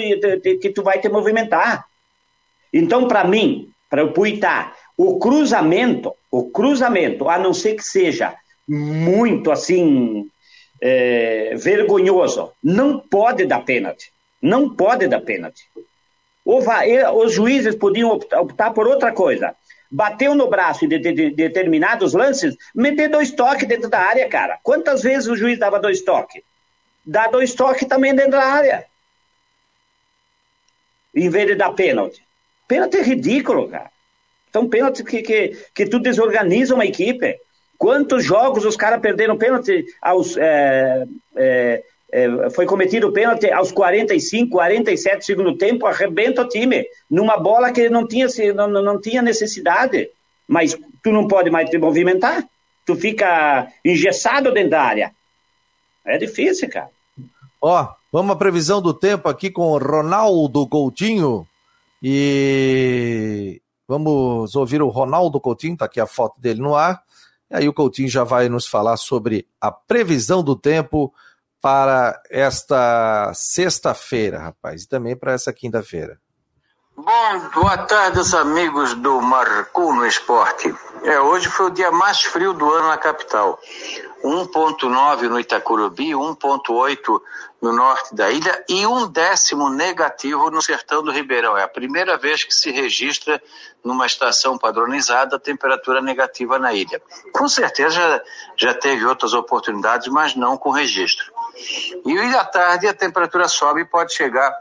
que 0.61 0.71
tu 0.71 0.85
vai 0.85 1.01
te 1.01 1.09
movimentar. 1.09 1.85
Então, 2.73 3.09
para 3.09 3.25
mim, 3.25 3.69
para 3.91 4.05
o 4.05 4.13
Puitá, 4.13 4.73
O 4.97 5.19
cruzamento, 5.19 6.15
o 6.31 6.51
cruzamento, 6.51 7.29
a 7.29 7.39
não 7.39 7.53
ser 7.53 7.75
que 7.75 7.83
seja 7.83 8.35
muito 8.69 9.51
assim 9.51 10.31
é, 10.81 11.55
vergonhoso, 11.57 12.53
não 12.63 13.01
pode 13.01 13.45
dar 13.47 13.65
pênalti. 13.65 14.13
Não 14.41 14.71
pode 14.71 15.09
dar 15.09 15.21
pênalti. 15.21 15.65
Os 16.45 17.33
juízes 17.33 17.75
podiam 17.75 18.11
optar 18.11 18.73
por 18.73 18.87
outra 18.87 19.13
coisa. 19.13 19.55
Bateu 19.91 20.35
no 20.35 20.49
braço 20.49 20.85
em 20.85 20.89
de, 20.89 20.99
de, 20.99 21.13
de 21.13 21.31
determinados 21.31 22.15
lances, 22.15 22.57
meter 22.75 23.09
dois 23.09 23.31
toques 23.31 23.69
dentro 23.69 23.91
da 23.91 23.99
área, 23.99 24.29
cara. 24.29 24.59
Quantas 24.63 25.03
vezes 25.03 25.29
o 25.29 25.37
juiz 25.37 25.59
dava 25.59 25.79
dois 25.79 26.03
toques? 26.03 26.43
Dá 27.05 27.27
dois 27.27 27.55
toques 27.55 27.87
também 27.87 28.15
dentro 28.15 28.33
da 28.33 28.45
área. 28.45 28.87
Em 31.15 31.29
vez 31.29 31.47
de 31.47 31.55
dar 31.55 31.73
pênalti. 31.73 32.23
Pênalti 32.67 32.97
é 32.97 33.03
ridículo, 33.03 33.69
cara. 33.69 33.91
Então, 34.49 34.69
pênalti 34.69 35.05
que, 35.05 35.23
que, 35.23 35.57
que 35.75 35.87
tu 35.87 35.99
desorganiza 35.99 36.75
uma 36.75 36.87
equipe. 36.87 37.39
Quantos 37.77 38.25
jogos 38.25 38.65
os 38.65 38.77
caras 38.77 39.01
perderam 39.01 39.37
pênalti 39.37 39.85
aos. 40.01 40.37
É, 40.37 41.05
é, 41.37 41.83
é, 42.13 42.51
foi 42.51 42.67
cometido 42.67 43.09
o 43.09 43.13
pênalti 43.13 43.51
aos 43.51 43.73
45, 43.73 44.51
47 44.51 45.25
segundo 45.25 45.57
tempo, 45.57 45.87
arrebenta 45.87 46.43
o 46.43 46.49
time, 46.49 46.85
numa 47.11 47.39
bola 47.39 47.73
que 47.73 47.89
não 47.89 48.07
tinha, 48.07 48.27
não, 48.55 48.69
não 48.69 49.01
tinha 49.01 49.23
necessidade. 49.23 50.11
Mas 50.47 50.77
tu 51.03 51.11
não 51.11 51.27
pode 51.27 51.49
mais 51.49 51.71
te 51.71 51.79
movimentar, 51.79 52.47
tu 52.85 52.95
fica 52.95 53.67
engessado 53.83 54.53
dentro 54.53 54.73
da 54.73 54.83
área. 54.83 55.13
É 56.05 56.19
difícil, 56.19 56.69
cara. 56.69 56.91
Ó, 57.61 57.89
vamos 58.13 58.33
à 58.33 58.37
previsão 58.37 58.83
do 58.83 58.93
tempo 58.93 59.29
aqui 59.31 59.51
com 59.51 59.79
Ronaldo 59.79 60.69
Coutinho. 60.69 61.47
E 62.03 63.63
vamos 63.89 64.55
ouvir 64.55 64.83
o 64.83 64.89
Ronaldo 64.89 65.41
Coutinho, 65.41 65.77
tá 65.79 65.87
aqui 65.87 66.01
a 66.01 66.07
foto 66.07 66.39
dele 66.39 66.61
no 66.61 66.75
ar. 66.75 67.03
E 67.51 67.57
aí 67.57 67.69
o 67.69 67.73
Coutinho 67.73 68.09
já 68.09 68.25
vai 68.25 68.51
nos 68.51 68.67
falar 68.67 68.99
sobre 68.99 69.47
a 69.59 69.71
previsão 69.71 70.43
do 70.43 70.55
tempo 70.55 71.15
para 71.63 72.21
esta 72.29 73.33
sexta-feira, 73.33 74.41
rapaz, 74.41 74.83
e 74.83 74.89
também 74.89 75.17
para 75.17 75.33
essa 75.33 75.53
quinta-feira. 75.53 76.19
Bom, 76.97 77.49
boa 77.55 77.79
tarde, 77.79 78.21
amigos 78.37 78.95
do 78.95 79.23
Marcou 79.23 79.95
no 79.95 80.05
Esporte. 80.05 80.75
É, 81.05 81.19
hoje 81.21 81.49
foi 81.49 81.67
o 81.67 81.71
dia 81.71 81.91
mais 81.91 82.21
frio 82.21 82.53
do 82.53 82.71
ano 82.71 82.89
na 82.89 82.99
capital. 82.99 83.59
1,9 84.23 85.23
no 85.23 85.41
Itacurubi, 85.41 86.11
1,8 86.11 87.21
no 87.61 87.73
norte 87.73 88.15
da 88.15 88.31
ilha 88.31 88.65
e 88.69 88.87
um 88.87 89.09
décimo 89.09 89.69
negativo 89.69 90.51
no 90.51 90.61
sertão 90.61 91.03
do 91.03 91.11
Ribeirão. 91.11 91.57
É 91.57 91.63
a 91.63 91.69
primeira 91.69 92.17
vez 92.17 92.45
que 92.45 92.55
se 92.55 92.71
registra 92.71 93.43
numa 93.85 94.07
estação 94.07 94.59
padronizada 94.59 95.37
a 95.37 95.41
temperatura 95.41 96.01
negativa 96.01 96.59
na 96.59 96.73
ilha. 96.73 97.01
Com 97.33 97.49
certeza 97.49 98.23
já 98.57 98.75
teve 98.75 99.05
outras 99.07 99.33
oportunidades, 99.33 100.09
mas 100.09 100.37
não 100.37 100.57
com 100.57 100.71
registro. 100.71 101.32
E 102.05 102.19
à 102.35 102.45
tarde 102.45 102.89
a 102.89 102.95
temperatura 102.95 103.49
sobe 103.49 103.83
e 103.83 103.85
pode 103.85 104.15
chegar 104.15 104.53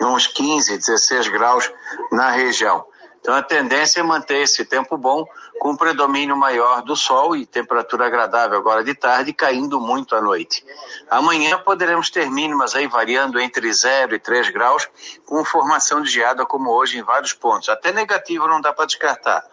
uns 0.00 0.26
15, 0.26 0.78
16 0.78 1.28
graus 1.28 1.70
na 2.10 2.30
região. 2.30 2.86
Então 3.20 3.34
a 3.34 3.42
tendência 3.42 3.98
é 3.98 4.02
manter 4.04 4.42
esse 4.42 4.64
tempo 4.64 4.96
bom 4.96 5.26
com 5.58 5.76
predomínio 5.76 6.36
maior 6.36 6.80
do 6.82 6.94
sol 6.94 7.34
e 7.34 7.44
temperatura 7.44 8.06
agradável 8.06 8.56
agora 8.56 8.84
de 8.84 8.94
tarde, 8.94 9.32
caindo 9.32 9.80
muito 9.80 10.14
à 10.14 10.20
noite. 10.20 10.64
Amanhã 11.10 11.58
poderemos 11.58 12.08
ter 12.08 12.30
mínimas 12.30 12.76
aí 12.76 12.86
variando 12.86 13.40
entre 13.40 13.72
0 13.72 14.14
e 14.14 14.18
3 14.20 14.50
graus, 14.50 14.88
com 15.24 15.44
formação 15.44 16.00
de 16.00 16.08
geada 16.08 16.46
como 16.46 16.70
hoje 16.70 16.98
em 16.98 17.02
vários 17.02 17.32
pontos. 17.32 17.68
Até 17.68 17.90
negativo 17.90 18.46
não 18.46 18.60
dá 18.60 18.72
para 18.72 18.86
descartar. 18.86 19.44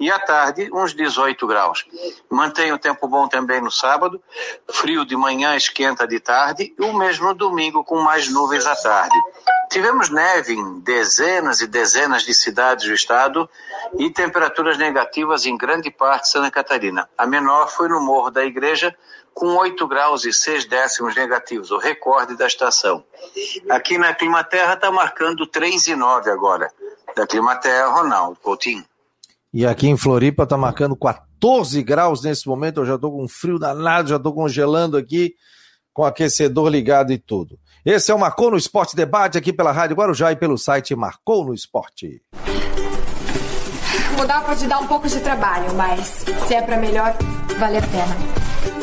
E 0.00 0.10
à 0.10 0.18
tarde, 0.18 0.68
uns 0.72 0.94
18 0.94 1.46
graus. 1.46 1.86
Mantém 2.28 2.72
o 2.72 2.78
tempo 2.78 3.06
bom 3.06 3.28
também 3.28 3.60
no 3.60 3.70
sábado, 3.70 4.22
frio 4.70 5.04
de 5.04 5.16
manhã, 5.16 5.54
esquenta 5.54 6.06
de 6.06 6.18
tarde, 6.18 6.74
e 6.78 6.82
o 6.82 6.92
mesmo 6.92 7.28
no 7.28 7.34
domingo 7.34 7.84
com 7.84 8.00
mais 8.00 8.28
nuvens 8.28 8.66
à 8.66 8.74
tarde. 8.74 9.16
Tivemos 9.70 10.10
neve 10.10 10.52
em 10.52 10.80
dezenas 10.80 11.62
e 11.62 11.66
dezenas 11.66 12.24
de 12.24 12.34
cidades 12.34 12.86
do 12.86 12.92
estado 12.92 13.48
e 13.98 14.10
temperaturas 14.10 14.76
negativas 14.76 15.46
em 15.46 15.56
grande 15.56 15.90
parte 15.90 16.24
de 16.24 16.30
Santa 16.30 16.50
Catarina. 16.50 17.08
A 17.16 17.26
menor 17.26 17.70
foi 17.70 17.88
no 17.88 18.00
Morro 18.00 18.30
da 18.30 18.44
Igreja, 18.44 18.94
com 19.32 19.56
8 19.56 19.86
graus 19.86 20.24
e 20.26 20.32
6 20.32 20.66
décimos 20.66 21.14
negativos, 21.14 21.70
o 21.70 21.78
recorde 21.78 22.36
da 22.36 22.46
estação. 22.46 23.02
Aqui 23.70 23.96
na 23.96 24.12
Climaterra 24.12 24.74
está 24.74 24.90
marcando 24.90 25.46
3,9 25.46 26.28
agora. 26.28 26.70
Da 27.16 27.26
Climaterra, 27.26 27.88
Ronaldo 27.88 28.38
Coutinho. 28.42 28.84
E 29.52 29.66
aqui 29.66 29.86
em 29.86 29.96
Floripa 29.98 30.44
está 30.44 30.56
marcando 30.56 30.96
14 30.96 31.82
graus 31.82 32.22
nesse 32.22 32.48
momento. 32.48 32.80
Eu 32.80 32.86
já 32.86 32.94
estou 32.94 33.12
com 33.12 33.28
frio 33.28 33.58
danado, 33.58 34.08
já 34.08 34.16
estou 34.16 34.32
congelando 34.32 34.96
aqui, 34.96 35.34
com 35.92 36.04
aquecedor 36.04 36.68
ligado 36.68 37.12
e 37.12 37.18
tudo. 37.18 37.58
Esse 37.84 38.10
é 38.10 38.14
o 38.14 38.18
Marcou 38.18 38.50
no 38.50 38.56
Esporte 38.56 38.96
Debate 38.96 39.36
aqui 39.36 39.52
pela 39.52 39.72
Rádio 39.72 39.96
Guarujá 39.96 40.32
e 40.32 40.36
pelo 40.36 40.56
site 40.56 40.94
Marcou 40.94 41.44
no 41.44 41.52
Esporte. 41.52 42.22
Mudar 44.16 44.44
pode 44.44 44.66
dar 44.66 44.78
um 44.78 44.86
pouco 44.86 45.06
de 45.06 45.20
trabalho, 45.20 45.74
mas 45.74 46.24
se 46.46 46.54
é 46.54 46.62
para 46.62 46.78
melhor, 46.78 47.14
vale 47.58 47.76
a 47.76 47.82
pena. 47.82 48.51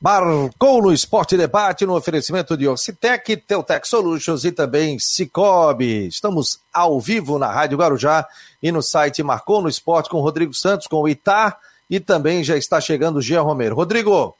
Marcou 0.00 0.80
no 0.80 0.92
Esporte 0.92 1.36
Debate 1.36 1.84
no 1.84 1.96
oferecimento 1.96 2.56
de 2.56 2.68
Ocitec, 2.68 3.36
Teutec 3.36 3.86
Solutions 3.88 4.44
e 4.44 4.52
também 4.52 4.96
Cicobi. 4.96 6.06
Estamos 6.06 6.60
ao 6.72 7.00
vivo 7.00 7.36
na 7.36 7.50
Rádio 7.50 7.78
Guarujá 7.78 8.24
e 8.62 8.70
no 8.70 8.80
site 8.80 9.24
Marcou 9.24 9.60
no 9.60 9.68
Esporte 9.68 10.08
com 10.08 10.20
Rodrigo 10.20 10.54
Santos, 10.54 10.86
com 10.86 11.02
o 11.02 11.08
Itá 11.08 11.58
e 11.90 11.98
também 11.98 12.44
já 12.44 12.56
está 12.56 12.80
chegando 12.80 13.16
o 13.16 13.20
Jean 13.20 13.42
Romero. 13.42 13.74
Rodrigo, 13.74 14.36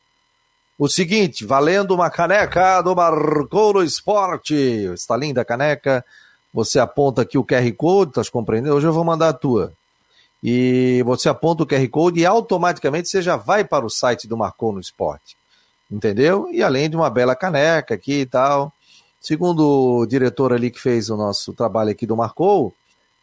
o 0.79 0.89
seguinte, 0.89 1.45
valendo 1.45 1.93
uma 1.93 2.09
caneca 2.09 2.81
do 2.81 2.95
Marcou 2.95 3.73
no 3.73 3.83
Esporte. 3.83 4.55
Está 4.95 5.17
linda 5.17 5.41
a 5.41 5.45
caneca. 5.45 6.05
Você 6.55 6.79
aponta 6.79 7.23
aqui 7.23 7.37
o 7.37 7.45
QR 7.45 7.69
Code, 7.73 8.13
estás 8.13 8.29
compreendendo? 8.29 8.77
Hoje 8.77 8.87
eu 8.87 8.93
vou 8.93 9.03
mandar 9.03 9.31
a 9.31 9.33
tua. 9.33 9.73
E 10.41 11.03
você 11.05 11.29
aponta 11.29 11.65
o 11.65 11.67
QR 11.67 11.89
Code 11.89 12.21
e 12.21 12.27
automaticamente 12.27 13.09
você 13.09 13.21
já 13.21 13.35
vai 13.35 13.65
para 13.65 13.85
o 13.85 13.91
site 13.91 14.29
do 14.29 14.37
Marcou 14.37 14.73
no 14.73 14.79
Esporte 14.79 15.38
entendeu? 15.91 16.49
E 16.51 16.63
além 16.63 16.89
de 16.91 16.97
uma 16.97 17.11
bela 17.11 17.35
caneca 17.37 17.95
aqui 17.95 18.21
e 18.21 18.27
tal. 18.27 18.73
Segundo 19.21 20.01
o 20.01 20.07
diretor 20.07 20.53
ali 20.53 20.71
que 20.71 20.81
fez 20.81 21.11
o 21.11 21.17
nosso 21.17 21.53
trabalho 21.53 21.91
aqui 21.91 22.07
do 22.07 22.17
Marcou, 22.17 22.73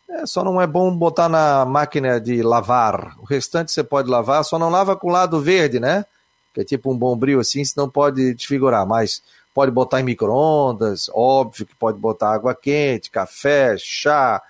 É, 0.08 0.26
só 0.26 0.44
não 0.44 0.62
é 0.62 0.68
bom 0.68 0.96
botar 0.96 1.28
na 1.28 1.66
máquina 1.66 2.20
de 2.22 2.44
lavar. 2.44 3.16
O 3.20 3.26
restante 3.26 3.72
você 3.72 3.84
pode 3.84 4.08
lavar, 4.08 4.44
só 4.46 4.60
não 4.60 4.70
lava 4.70 4.96
com 4.96 5.08
o 5.08 5.12
lado 5.12 5.42
verde, 5.42 5.80
né? 5.80 6.06
Que 6.54 6.62
é 6.62 6.64
tipo 6.64 6.92
um 6.94 6.98
bombril 6.98 7.40
assim, 7.40 7.66
senão 7.66 7.90
pode 7.90 8.36
desfigurar. 8.36 8.86
Mas 8.86 9.24
pode 9.54 9.72
botar 9.72 10.00
em 10.00 10.04
micro-ondas, 10.04 11.10
óbvio 11.12 11.66
que 11.66 11.76
pode 11.76 11.98
botar 11.98 12.34
água 12.34 12.54
quente, 12.54 13.10
café, 13.10 13.76
chá, 13.80 14.42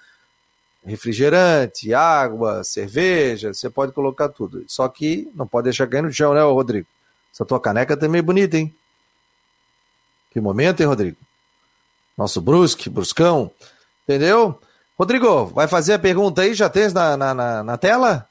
refrigerante, 0.85 1.93
água, 1.93 2.63
cerveja, 2.63 3.53
você 3.53 3.69
pode 3.69 3.93
colocar 3.93 4.29
tudo. 4.29 4.65
Só 4.67 4.87
que 4.89 5.31
não 5.33 5.47
pode 5.47 5.65
deixar 5.65 5.87
cair 5.87 6.03
no 6.03 6.11
chão, 6.11 6.33
né, 6.33 6.41
Rodrigo? 6.43 6.87
Essa 7.35 7.43
tua 7.43 7.59
caneca 7.59 7.97
também 7.97 8.19
é 8.19 8.21
bonita, 8.21 8.57
hein? 8.57 8.73
Que 10.31 10.39
momento, 10.39 10.79
hein, 10.79 10.87
Rodrigo? 10.87 11.17
Nosso 12.17 12.39
Brusque, 12.39 12.89
Bruscão, 12.89 13.51
entendeu? 14.03 14.57
Rodrigo, 14.97 15.47
vai 15.47 15.67
fazer 15.67 15.95
a 15.95 15.99
pergunta 15.99 16.43
aí? 16.43 16.53
Já 16.53 16.69
tens 16.69 16.93
na, 16.93 17.17
na, 17.17 17.33
na, 17.33 17.61
na 17.61 17.77
tela? 17.77 18.25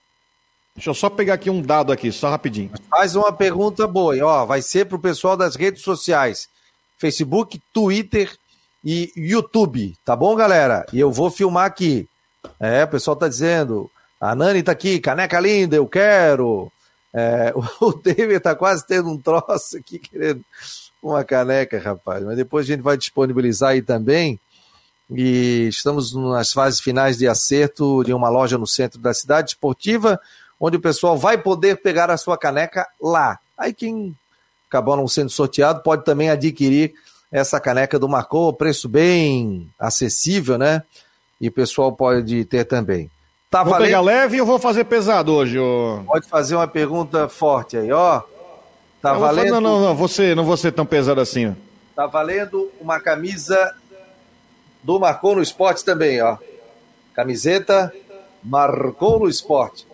Deixa 0.74 0.88
eu 0.88 0.94
só 0.94 1.10
pegar 1.10 1.34
aqui 1.34 1.50
um 1.50 1.60
dado 1.60 1.92
aqui, 1.92 2.10
só 2.10 2.30
rapidinho. 2.30 2.70
Faz 2.88 3.14
uma 3.14 3.30
pergunta 3.30 3.86
boa, 3.86 4.16
ó, 4.24 4.46
vai 4.46 4.62
ser 4.62 4.86
pro 4.86 4.98
pessoal 4.98 5.36
das 5.36 5.54
redes 5.54 5.82
sociais, 5.82 6.48
Facebook, 6.96 7.60
Twitter 7.74 8.34
e 8.82 9.12
YouTube, 9.14 9.94
tá 10.02 10.16
bom, 10.16 10.34
galera? 10.34 10.86
E 10.94 10.98
eu 10.98 11.12
vou 11.12 11.30
filmar 11.30 11.66
aqui. 11.66 12.08
É, 12.58 12.84
o 12.84 12.88
pessoal 12.88 13.16
tá 13.16 13.28
dizendo, 13.28 13.90
a 14.18 14.34
Nani 14.34 14.62
tá 14.62 14.72
aqui, 14.72 14.98
caneca 14.98 15.38
linda, 15.38 15.76
eu 15.76 15.86
quero. 15.86 16.72
É, 17.14 17.52
o 17.80 17.92
David 17.92 18.40
tá 18.40 18.56
quase 18.56 18.84
tendo 18.84 19.08
um 19.08 19.16
troço 19.16 19.76
aqui, 19.76 20.00
querendo 20.00 20.44
uma 21.00 21.22
caneca, 21.22 21.78
rapaz. 21.78 22.24
Mas 22.24 22.36
depois 22.36 22.66
a 22.66 22.72
gente 22.72 22.82
vai 22.82 22.96
disponibilizar 22.96 23.70
aí 23.70 23.82
também 23.82 24.40
e 25.10 25.68
estamos 25.68 26.14
nas 26.14 26.52
fases 26.52 26.80
finais 26.80 27.18
de 27.18 27.28
acerto 27.28 28.02
de 28.04 28.12
uma 28.12 28.28
loja 28.28 28.58
no 28.58 28.66
centro 28.66 28.98
da 28.98 29.12
cidade 29.14 29.50
esportiva, 29.50 30.20
onde 30.58 30.76
o 30.76 30.80
pessoal 30.80 31.16
vai 31.16 31.38
poder 31.38 31.76
pegar 31.82 32.10
a 32.10 32.16
sua 32.16 32.38
caneca 32.38 32.88
lá. 33.00 33.38
Aí 33.56 33.72
quem 33.72 34.16
acabou 34.68 34.96
não 34.96 35.06
sendo 35.06 35.30
sorteado 35.30 35.82
pode 35.82 36.04
também 36.04 36.30
adquirir 36.30 36.94
essa 37.30 37.60
caneca 37.60 37.98
do 37.98 38.08
Marcou, 38.08 38.52
preço 38.52 38.88
bem 38.88 39.70
acessível, 39.78 40.56
né? 40.56 40.82
E 41.40 41.48
o 41.48 41.52
pessoal 41.52 41.92
pode 41.92 42.44
ter 42.46 42.64
também. 42.64 43.10
Tá 43.54 43.62
vou 43.62 43.74
valendo... 43.74 43.86
pegar 43.86 44.00
leve 44.00 44.40
ou 44.40 44.46
vou 44.48 44.58
fazer 44.58 44.82
pesado 44.82 45.32
hoje? 45.32 45.60
Ô... 45.60 46.02
Pode 46.04 46.28
fazer 46.28 46.56
uma 46.56 46.66
pergunta 46.66 47.28
forte 47.28 47.76
aí, 47.76 47.92
ó. 47.92 48.20
Tá 49.00 49.12
valendo... 49.12 49.52
Não, 49.52 49.60
não, 49.60 49.80
não, 49.80 49.94
você, 49.94 50.34
não 50.34 50.44
vou 50.44 50.56
ser 50.56 50.72
tão 50.72 50.84
pesado 50.84 51.20
assim. 51.20 51.54
Tá 51.94 52.04
valendo 52.08 52.68
uma 52.80 52.98
camisa 52.98 53.72
do 54.82 54.98
Marcou 54.98 55.36
no 55.36 55.40
Esporte 55.40 55.84
também, 55.84 56.20
ó. 56.20 56.36
Camiseta 57.14 57.94
Marcou 58.42 59.20
no 59.20 59.28
Esporte. 59.28 59.86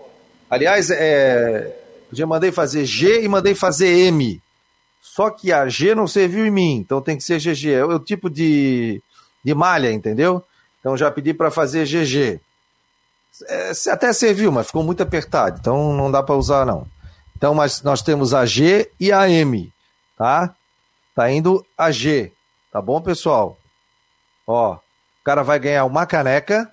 Aliás, 0.48 0.88
é, 0.90 1.70
já 2.10 2.26
mandei 2.26 2.50
fazer 2.50 2.86
G 2.86 3.22
e 3.22 3.28
mandei 3.28 3.54
fazer 3.54 3.88
M. 4.06 4.40
Só 5.02 5.28
que 5.28 5.52
a 5.52 5.68
G 5.68 5.94
não 5.94 6.06
serviu 6.06 6.46
em 6.46 6.50
mim, 6.50 6.76
então 6.76 7.02
tem 7.02 7.14
que 7.14 7.22
ser 7.22 7.38
GG. 7.38 7.72
É 7.72 7.84
o 7.84 7.98
tipo 7.98 8.30
de, 8.30 9.02
de 9.44 9.54
malha, 9.54 9.92
entendeu? 9.92 10.42
Então 10.78 10.96
já 10.96 11.10
pedi 11.10 11.34
para 11.34 11.50
fazer 11.50 11.84
GG. 11.84 12.40
É, 13.48 13.72
até 13.90 14.12
serviu, 14.12 14.52
mas 14.52 14.66
ficou 14.66 14.82
muito 14.82 15.02
apertado, 15.02 15.58
então 15.58 15.92
não 15.94 16.10
dá 16.10 16.22
para 16.22 16.36
usar 16.36 16.66
não. 16.66 16.86
Então, 17.36 17.54
mas 17.54 17.82
nós 17.82 18.02
temos 18.02 18.34
a 18.34 18.44
G 18.44 18.90
e 19.00 19.10
a 19.12 19.28
M, 19.28 19.72
tá? 20.16 20.54
Tá 21.14 21.30
indo 21.30 21.64
a 21.76 21.90
G, 21.90 22.32
tá 22.70 22.80
bom, 22.82 23.00
pessoal? 23.00 23.58
Ó, 24.46 24.74
o 24.74 25.24
cara 25.24 25.42
vai 25.42 25.58
ganhar 25.58 25.84
uma 25.84 26.06
caneca 26.06 26.72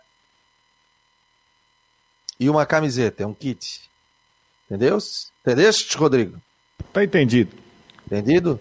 e 2.39 2.49
uma 2.49 2.65
camiseta, 2.65 3.24
é 3.24 3.28
um 3.28 3.34
kit. 3.34 3.89
Entendeu? 4.65 4.97
Entendeste, 5.41 5.97
Rodrigo? 5.97 6.41
Tá 6.91 7.03
entendido. 7.03 7.55
Entendido? 8.05 8.59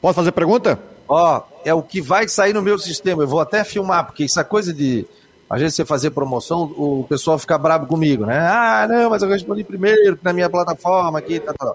Posso 0.00 0.14
fazer 0.14 0.32
pergunta? 0.32 0.82
Ó, 1.08 1.42
é 1.64 1.72
o 1.72 1.82
que 1.82 2.00
vai 2.00 2.28
sair 2.28 2.52
no 2.52 2.62
meu 2.62 2.78
sistema. 2.78 3.22
Eu 3.22 3.28
vou 3.28 3.40
até 3.40 3.62
filmar, 3.62 4.06
porque 4.06 4.24
essa 4.24 4.44
coisa 4.44 4.72
de 4.72 5.06
às 5.48 5.60
vezes 5.60 5.76
você 5.76 5.84
fazer 5.84 6.10
promoção, 6.10 6.62
o 6.62 7.06
pessoal 7.08 7.38
fica 7.38 7.56
bravo 7.58 7.86
comigo, 7.86 8.24
né? 8.24 8.38
Ah, 8.38 8.86
não, 8.88 9.10
mas 9.10 9.22
eu 9.22 9.28
respondi 9.28 9.64
primeiro 9.64 10.18
na 10.22 10.32
minha 10.32 10.50
plataforma 10.50 11.18
aqui, 11.18 11.40
tá, 11.40 11.52
tá, 11.52 11.66
tá. 11.66 11.74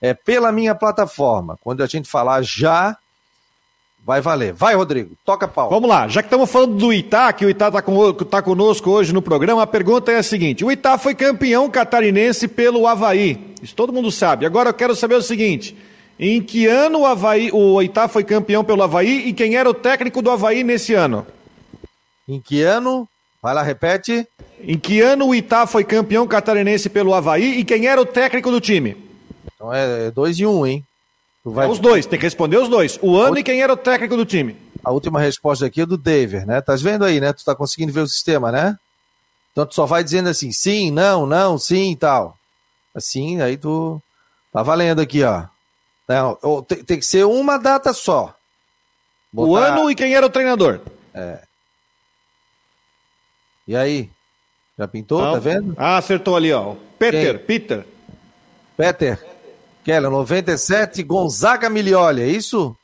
É 0.00 0.12
pela 0.12 0.52
minha 0.52 0.74
plataforma. 0.74 1.58
Quando 1.62 1.82
a 1.82 1.86
gente 1.86 2.08
falar 2.08 2.42
já, 2.42 2.96
Vai 4.06 4.20
valer. 4.20 4.52
Vai, 4.52 4.76
Rodrigo. 4.76 5.16
Toca 5.24 5.48
pau. 5.48 5.68
Vamos 5.68 5.90
lá. 5.90 6.06
Já 6.06 6.22
que 6.22 6.28
estamos 6.28 6.48
falando 6.48 6.76
do 6.76 6.92
Itá, 6.92 7.32
que 7.32 7.44
o 7.44 7.50
Itá 7.50 7.66
está 7.66 7.82
tá 8.30 8.40
conosco 8.40 8.88
hoje 8.88 9.12
no 9.12 9.20
programa, 9.20 9.62
a 9.62 9.66
pergunta 9.66 10.12
é 10.12 10.18
a 10.18 10.22
seguinte: 10.22 10.64
o 10.64 10.70
Itá 10.70 10.96
foi 10.96 11.12
campeão 11.12 11.68
catarinense 11.68 12.46
pelo 12.46 12.86
Havaí. 12.86 13.52
Isso 13.60 13.74
todo 13.74 13.92
mundo 13.92 14.12
sabe. 14.12 14.46
Agora 14.46 14.68
eu 14.68 14.74
quero 14.74 14.94
saber 14.94 15.16
o 15.16 15.22
seguinte: 15.22 15.76
em 16.20 16.40
que 16.40 16.68
ano 16.68 17.00
o, 17.00 17.04
Havaí, 17.04 17.50
o 17.52 17.82
Itá 17.82 18.06
foi 18.06 18.22
campeão 18.22 18.62
pelo 18.62 18.84
Havaí 18.84 19.26
e 19.26 19.32
quem 19.32 19.56
era 19.56 19.68
o 19.68 19.74
técnico 19.74 20.22
do 20.22 20.30
Havaí 20.30 20.62
nesse 20.62 20.94
ano? 20.94 21.26
Em 22.28 22.40
que 22.40 22.62
ano? 22.62 23.08
Vai 23.42 23.54
lá, 23.54 23.62
repete. 23.62 24.26
Em 24.60 24.78
que 24.78 25.00
ano 25.00 25.28
o 25.28 25.34
Itá 25.34 25.66
foi 25.66 25.84
campeão 25.84 26.26
catarinense 26.26 26.88
pelo 26.88 27.14
Havaí 27.14 27.58
e 27.58 27.64
quem 27.64 27.86
era 27.86 28.00
o 28.00 28.06
técnico 28.06 28.50
do 28.50 28.60
time? 28.60 28.96
Então 29.54 29.72
é 29.72 30.10
dois 30.10 30.38
e 30.38 30.46
um, 30.46 30.66
hein? 30.66 30.84
Vai... 31.44 31.66
É 31.66 31.68
os 31.68 31.78
dois, 31.78 32.06
tem 32.06 32.18
que 32.18 32.26
responder 32.26 32.56
os 32.56 32.68
dois. 32.68 32.98
O 33.00 33.16
ano 33.16 33.38
e 33.38 33.42
quem 33.42 33.62
era 33.62 33.72
o 33.72 33.76
técnico 33.76 34.16
do 34.16 34.26
time. 34.26 34.56
A 34.82 34.90
última 34.90 35.20
resposta 35.20 35.66
aqui 35.66 35.82
é 35.82 35.86
do 35.86 35.96
David, 35.96 36.44
né? 36.44 36.60
Tá 36.60 36.74
vendo 36.76 37.04
aí, 37.04 37.20
né? 37.20 37.32
Tu 37.32 37.44
tá 37.44 37.54
conseguindo 37.54 37.92
ver 37.92 38.00
o 38.00 38.08
sistema, 38.08 38.50
né? 38.50 38.76
Então 39.52 39.64
tu 39.64 39.74
só 39.74 39.86
vai 39.86 40.02
dizendo 40.02 40.28
assim, 40.28 40.52
sim, 40.52 40.90
não, 40.90 41.24
não, 41.24 41.56
sim 41.56 41.92
e 41.92 41.96
tal. 41.96 42.36
Assim, 42.94 43.40
aí 43.40 43.56
tu 43.56 44.02
tá 44.52 44.62
valendo 44.62 45.00
aqui, 45.00 45.22
ó. 45.22 45.44
Não, 46.08 46.62
tem, 46.62 46.84
tem 46.84 46.98
que 46.98 47.06
ser 47.06 47.24
uma 47.24 47.58
data 47.58 47.92
só. 47.92 48.34
Botar... 49.32 49.48
O 49.48 49.56
ano 49.56 49.90
e 49.90 49.94
quem 49.94 50.14
era 50.14 50.26
o 50.26 50.30
treinador. 50.30 50.80
É. 51.14 51.45
E 53.66 53.74
aí? 53.74 54.10
Já 54.78 54.86
pintou, 54.86 55.22
não. 55.22 55.32
tá 55.32 55.38
vendo? 55.38 55.74
Ah, 55.76 55.96
acertou 55.96 56.36
ali, 56.36 56.52
ó. 56.52 56.74
Peter, 56.98 57.38
quem? 57.38 57.46
Peter. 57.46 57.86
Peter. 58.76 59.26
Keller, 59.84 60.10
97, 60.10 61.02
Gonzaga 61.02 61.70
Milioli, 61.70 62.22
é 62.22 62.26
isso? 62.26 62.76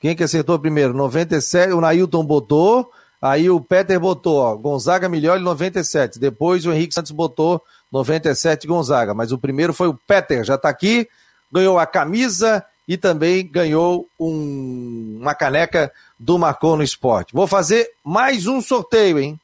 Quem 0.00 0.16
que 0.16 0.22
acertou 0.24 0.58
primeiro? 0.58 0.94
97, 0.94 1.72
o 1.72 1.80
Nailton 1.80 2.24
botou, 2.24 2.90
aí 3.20 3.48
o 3.50 3.60
Peter 3.60 3.98
botou, 4.00 4.38
ó, 4.38 4.56
Gonzaga 4.56 5.08
Milioli 5.08 5.42
97. 5.42 6.18
Depois 6.18 6.64
o 6.66 6.72
Henrique 6.72 6.94
Santos 6.94 7.12
botou 7.12 7.62
97 7.92 8.66
Gonzaga, 8.66 9.14
mas 9.14 9.32
o 9.32 9.38
primeiro 9.38 9.72
foi 9.72 9.88
o 9.88 9.98
Peter, 10.06 10.44
já 10.44 10.58
tá 10.58 10.68
aqui, 10.68 11.08
ganhou 11.52 11.78
a 11.78 11.86
camisa 11.86 12.64
e 12.86 12.96
também 12.96 13.46
ganhou 13.46 14.08
um, 14.18 15.18
uma 15.20 15.34
caneca 15.34 15.92
do 16.18 16.38
Marcou 16.38 16.76
no 16.76 16.82
Esporte. 16.82 17.34
Vou 17.34 17.46
fazer 17.46 17.90
mais 18.04 18.46
um 18.46 18.60
sorteio, 18.60 19.18
hein? 19.18 19.40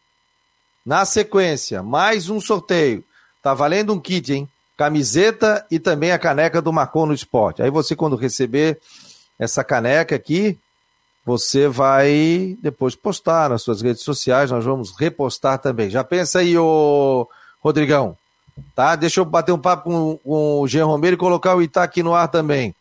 Na 0.85 1.05
sequência, 1.05 1.83
mais 1.83 2.29
um 2.29 2.41
sorteio. 2.41 3.05
Tá 3.43 3.55
valendo 3.55 3.93
um 3.93 4.01
kit, 4.01 4.33
hein? 4.33 4.49
camiseta 4.83 5.65
e 5.71 5.79
também 5.79 6.11
a 6.11 6.19
caneca 6.19 6.61
do 6.61 6.73
Marcon 6.73 7.07
no 7.07 7.15
Esporte. 7.15 7.63
Aí 7.63 7.71
você, 7.71 7.95
quando 7.95 8.17
receber 8.17 8.81
essa 9.39 9.63
caneca 9.63 10.17
aqui, 10.17 10.59
você 11.25 11.69
vai 11.69 12.57
depois 12.61 12.97
postar 12.97 13.51
nas 13.51 13.63
suas 13.63 13.81
redes 13.81 14.03
sociais, 14.03 14.51
nós 14.51 14.65
vamos 14.65 14.93
repostar 14.99 15.59
também. 15.59 15.89
Já 15.89 16.03
pensa 16.03 16.41
aí, 16.41 16.59
ô 16.59 17.29
Rodrigão, 17.61 18.17
tá? 18.75 18.97
Deixa 18.97 19.21
eu 19.21 19.25
bater 19.25 19.53
um 19.53 19.59
papo 19.59 19.85
com, 19.85 20.19
com 20.19 20.61
o 20.61 20.67
Jean 20.67 20.87
Romero 20.87 21.15
e 21.15 21.19
colocar 21.19 21.55
o 21.55 21.63
Ita 21.63 21.83
aqui 21.83 22.03
no 22.03 22.15
ar 22.15 22.27
também. 22.27 22.75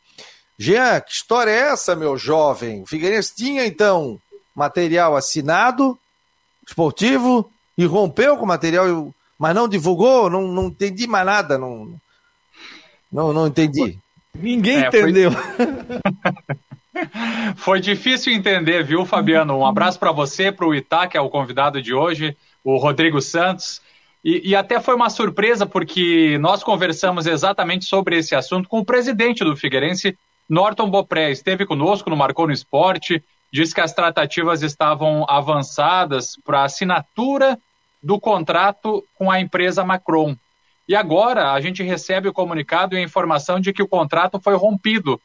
Jean, 0.57 0.99
que 1.01 1.11
história 1.11 1.51
é 1.51 1.71
essa, 1.71 1.95
meu 1.95 2.17
jovem? 2.17 2.83
O 2.83 2.85
Figueirense 2.85 3.35
tinha, 3.35 3.65
então, 3.65 4.19
material 4.55 5.15
assinado, 5.15 5.97
esportivo, 6.65 7.51
e 7.77 7.85
rompeu 7.85 8.37
com 8.37 8.43
o 8.43 8.47
material 8.47 9.13
mas 9.41 9.55
não 9.55 9.67
divulgou, 9.67 10.29
não, 10.29 10.43
não 10.43 10.67
entendi 10.67 11.07
mais 11.07 11.25
nada, 11.25 11.57
não, 11.57 11.95
não, 13.11 13.33
não 13.33 13.47
entendi. 13.47 13.97
Ninguém 14.35 14.83
é, 14.83 14.87
entendeu. 14.87 15.31
Foi... 15.31 17.01
foi... 17.57 17.79
difícil 17.79 18.33
entender, 18.33 18.83
viu, 18.83 19.03
Fabiano? 19.03 19.57
Um 19.57 19.65
abraço 19.65 19.97
para 19.97 20.11
você, 20.11 20.51
para 20.51 20.67
o 20.67 20.75
Itá, 20.75 21.07
que 21.07 21.17
é 21.17 21.21
o 21.21 21.27
convidado 21.27 21.81
de 21.81 21.91
hoje, 21.91 22.37
o 22.63 22.77
Rodrigo 22.77 23.19
Santos. 23.19 23.81
E, 24.23 24.51
e, 24.51 24.55
até 24.55 24.79
foi 24.79 24.93
uma 24.93 25.09
surpresa, 25.09 25.65
porque 25.65 26.37
nós 26.39 26.63
conversamos 26.63 27.25
exatamente 27.25 27.85
sobre 27.85 28.19
esse 28.19 28.35
assunto 28.35 28.69
com 28.69 28.77
o 28.77 28.85
presidente 28.85 29.43
do 29.43 29.57
Figueirense, 29.57 30.15
Norton 30.51 30.89
Bopré. 30.89 31.31
Esteve 31.31 31.65
conosco 31.65 32.09
no 32.09 32.17
Marcou 32.17 32.45
no 32.45 32.51
Esporte, 32.51 33.23
disse 33.53 33.73
que 33.73 33.79
as 33.79 33.93
tratativas 33.93 34.61
estavam 34.61 35.25
avançadas 35.29 36.35
para 36.43 36.65
assinatura 36.65 37.57
do 38.03 38.19
contrato 38.19 39.01
com 39.17 39.31
a 39.31 39.39
empresa 39.39 39.85
Macron. 39.85 40.35
E 40.89 40.93
agora 40.93 41.53
a 41.53 41.61
gente 41.61 41.81
recebe 41.83 42.27
o 42.27 42.33
comunicado 42.33 42.95
e 42.95 42.97
a 42.97 43.01
informação 43.01 43.61
de 43.61 43.71
que 43.71 43.81
o 43.81 43.87
contrato 43.87 44.41
foi 44.41 44.55
rompido. 44.55 45.21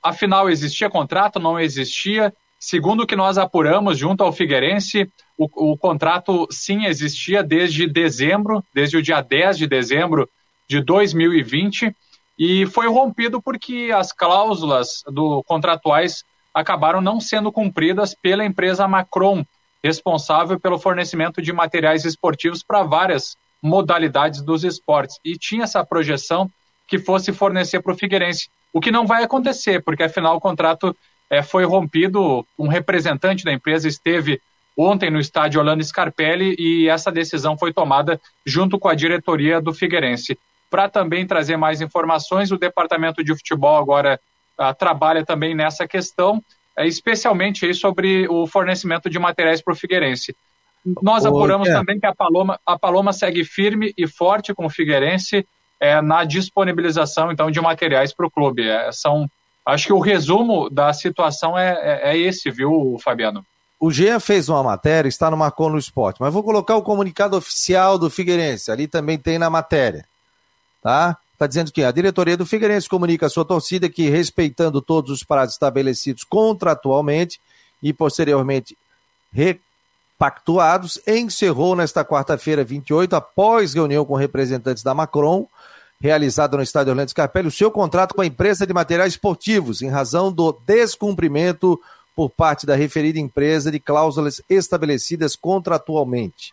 Afinal, 0.00 0.48
existia 0.48 0.88
contrato? 0.88 1.40
Não 1.40 1.58
existia? 1.58 2.32
Segundo 2.56 3.02
o 3.02 3.06
que 3.08 3.16
nós 3.16 3.36
apuramos 3.36 3.98
junto 3.98 4.22
ao 4.22 4.32
Figueirense, 4.32 5.10
o, 5.36 5.72
o 5.72 5.76
contrato 5.76 6.46
sim 6.48 6.84
existia 6.84 7.42
desde 7.42 7.88
dezembro, 7.88 8.62
desde 8.72 8.96
o 8.96 9.02
dia 9.02 9.20
10 9.20 9.58
de 9.58 9.66
dezembro 9.66 10.30
de 10.68 10.80
2020, 10.80 11.94
e 12.38 12.66
foi 12.66 12.88
rompido 12.88 13.40
porque 13.40 13.90
as 13.94 14.12
cláusulas 14.12 15.02
do 15.06 15.42
contratuais 15.44 16.24
acabaram 16.52 17.00
não 17.00 17.20
sendo 17.20 17.50
cumpridas 17.50 18.14
pela 18.14 18.44
empresa 18.44 18.88
Macron, 18.88 19.44
responsável 19.82 20.58
pelo 20.58 20.78
fornecimento 20.78 21.42
de 21.42 21.52
materiais 21.52 22.04
esportivos 22.04 22.62
para 22.62 22.82
várias 22.82 23.36
modalidades 23.62 24.40
dos 24.42 24.64
esportes. 24.64 25.18
E 25.24 25.36
tinha 25.36 25.64
essa 25.64 25.84
projeção 25.84 26.50
que 26.86 26.98
fosse 26.98 27.32
fornecer 27.32 27.80
para 27.80 27.92
o 27.92 27.96
Figueirense, 27.96 28.48
o 28.72 28.80
que 28.80 28.90
não 28.90 29.06
vai 29.06 29.22
acontecer, 29.22 29.82
porque 29.82 30.02
afinal 30.02 30.36
o 30.36 30.40
contrato 30.40 30.96
é, 31.30 31.42
foi 31.42 31.64
rompido. 31.64 32.46
Um 32.58 32.68
representante 32.68 33.44
da 33.44 33.52
empresa 33.52 33.88
esteve 33.88 34.40
ontem 34.76 35.10
no 35.10 35.20
estádio 35.20 35.60
Orlando 35.60 35.82
Scarpelli 35.82 36.56
e 36.58 36.88
essa 36.88 37.10
decisão 37.10 37.56
foi 37.56 37.72
tomada 37.72 38.20
junto 38.44 38.78
com 38.78 38.88
a 38.88 38.94
diretoria 38.94 39.60
do 39.60 39.72
Figueirense. 39.72 40.38
Para 40.74 40.88
também 40.88 41.24
trazer 41.24 41.56
mais 41.56 41.80
informações, 41.80 42.50
o 42.50 42.58
departamento 42.58 43.22
de 43.22 43.32
futebol 43.32 43.76
agora 43.76 44.18
uh, 44.58 44.74
trabalha 44.76 45.24
também 45.24 45.54
nessa 45.54 45.86
questão, 45.86 46.38
uh, 46.76 46.82
especialmente 46.82 47.72
sobre 47.74 48.26
o 48.26 48.44
fornecimento 48.48 49.08
de 49.08 49.16
materiais 49.16 49.62
para 49.62 49.72
o 49.72 49.76
Figueirense. 49.76 50.34
Nós 51.00 51.24
apuramos 51.24 51.68
também 51.68 52.00
que 52.00 52.06
a 52.06 52.12
Paloma, 52.12 52.58
a 52.66 52.76
Paloma 52.76 53.12
segue 53.12 53.44
firme 53.44 53.94
e 53.96 54.08
forte 54.08 54.52
com 54.52 54.66
o 54.66 54.68
Figueirense 54.68 55.46
é, 55.78 56.02
na 56.02 56.24
disponibilização 56.24 57.30
então 57.30 57.52
de 57.52 57.60
materiais 57.60 58.12
para 58.12 58.26
o 58.26 58.30
clube. 58.30 58.68
É, 58.68 58.90
são, 58.90 59.30
acho 59.64 59.86
que 59.86 59.92
o 59.92 60.00
resumo 60.00 60.68
da 60.68 60.92
situação 60.92 61.56
é, 61.56 61.70
é, 61.70 62.10
é 62.10 62.18
esse, 62.18 62.50
viu, 62.50 62.96
Fabiano? 63.00 63.46
O 63.78 63.92
Jean 63.92 64.18
fez 64.18 64.48
uma 64.48 64.64
matéria, 64.64 65.08
está 65.08 65.30
no 65.30 65.36
Marcou 65.36 65.70
no 65.70 65.78
Esporte, 65.78 66.20
mas 66.20 66.34
vou 66.34 66.42
colocar 66.42 66.74
o 66.74 66.82
comunicado 66.82 67.36
oficial 67.36 67.96
do 67.96 68.10
Figueirense, 68.10 68.72
ali 68.72 68.88
também 68.88 69.16
tem 69.16 69.38
na 69.38 69.48
matéria, 69.48 70.04
tá? 70.84 71.16
Está 71.32 71.46
dizendo 71.46 71.72
que 71.72 71.82
a 71.82 71.90
diretoria 71.90 72.36
do 72.36 72.44
Figueirense 72.44 72.88
comunica 72.88 73.26
à 73.26 73.30
sua 73.30 73.44
torcida 73.44 73.88
que, 73.88 74.10
respeitando 74.10 74.82
todos 74.82 75.10
os 75.10 75.24
prazos 75.24 75.54
estabelecidos 75.54 76.22
contratualmente 76.22 77.40
e 77.82 77.92
posteriormente 77.92 78.76
repactuados, 79.32 81.00
encerrou 81.06 81.74
nesta 81.74 82.04
quarta-feira, 82.04 82.62
28, 82.62 83.16
após 83.16 83.72
reunião 83.72 84.04
com 84.04 84.14
representantes 84.14 84.82
da 84.82 84.94
Macron, 84.94 85.48
realizada 85.98 86.56
no 86.56 86.62
estádio 86.62 86.90
Orlando 86.90 87.10
Scarpelli, 87.10 87.48
o 87.48 87.50
seu 87.50 87.70
contrato 87.70 88.14
com 88.14 88.20
a 88.20 88.26
empresa 88.26 88.66
de 88.66 88.74
materiais 88.74 89.14
esportivos, 89.14 89.80
em 89.80 89.88
razão 89.88 90.30
do 90.30 90.52
descumprimento 90.66 91.80
por 92.14 92.28
parte 92.28 92.66
da 92.66 92.76
referida 92.76 93.18
empresa 93.18 93.72
de 93.72 93.80
cláusulas 93.80 94.40
estabelecidas 94.50 95.34
contratualmente. 95.34 96.52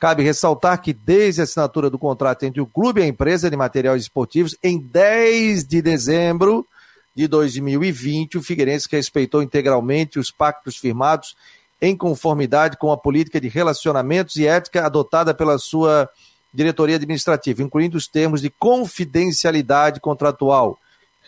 Cabe 0.00 0.22
ressaltar 0.22 0.80
que, 0.80 0.94
desde 0.94 1.42
a 1.42 1.44
assinatura 1.44 1.90
do 1.90 1.98
contrato 1.98 2.44
entre 2.44 2.58
o 2.58 2.66
clube 2.66 3.02
e 3.02 3.04
a 3.04 3.06
empresa 3.06 3.50
de 3.50 3.56
materiais 3.56 4.00
esportivos, 4.00 4.56
em 4.62 4.78
10 4.78 5.66
de 5.66 5.82
dezembro 5.82 6.66
de 7.14 7.28
2020, 7.28 8.38
o 8.38 8.42
Figueirense 8.42 8.88
respeitou 8.90 9.42
integralmente 9.42 10.18
os 10.18 10.30
pactos 10.30 10.78
firmados 10.78 11.36
em 11.82 11.94
conformidade 11.94 12.78
com 12.78 12.90
a 12.90 12.96
política 12.96 13.38
de 13.38 13.48
relacionamentos 13.48 14.36
e 14.36 14.46
ética 14.46 14.86
adotada 14.86 15.34
pela 15.34 15.58
sua 15.58 16.08
diretoria 16.52 16.96
administrativa, 16.96 17.62
incluindo 17.62 17.98
os 17.98 18.08
termos 18.08 18.40
de 18.40 18.48
confidencialidade 18.48 20.00
contratual, 20.00 20.78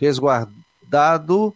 resguardado 0.01 1.55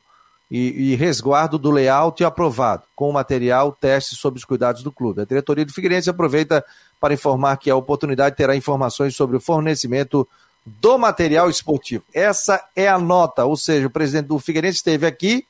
e, 0.50 0.92
e, 0.92 0.94
resguardo 0.96 1.58
do 1.58 1.70
layout 1.70 2.22
aprovado, 2.22 2.82
com 2.94 3.08
o 3.08 3.12
material 3.12 3.72
teste 3.72 4.14
sob 4.14 4.38
os 4.38 4.44
cuidados 4.44 4.82
do 4.82 4.92
clube. 4.92 5.22
A 5.22 5.24
diretoria 5.24 5.64
do 5.64 5.72
Figueirense 5.72 6.10
aproveita 6.10 6.64
para 7.00 7.14
informar 7.14 7.56
que 7.56 7.70
a 7.70 7.76
oportunidade 7.76 8.36
terá 8.36 8.56
informações 8.56 9.14
sobre 9.14 9.36
o 9.36 9.40
fornecimento 9.40 10.26
do 10.64 10.98
material 10.98 11.48
esportivo. 11.48 12.02
Essa 12.12 12.62
é 12.74 12.88
a 12.88 12.98
nota, 12.98 13.44
ou 13.44 13.56
seja, 13.56 13.86
o 13.86 13.90
presidente 13.90 14.26
do 14.26 14.38
Figueirense 14.38 14.78
esteve 14.78 15.06
aqui, 15.06 15.46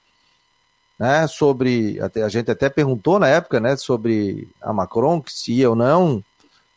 né, 0.98 1.26
sobre, 1.26 1.98
até, 2.00 2.22
a 2.22 2.28
gente 2.28 2.50
até 2.50 2.68
perguntou 2.68 3.18
na 3.18 3.28
época, 3.28 3.58
né, 3.58 3.76
sobre 3.76 4.48
a 4.60 4.72
Macron, 4.72 5.20
que 5.20 5.32
se 5.32 5.52
ia 5.52 5.70
ou 5.70 5.76
não, 5.76 6.22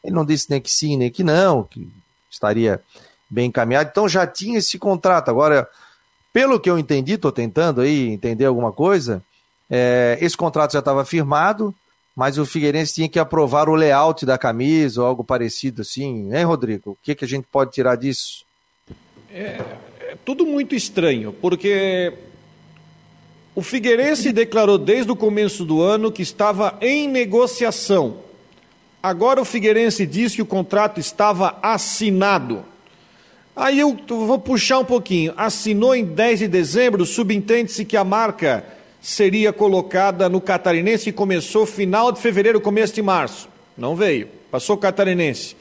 ele 0.04 0.14
não 0.14 0.26
disse 0.26 0.50
nem 0.50 0.62
que 0.62 0.72
sim, 0.72 0.96
nem 0.96 1.12
que 1.12 1.24
não, 1.24 1.64
que 1.64 1.90
estaria 2.30 2.82
bem 3.30 3.48
encaminhado, 3.48 3.90
então 3.92 4.08
já 4.08 4.26
tinha 4.26 4.58
esse 4.58 4.78
contrato, 4.78 5.30
agora 5.30 5.68
pelo 6.32 6.60
que 6.60 6.70
eu 6.70 6.80
entendi, 6.80 7.14
estou 7.14 7.32
tentando 7.32 7.82
aí 7.82 8.10
entender 8.10 8.46
alguma 8.46 8.72
coisa, 8.72 9.22
é, 9.70 10.18
esse 10.22 10.38
contrato 10.38 10.74
já 10.74 10.80
estava 10.80 11.04
firmado, 11.04 11.76
mas 12.20 12.38
o 12.38 12.46
Figueirense 12.46 12.96
tinha 12.96 13.08
que 13.08 13.18
aprovar 13.18 13.70
o 13.70 13.76
layout 13.76 14.26
da 14.26 14.38
camisa 14.38 15.00
ou 15.00 15.08
algo 15.08 15.24
parecido 15.24 15.84
assim, 15.84 16.36
hein, 16.36 16.44
Rodrigo? 16.44 16.92
O 16.92 16.98
que, 17.02 17.16
que 17.16 17.24
a 17.24 17.28
gente 17.28 17.48
pode 17.50 17.72
tirar 17.72 17.96
disso? 17.96 18.44
É, 19.32 19.62
é 20.02 20.18
tudo 20.26 20.46
muito 20.46 20.76
estranho, 20.76 21.32
porque 21.32 22.12
o 23.56 23.62
Figueirense 23.62 24.34
declarou 24.34 24.78
desde 24.78 25.10
o 25.10 25.16
começo 25.16 25.64
do 25.64 25.82
ano 25.82 26.12
que 26.12 26.22
estava 26.22 26.78
em 26.82 27.08
negociação. 27.08 28.18
Agora 29.02 29.40
o 29.42 29.46
Figueirense 29.46 30.06
diz 30.06 30.36
que 30.36 30.42
o 30.42 30.46
contrato 30.46 31.00
estava 31.00 31.58
assinado. 31.64 32.66
Aí 33.56 33.80
eu 33.80 33.98
vou 34.10 34.40
puxar 34.40 34.80
um 34.80 34.86
pouquinho. 34.86 35.34
Assinou 35.38 35.96
em 35.96 36.04
10 36.04 36.40
de 36.40 36.48
dezembro, 36.50 37.06
subentende-se 37.06 37.86
que 37.86 37.96
a 37.96 38.04
marca 38.04 38.78
seria 39.02 39.54
colocada 39.54 40.28
no 40.28 40.42
catarinense 40.42 41.10
e 41.10 41.14
começou 41.14 41.66
final 41.66 42.12
de 42.12 42.20
fevereiro, 42.20 42.60
começo 42.60 42.94
de 42.94 43.02
março. 43.02 43.48
Não 43.78 43.96
veio, 43.96 44.28
passou 44.52 44.76
o 44.76 44.80
catarinense. 44.80 45.56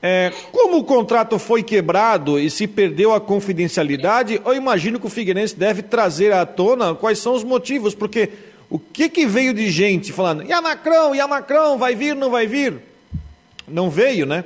É, 0.00 0.32
como 0.52 0.78
o 0.78 0.84
contrato 0.84 1.38
foi 1.40 1.62
quebrado 1.62 2.38
e 2.38 2.48
se 2.48 2.68
perdeu 2.68 3.12
a 3.12 3.20
confidencialidade, 3.20 4.40
eu 4.44 4.54
imagino 4.54 5.00
que 5.00 5.06
o 5.06 5.10
Figueirense 5.10 5.56
deve 5.56 5.82
trazer 5.82 6.32
à 6.32 6.46
tona 6.46 6.94
quais 6.94 7.18
são 7.18 7.34
os 7.34 7.42
motivos, 7.42 7.96
porque 7.96 8.30
o 8.70 8.78
que, 8.78 9.08
que 9.08 9.26
veio 9.26 9.52
de 9.52 9.68
gente 9.70 10.12
falando, 10.12 10.44
e 10.44 10.52
a 10.52 10.62
Macron, 10.62 11.14
e 11.14 11.20
a 11.20 11.26
Macron, 11.26 11.76
vai 11.76 11.96
vir, 11.96 12.14
não 12.14 12.30
vai 12.30 12.46
vir? 12.46 12.74
Não 13.66 13.90
veio, 13.90 14.24
né? 14.24 14.44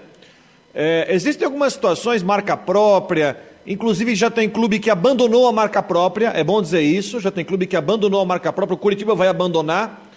É, 0.74 1.06
existem 1.10 1.44
algumas 1.44 1.74
situações, 1.74 2.22
marca 2.22 2.56
própria, 2.56 3.38
inclusive 3.66 4.14
já 4.14 4.30
tem 4.30 4.48
clube 4.48 4.78
que 4.78 4.90
abandonou 4.90 5.46
a 5.46 5.52
marca 5.52 5.82
própria, 5.82 6.28
é 6.28 6.42
bom 6.42 6.60
dizer 6.60 6.82
isso, 6.82 7.20
já 7.20 7.30
tem 7.30 7.44
clube 7.44 7.66
que 7.66 7.76
abandonou 7.76 8.20
a 8.20 8.24
marca 8.24 8.52
própria, 8.52 8.74
o 8.74 8.78
Curitiba 8.78 9.14
vai 9.14 9.28
abandonar. 9.28 10.10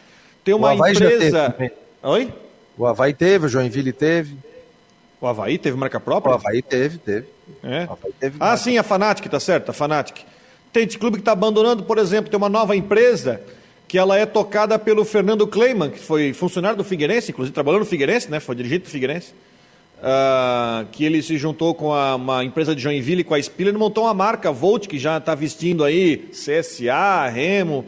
Tem 0.44 0.54
uma 0.54 0.76
empresa. 0.76 1.56
Oi? 2.04 2.34
O 2.78 2.86
Havaí 2.86 3.14
teve, 3.14 3.46
o 3.46 3.50
Joinville 3.50 3.94
teve. 3.94 4.38
O 5.20 5.28
Havaí 5.28 5.58
teve 5.58 5.78
marca 5.78 6.00
própria? 6.00 6.34
O 6.34 6.36
Havaí 6.36 6.62
teve, 6.62 6.98
teve. 6.98 7.28
É? 7.64 7.88
Teve 8.20 8.38
ah, 8.40 8.56
sim, 8.58 8.78
a 8.78 8.84
Fanatic, 8.84 9.28
tá 9.30 9.40
certo, 9.40 9.70
a 9.70 9.74
Fanatic. 9.74 10.24
Tem 10.74 10.88
clube 10.88 11.18
que 11.18 11.22
está 11.22 11.32
abandonando, 11.32 11.84
por 11.84 11.98
exemplo, 11.98 12.30
tem 12.30 12.38
uma 12.38 12.50
nova 12.50 12.76
empresa 12.76 13.42
que 13.88 13.98
ela 13.98 14.18
é 14.18 14.26
tocada 14.26 14.78
pelo 14.78 15.06
Fernando 15.06 15.48
Kleiman, 15.48 15.90
que 15.90 16.00
foi 16.00 16.34
funcionário 16.34 16.78
do 16.78 16.84
Figueirense, 16.84 17.32
inclusive 17.32 17.54
trabalhou 17.54 17.80
no 17.80 17.86
Figueirense, 17.86 18.30
né? 18.30 18.40
Foi 18.40 18.56
dirigente 18.56 18.84
do 18.84 18.90
Figueirense 18.90 19.34
uh, 20.00 20.86
que 20.92 21.04
ele 21.04 21.22
se 21.22 21.38
juntou 21.38 21.74
com 21.74 21.94
a, 21.94 22.16
uma 22.16 22.44
empresa 22.44 22.76
de 22.76 22.82
Joinville, 22.82 23.24
com 23.24 23.34
a 23.34 23.42
Spiller, 23.42 23.78
montou 23.78 24.06
uma 24.06 24.14
marca, 24.14 24.52
Volt, 24.52 24.88
que 24.88 25.00
já 25.00 25.18
está 25.18 25.36
vestindo 25.36 25.84
aí 25.84 26.30
CSA, 26.32 27.28
Remo. 27.30 27.86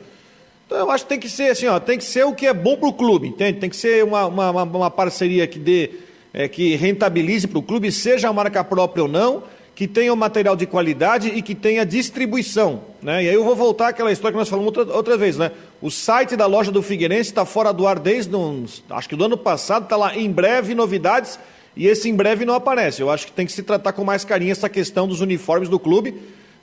Então 0.65 0.77
eu 0.77 0.91
acho 0.91 1.05
que 1.05 1.09
tem 1.09 1.19
que 1.19 1.29
ser 1.29 1.51
assim, 1.51 1.67
ó, 1.67 1.79
tem 1.79 1.97
que 1.97 2.03
ser 2.03 2.25
o 2.25 2.33
que 2.33 2.45
é 2.45 2.53
bom 2.53 2.75
para 2.75 2.89
o 2.89 2.93
clube, 2.93 3.27
entende? 3.27 3.59
Tem 3.59 3.69
que 3.69 3.75
ser 3.75 4.03
uma, 4.03 4.25
uma, 4.25 4.63
uma 4.63 4.91
parceria 4.91 5.47
que 5.47 5.57
dê, 5.57 5.91
é, 6.33 6.47
que 6.47 6.75
rentabilize 6.75 7.47
para 7.47 7.59
o 7.59 7.63
clube, 7.63 7.91
seja 7.91 8.27
a 8.27 8.33
marca 8.33 8.63
própria 8.63 9.03
ou 9.03 9.09
não, 9.09 9.43
que 9.73 9.87
tenha 9.87 10.11
um 10.11 10.15
material 10.15 10.55
de 10.55 10.65
qualidade 10.65 11.29
e 11.29 11.41
que 11.41 11.53
tenha 11.53 11.85
distribuição. 11.85 12.81
Né? 13.01 13.25
E 13.25 13.29
aí 13.29 13.35
eu 13.35 13.43
vou 13.43 13.55
voltar 13.55 13.89
àquela 13.89 14.11
história 14.11 14.33
que 14.33 14.39
nós 14.39 14.49
falamos 14.49 14.75
outra, 14.75 14.93
outra 14.93 15.15
vez. 15.15 15.37
Né? 15.37 15.51
O 15.79 15.91
site 15.91 16.35
da 16.35 16.47
loja 16.47 16.71
do 16.71 16.81
Figueirense 16.81 17.29
está 17.29 17.45
fora 17.45 17.71
do 17.71 17.85
ar 17.85 17.99
desde, 17.99 18.35
uns, 18.35 18.83
acho 18.89 19.07
que 19.07 19.15
do 19.15 19.23
ano 19.23 19.37
passado, 19.37 19.83
está 19.83 19.95
lá 19.95 20.17
em 20.17 20.31
breve 20.31 20.73
novidades 20.73 21.39
e 21.77 21.87
esse 21.87 22.09
em 22.09 22.15
breve 22.15 22.43
não 22.43 22.55
aparece. 22.55 23.01
Eu 23.01 23.09
acho 23.09 23.27
que 23.27 23.31
tem 23.31 23.45
que 23.45 23.51
se 23.51 23.61
tratar 23.61 23.93
com 23.93 24.03
mais 24.03 24.25
carinho 24.25 24.51
essa 24.51 24.67
questão 24.67 25.07
dos 25.07 25.21
uniformes 25.21 25.69
do 25.69 25.79
clube. 25.79 26.15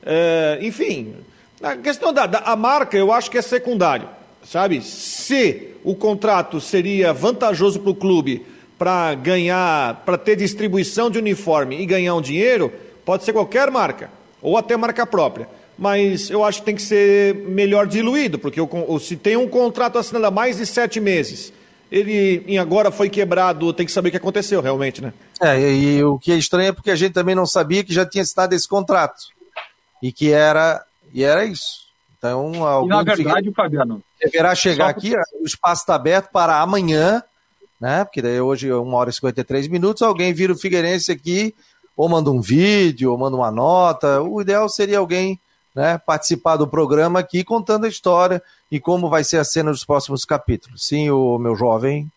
É, 0.04 0.58
enfim, 0.60 1.14
a 1.62 1.76
questão 1.76 2.12
da, 2.12 2.26
da 2.26 2.38
a 2.40 2.56
marca 2.56 2.96
eu 2.96 3.12
acho 3.12 3.30
que 3.30 3.38
é 3.38 3.42
secundário, 3.42 4.08
sabe? 4.44 4.82
Se 4.82 5.68
o 5.84 5.94
contrato 5.94 6.60
seria 6.60 7.12
vantajoso 7.12 7.78
para 7.78 7.90
o 7.90 7.94
clube 7.94 8.44
para 8.76 9.14
ganhar, 9.14 10.02
para 10.04 10.18
ter 10.18 10.34
distribuição 10.34 11.08
de 11.08 11.18
uniforme 11.18 11.80
e 11.80 11.86
ganhar 11.86 12.16
um 12.16 12.20
dinheiro, 12.20 12.72
pode 13.04 13.22
ser 13.24 13.32
qualquer 13.32 13.70
marca, 13.70 14.10
ou 14.42 14.58
até 14.58 14.76
marca 14.76 15.06
própria. 15.06 15.48
Mas 15.78 16.28
eu 16.28 16.44
acho 16.44 16.58
que 16.58 16.66
tem 16.66 16.74
que 16.74 16.82
ser 16.82 17.34
melhor 17.34 17.86
diluído, 17.86 18.38
porque 18.38 18.60
se 19.00 19.16
tem 19.16 19.36
um 19.36 19.48
contrato 19.48 19.96
assinado 19.96 20.26
há 20.26 20.30
mais 20.30 20.56
de 20.56 20.66
sete 20.66 21.00
meses 21.00 21.52
ele 21.91 22.45
em 22.47 22.59
agora 22.59 22.91
foi 22.91 23.09
quebrado, 23.09 23.72
tem 23.72 23.87
que 23.87 23.93
saber 23.93 24.09
o 24.09 24.11
que 24.11 24.16
aconteceu 24.16 24.61
realmente, 24.61 25.01
né? 25.01 25.12
É, 25.41 25.59
e, 25.59 25.97
e 25.97 26.05
o 26.05 26.18
que 26.18 26.32
é 26.32 26.37
estranho 26.37 26.68
é 26.68 26.72
porque 26.72 26.91
a 26.91 26.97
gente 26.97 27.12
também 27.12 27.35
não 27.35 27.47
sabia 27.47 27.85
que 27.85 27.93
já 27.93 28.05
tinha 28.07 28.22
assinado 28.22 28.55
esse 28.55 28.68
contrato. 28.68 29.22
E 30.03 30.12
que 30.12 30.30
era, 30.30 30.85
e 31.12 31.22
era 31.22 31.45
isso. 31.45 31.85
Então, 32.18 32.53
e 32.85 32.89
na 32.89 33.03
verdade, 33.03 33.53
Fabiano. 33.53 34.03
Deverá 34.22 34.55
chegar 34.55 34.89
aqui, 34.89 35.14
o 35.41 35.45
espaço 35.45 35.82
está 35.82 35.95
aberto 35.95 36.30
para 36.30 36.61
amanhã 36.61 37.22
né? 37.85 38.03
Porque 38.03 38.22
daí 38.22 38.41
hoje, 38.41 38.72
uma 38.72 38.97
hora 38.97 39.11
e 39.11 39.12
53 39.12 39.68
minutos, 39.68 40.01
alguém 40.01 40.32
vira 40.32 40.55
o 40.55 40.59
Figueirense 40.59 41.12
aqui, 41.12 41.55
ou 41.95 42.09
manda 42.09 42.30
um 42.30 42.41
vídeo, 42.41 43.11
ou 43.11 43.18
manda 43.18 43.37
uma 43.37 43.51
nota. 43.51 44.22
O 44.22 44.41
ideal 44.41 44.68
seria 44.70 44.99
alguém 44.99 45.39
né, 45.75 45.99
participar 45.99 46.57
do 46.57 46.68
programa 46.68 47.18
aqui 47.18 47.43
contando 47.43 47.85
a 47.85 47.89
história 47.89 48.43
e 48.70 48.79
como 48.79 49.09
vai 49.09 49.25
ser 49.25 49.39
a 49.39 49.45
cena 49.45 49.70
dos 49.70 49.85
próximos 49.85 50.25
capítulos. 50.25 50.87
Sim, 50.87 51.11
o 51.11 51.39
meu 51.39 51.57
jovem. 51.57 52.09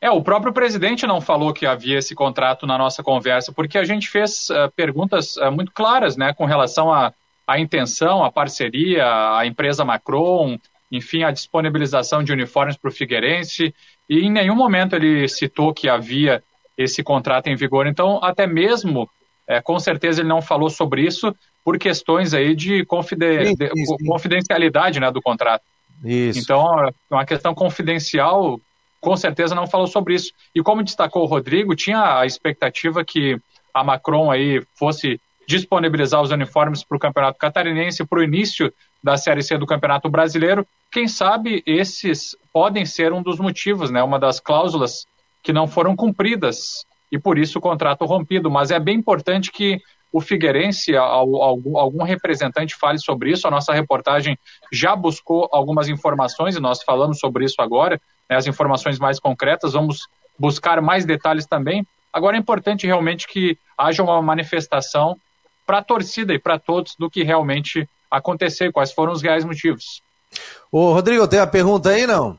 É, 0.00 0.10
o 0.10 0.22
próprio 0.22 0.52
presidente 0.52 1.06
não 1.06 1.20
falou 1.20 1.54
que 1.54 1.64
havia 1.64 1.98
esse 1.98 2.14
contrato 2.14 2.66
na 2.66 2.76
nossa 2.76 3.02
conversa, 3.02 3.52
porque 3.52 3.78
a 3.78 3.84
gente 3.84 4.08
fez 4.08 4.50
uh, 4.50 4.70
perguntas 4.76 5.36
uh, 5.36 5.50
muito 5.50 5.72
claras, 5.72 6.14
né, 6.14 6.34
com 6.34 6.44
relação 6.44 6.92
à 6.92 7.06
a, 7.46 7.54
a, 7.54 7.58
intenção, 7.58 8.22
a 8.22 8.30
parceria, 8.30 9.06
a 9.38 9.46
empresa 9.46 9.82
Macron, 9.82 10.58
enfim, 10.92 11.22
a 11.22 11.30
disponibilização 11.30 12.22
de 12.22 12.32
uniformes 12.32 12.76
para 12.76 12.88
o 12.88 12.92
Figueirense, 12.92 13.74
e 14.08 14.20
em 14.20 14.30
nenhum 14.30 14.54
momento 14.54 14.94
ele 14.94 15.26
citou 15.26 15.72
que 15.72 15.88
havia 15.88 16.42
esse 16.76 17.02
contrato 17.02 17.46
em 17.46 17.56
vigor. 17.56 17.86
Então, 17.86 18.22
até 18.22 18.46
mesmo, 18.46 19.08
é, 19.46 19.60
com 19.62 19.78
certeza 19.78 20.20
ele 20.20 20.28
não 20.28 20.42
falou 20.42 20.68
sobre 20.68 21.02
isso 21.02 21.34
por 21.64 21.78
questões 21.78 22.34
aí 22.34 22.54
de, 22.54 22.84
confiden 22.84 23.56
sim, 23.56 23.56
sim, 23.56 23.86
sim. 23.86 24.06
confidencialidade 24.06 25.00
né, 25.00 25.10
do 25.10 25.22
contrato. 25.22 25.62
Isso. 26.04 26.38
Então, 26.38 26.86
é 26.86 26.92
uma 27.10 27.24
questão 27.24 27.54
confidencial, 27.54 28.60
com 29.00 29.16
certeza 29.16 29.54
não 29.54 29.66
falou 29.66 29.86
sobre 29.86 30.14
isso. 30.14 30.32
E 30.54 30.62
como 30.62 30.82
destacou 30.82 31.22
o 31.22 31.26
Rodrigo, 31.26 31.74
tinha 31.74 32.18
a 32.18 32.26
expectativa 32.26 33.04
que 33.04 33.40
a 33.72 33.82
Macron 33.82 34.30
aí 34.30 34.62
fosse 34.74 35.18
disponibilizar 35.46 36.20
os 36.22 36.30
uniformes 36.30 36.84
para 36.84 36.96
o 36.96 37.00
Campeonato 37.00 37.38
Catarinense 37.38 38.04
para 38.04 38.18
o 38.18 38.22
início 38.22 38.72
da 39.02 39.16
Série 39.16 39.42
C 39.42 39.58
do 39.58 39.66
Campeonato 39.66 40.08
Brasileiro. 40.08 40.66
Quem 40.90 41.08
sabe 41.08 41.62
esses 41.66 42.36
podem 42.52 42.86
ser 42.86 43.12
um 43.12 43.22
dos 43.22 43.38
motivos, 43.38 43.90
né? 43.90 44.02
Uma 44.02 44.18
das 44.18 44.40
cláusulas 44.40 45.06
que 45.42 45.52
não 45.52 45.66
foram 45.66 45.96
cumpridas 45.96 46.86
e 47.12 47.18
por 47.18 47.38
isso 47.38 47.58
o 47.58 47.62
contrato 47.62 48.04
rompido. 48.04 48.50
Mas 48.50 48.70
é 48.70 48.80
bem 48.80 48.96
importante 48.96 49.52
que 49.52 49.80
o 50.14 50.20
Figueirense, 50.20 50.96
algum, 50.96 51.76
algum 51.76 52.04
representante 52.04 52.76
fale 52.76 53.00
sobre 53.00 53.32
isso. 53.32 53.48
A 53.48 53.50
nossa 53.50 53.74
reportagem 53.74 54.38
já 54.70 54.94
buscou 54.94 55.48
algumas 55.50 55.88
informações 55.88 56.54
e 56.54 56.60
nós 56.60 56.84
falamos 56.84 57.18
sobre 57.18 57.44
isso 57.44 57.60
agora, 57.60 58.00
né, 58.30 58.36
as 58.36 58.46
informações 58.46 58.96
mais 58.96 59.18
concretas. 59.18 59.72
Vamos 59.72 60.06
buscar 60.38 60.80
mais 60.80 61.04
detalhes 61.04 61.46
também. 61.46 61.84
Agora 62.12 62.36
é 62.36 62.38
importante 62.38 62.86
realmente 62.86 63.26
que 63.26 63.58
haja 63.76 64.04
uma 64.04 64.22
manifestação 64.22 65.18
para 65.66 65.78
a 65.78 65.82
torcida 65.82 66.32
e 66.32 66.38
para 66.38 66.60
todos 66.60 66.94
do 66.96 67.10
que 67.10 67.24
realmente 67.24 67.88
aconteceu, 68.08 68.72
quais 68.72 68.92
foram 68.92 69.12
os 69.12 69.20
reais 69.20 69.44
motivos. 69.44 70.00
Ô, 70.70 70.92
Rodrigo, 70.92 71.26
tem 71.26 71.40
a 71.40 71.46
pergunta 71.46 71.90
aí, 71.90 72.06
não? 72.06 72.38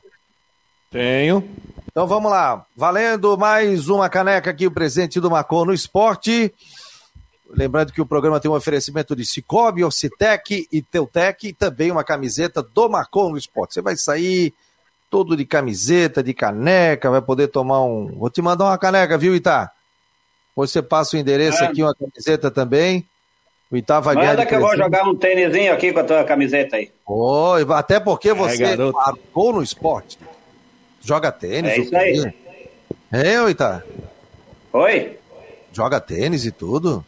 Tenho. 0.89 1.43
Então 1.91 2.07
vamos 2.07 2.31
lá. 2.31 2.65
Valendo 2.73 3.37
mais 3.37 3.89
uma 3.89 4.09
caneca 4.09 4.51
aqui, 4.51 4.65
o 4.65 4.71
presente 4.71 5.19
do 5.19 5.29
Macon 5.29 5.65
no 5.65 5.73
esporte. 5.73 6.53
Lembrando 7.55 7.93
que 7.93 8.01
o 8.01 8.05
programa 8.05 8.39
tem 8.39 8.51
um 8.51 8.55
oferecimento 8.55 9.15
de 9.15 9.25
Cicobi, 9.25 9.83
Ocitec 9.83 10.67
e 10.69 10.81
Teutec 10.81 11.47
e 11.47 11.53
também 11.53 11.89
uma 11.89 12.03
camiseta 12.03 12.61
do 12.61 12.89
Macon 12.89 13.29
no 13.29 13.37
esporte. 13.37 13.75
Você 13.75 13.81
vai 13.81 13.95
sair 13.95 14.53
todo 15.09 15.37
de 15.37 15.45
camiseta, 15.45 16.21
de 16.21 16.33
caneca, 16.33 17.09
vai 17.09 17.21
poder 17.21 17.47
tomar 17.47 17.81
um. 17.81 18.07
Vou 18.17 18.29
te 18.29 18.41
mandar 18.41 18.65
uma 18.65 18.77
caneca, 18.77 19.17
viu, 19.17 19.33
Itá? 19.33 19.71
Você 20.53 20.81
passa 20.81 21.15
o 21.15 21.19
endereço 21.19 21.63
é. 21.63 21.67
aqui, 21.67 21.81
uma 21.81 21.95
camiseta 21.95 22.51
também. 22.51 23.05
O 23.71 23.77
Itá 23.77 24.01
vai 24.01 24.15
ganhar. 24.15 24.31
Manda 24.31 24.45
que 24.45 24.55
eu 24.55 24.59
vou 24.59 24.75
jogar 24.75 25.07
um 25.07 25.15
tênisinho 25.15 25.73
aqui 25.73 25.93
com 25.93 25.99
a 25.99 26.03
tua 26.03 26.23
camiseta 26.25 26.75
aí. 26.75 26.91
Oh, 27.05 27.53
até 27.73 28.01
porque 28.01 28.33
você 28.33 28.63
é, 28.63 28.77
marcou 28.77 29.53
no 29.53 29.63
esporte. 29.63 30.19
Joga 31.01 31.31
tênis. 31.31 31.71
É 31.71 31.77
isso 31.77 31.95
aí. 31.95 32.33
É, 33.13 33.49
Itá? 33.49 33.81
Oi? 34.73 35.17
Joga 35.71 36.01
tênis 36.01 36.45
e 36.45 36.51
tudo? 36.51 37.05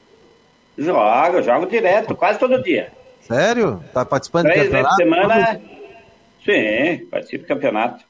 Jogo, 0.77 1.41
jogo 1.41 1.65
direto, 1.65 2.15
quase 2.15 2.37
todo 2.37 2.61
dia. 2.61 2.91
Sério? 3.21 3.83
Tá 3.93 4.05
participando 4.05 4.45
Três 4.45 4.63
de 4.63 4.69
campeonato? 4.69 4.95
Três 4.95 5.09
vezes 5.09 5.25
por 5.25 5.31
semana, 5.31 6.97
sim, 6.99 7.05
participo 7.07 7.43
do 7.43 7.47
campeonato. 7.47 8.05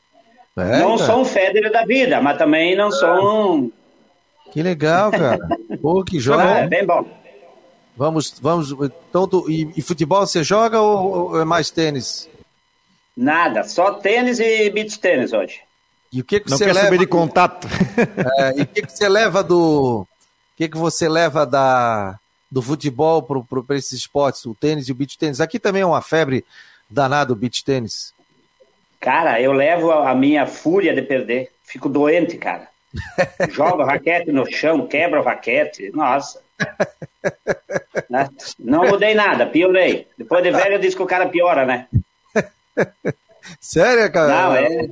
É, 0.57 0.79
não 0.79 0.97
cara. 0.97 1.11
sou 1.11 1.21
um 1.21 1.25
Federer 1.25 1.71
da 1.71 1.85
vida, 1.85 2.19
mas 2.19 2.37
também 2.37 2.75
não 2.75 2.91
sou 2.91 3.55
um... 3.55 3.71
Que 4.51 4.61
legal, 4.61 5.11
cara. 5.11 5.37
Pô, 5.81 6.03
que 6.03 6.19
joga. 6.19 6.43
Ah, 6.43 6.59
é 6.59 6.67
bem 6.67 6.85
bom. 6.85 7.05
Vamos, 7.95 8.39
vamos. 8.39 8.71
Então, 9.09 9.27
tu, 9.27 9.49
e, 9.49 9.71
e, 9.75 9.81
futebol 9.81 10.25
você 10.25 10.43
joga 10.43 10.79
ou, 10.79 11.31
ou, 11.31 11.41
é 11.41 11.45
mais 11.45 11.71
tênis? 11.71 12.29
Nada, 13.15 13.63
só 13.63 13.93
tênis 13.93 14.39
e 14.39 14.69
beach 14.69 14.99
tênis 14.99 15.33
hoje. 15.33 15.61
E 16.13 16.21
o 16.21 16.23
que, 16.23 16.39
que 16.39 16.49
Não 16.49 16.57
você 16.57 16.65
quer 16.65 16.73
leva? 16.73 16.85
saber 16.85 16.99
de 16.99 17.07
contato. 17.07 17.67
É, 18.39 18.59
e 18.59 18.61
o 18.61 18.67
que, 18.67 18.83
que 18.83 18.91
você 18.91 19.09
leva 19.09 19.43
do. 19.43 20.01
O 20.01 20.07
que, 20.55 20.69
que 20.69 20.77
você 20.77 21.09
leva 21.09 21.45
da, 21.45 22.19
do 22.49 22.61
futebol 22.61 23.21
para 23.21 23.75
esses 23.75 23.93
esportes, 23.93 24.45
o 24.45 24.55
tênis 24.55 24.87
e 24.87 24.91
o 24.91 24.95
beach 24.95 25.17
tênis? 25.17 25.41
Aqui 25.41 25.59
também 25.59 25.81
é 25.81 25.85
uma 25.85 26.01
febre 26.01 26.45
danada 26.89 27.33
o 27.33 27.35
beach 27.35 27.63
tênis. 27.63 28.13
Cara, 28.99 29.39
eu 29.41 29.51
levo 29.51 29.91
a 29.91 30.15
minha 30.15 30.45
fúria 30.45 30.93
de 30.93 31.01
perder. 31.01 31.51
Fico 31.63 31.89
doente, 31.89 32.37
cara. 32.37 32.67
Joga 33.51 33.85
raquete 33.85 34.31
no 34.31 34.49
chão, 34.49 34.87
quebra 34.87 35.19
o 35.19 35.23
raquete. 35.23 35.91
Nossa. 35.93 36.41
Não 38.57 38.87
mudei 38.87 39.13
nada, 39.13 39.45
piorei. 39.45 40.07
Depois 40.17 40.43
de 40.43 40.51
velho 40.51 40.79
diz 40.79 40.95
que 40.95 41.01
o 41.01 41.07
cara 41.07 41.27
piora, 41.27 41.65
né? 41.65 41.87
Sério, 43.59 44.11
cara? 44.11 44.27
Não, 44.27 44.55
é. 44.55 44.89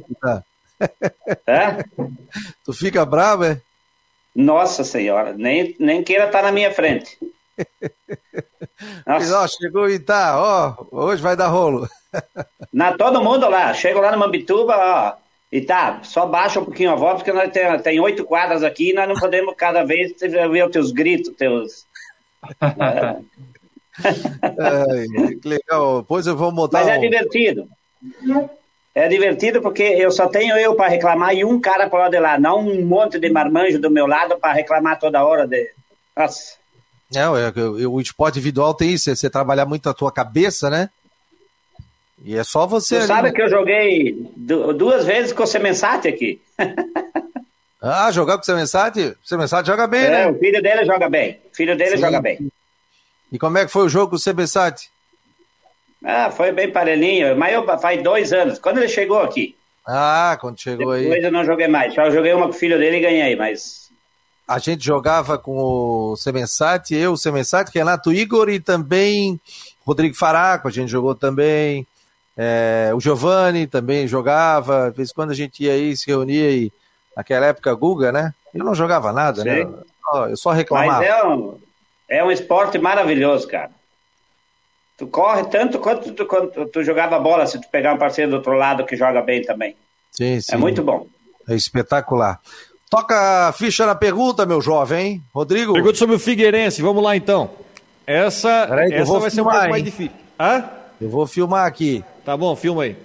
é? 1.48 1.84
Tu 2.64 2.74
fica 2.74 3.06
bravo, 3.06 3.46
é? 3.46 3.60
Nossa 4.36 4.84
senhora, 4.84 5.34
nem, 5.34 5.76
nem 5.80 6.04
queira 6.04 6.26
estar 6.26 6.40
tá 6.40 6.46
na 6.46 6.52
minha 6.52 6.72
frente. 6.72 7.18
Mas, 9.06 9.32
ó, 9.32 9.48
chegou 9.48 9.90
e 9.90 10.00
tá, 10.00 10.40
ó, 10.40 10.86
hoje 10.92 11.22
vai 11.22 11.36
dar 11.36 11.48
rolo. 11.48 11.88
Na, 12.74 12.98
todo 12.98 13.24
mundo 13.24 13.48
lá, 13.50 13.74
chego 13.74 14.00
lá 14.00 14.12
no 14.12 14.18
Mambituba, 14.18 14.76
ó, 14.76 15.14
e 15.52 15.62
tá, 15.62 16.00
só 16.04 16.26
baixa 16.26 16.60
um 16.60 16.66
pouquinho 16.66 16.92
a 16.92 16.96
voz, 16.96 17.16
porque 17.16 17.32
nós 17.32 17.52
tem, 17.52 17.80
tem 17.80 18.00
oito 18.00 18.26
quadras 18.26 18.64
aqui 18.64 18.90
e 18.90 18.94
nós 18.94 19.08
não 19.08 19.16
podemos 19.16 19.56
cada 19.56 19.84
vez 19.84 20.14
ver 20.20 20.66
os 20.66 20.72
teus 20.72 20.92
gritos, 20.92 21.34
teus. 21.36 21.86
é. 22.62 23.16
Que 25.42 25.48
legal, 25.48 26.02
depois 26.02 26.28
eu 26.28 26.36
vou 26.36 26.52
montar. 26.52 26.80
Mas 26.80 26.88
é 26.90 26.98
um... 26.98 27.02
divertido. 27.02 27.70
É 28.94 29.08
divertido 29.08 29.62
porque 29.62 29.84
eu 29.84 30.12
só 30.12 30.28
tenho 30.28 30.58
eu 30.58 30.76
para 30.76 30.90
reclamar 30.90 31.34
e 31.36 31.46
um 31.46 31.60
cara 31.60 31.90
para 31.90 32.10
de 32.10 32.20
lá, 32.20 32.40
não 32.40 32.60
um 32.60 32.86
monte 32.86 33.20
de 33.20 33.30
marmanjo 33.30 33.80
do 33.80 33.90
meu 33.90 34.08
lado 34.08 34.38
para 34.38 34.54
reclamar 34.54 35.00
toda 35.00 35.24
hora 35.24 35.48
de. 35.48 35.72
Nossa. 36.16 36.56
É, 37.14 37.28
o 37.88 38.02
esporte 38.02 38.40
individual 38.40 38.74
tem 38.74 38.92
isso, 38.92 39.10
é 39.10 39.16
você 39.16 39.30
trabalhar 39.30 39.66
muito 39.66 39.90
a 39.90 39.94
tua 39.94 40.12
cabeça, 40.12 40.70
né? 40.70 40.90
E 42.24 42.36
é 42.36 42.44
só 42.44 42.66
você. 42.66 43.02
Você 43.02 43.08
sabe 43.08 43.30
né? 43.30 43.34
que 43.34 43.42
eu 43.42 43.50
joguei 43.50 44.14
duas 44.36 45.06
vezes 45.06 45.34
com 45.34 45.44
o 45.44 45.48
Semensati 45.48 46.08
aqui. 46.08 46.42
ah, 47.82 48.12
jogar 48.12 48.36
com 48.36 48.42
o 48.42 48.46
Semensati? 48.46 49.02
O 49.02 49.28
Semensati 49.28 49.68
joga 49.68 49.86
bem, 49.86 50.06
é, 50.06 50.10
né? 50.10 50.28
O 50.28 50.40
filho 50.40 50.62
dele 50.62 50.86
joga 50.86 51.10
bem. 51.10 51.40
O 51.52 51.56
filho 51.56 51.78
dele 51.78 51.98
Sim. 51.98 52.04
joga 52.04 52.22
bem. 52.22 52.50
E 53.32 53.38
como 53.38 53.58
é 53.58 53.66
que 53.66 53.72
foi 53.72 53.86
o 53.86 53.90
jogo 53.90 54.12
com 54.12 54.16
o 54.16 54.20
Semensati? 54.20 54.90
Ah, 56.04 56.30
foi 56.32 56.52
bem 56.52 56.72
parelhinho, 56.72 57.36
mas 57.36 57.54
eu, 57.54 57.80
faz 57.80 58.02
dois 58.02 58.32
anos, 58.32 58.60
quando 58.60 58.78
ele 58.78 58.88
chegou 58.88 59.22
aqui. 59.22 59.56
Ah, 59.86 60.38
quando 60.40 60.60
chegou 60.60 60.78
Depois 60.78 61.00
aí. 61.00 61.04
Depois 61.06 61.24
eu 61.24 61.32
não 61.32 61.44
joguei 61.44 61.68
mais, 61.68 61.94
só 61.94 62.10
joguei 62.12 62.34
uma 62.34 62.46
com 62.46 62.52
o 62.52 62.54
filho 62.54 62.78
dele 62.78 62.98
e 62.98 63.02
ganhei, 63.02 63.36
mas... 63.36 63.85
A 64.48 64.60
gente 64.60 64.86
jogava 64.86 65.38
com 65.38 65.58
o 65.58 66.16
Semensati, 66.16 66.94
eu, 66.96 67.14
o 67.14 67.18
Semensati, 67.18 67.72
Renato 67.74 68.14
Igor 68.14 68.50
e 68.50 68.60
também 68.60 69.40
Rodrigo 69.86 70.16
Faraco, 70.16 70.68
a 70.68 70.72
gente 70.72 70.90
jogou 70.90 71.16
também. 71.16 71.86
É, 72.38 72.92
o 72.94 73.00
Giovanni 73.00 73.66
também 73.66 74.08
jogava, 74.08 74.92
de 74.92 74.98
vez 74.98 75.10
em 75.10 75.14
quando 75.14 75.32
a 75.32 75.36
gente 75.36 75.64
ia 75.64 75.72
aí, 75.72 75.96
se 75.96 76.08
reunia 76.08 76.52
e 76.52 76.72
naquela 77.16 77.46
época 77.46 77.74
Guga, 77.74 78.12
né? 78.12 78.34
Ele 78.54 78.64
não 78.64 78.76
jogava 78.76 79.14
nada, 79.14 79.42
Sim. 79.42 79.50
né? 79.50 79.74
Eu 80.30 80.38
só 80.38 80.52
reclamava. 80.52 81.00
Mas 81.00 81.08
é 81.08 81.24
um, 81.24 81.60
é 82.08 82.24
um 82.24 82.32
esporte 82.32 82.78
maravilhoso, 82.78 83.48
cara. 83.48 83.72
Tu 84.98 85.08
corre 85.08 85.46
tanto 85.46 85.80
quanto 85.80 86.14
tu, 86.14 86.26
quanto 86.26 86.66
tu 86.68 86.84
jogava 86.84 87.20
bola 87.20 87.46
se 87.48 87.60
tu 87.60 87.68
pegar 87.70 87.94
um 87.94 87.98
parceiro 87.98 88.32
do 88.32 88.38
outro 88.38 88.54
lado 88.54 88.86
que 88.86 88.96
joga 88.96 89.22
bem 89.22 89.42
também. 89.42 89.76
Sim, 90.12 90.40
sim. 90.40 90.54
É 90.54 90.58
muito 90.58 90.84
bom. 90.84 91.08
É 91.48 91.56
espetacular. 91.56 92.40
Toca 92.90 93.48
a 93.48 93.52
ficha 93.52 93.86
na 93.86 93.96
pergunta, 93.96 94.46
meu 94.46 94.62
jovem, 94.62 95.24
Rodrigo. 95.34 95.74
Pergunta 95.74 95.98
sobre 95.98 96.16
o 96.16 96.20
Figueirense, 96.20 96.82
vamos 96.82 97.04
lá 97.04 97.16
então. 97.16 97.50
Essa, 98.06 98.68
Peraí, 98.68 98.94
essa 98.94 99.20
vai 99.20 99.32
ser 99.32 99.42
um 99.42 99.46
pouco 99.46 99.70
mais 99.70 99.84
difícil. 99.84 100.16
Hã? 100.40 100.64
Eu 101.02 101.10
vou 101.10 101.26
filmar 101.26 101.66
aqui. 101.66 102.04
Tá 102.24 102.38
bom, 102.38 102.56
filma 102.56 102.84
aí. 102.84 102.96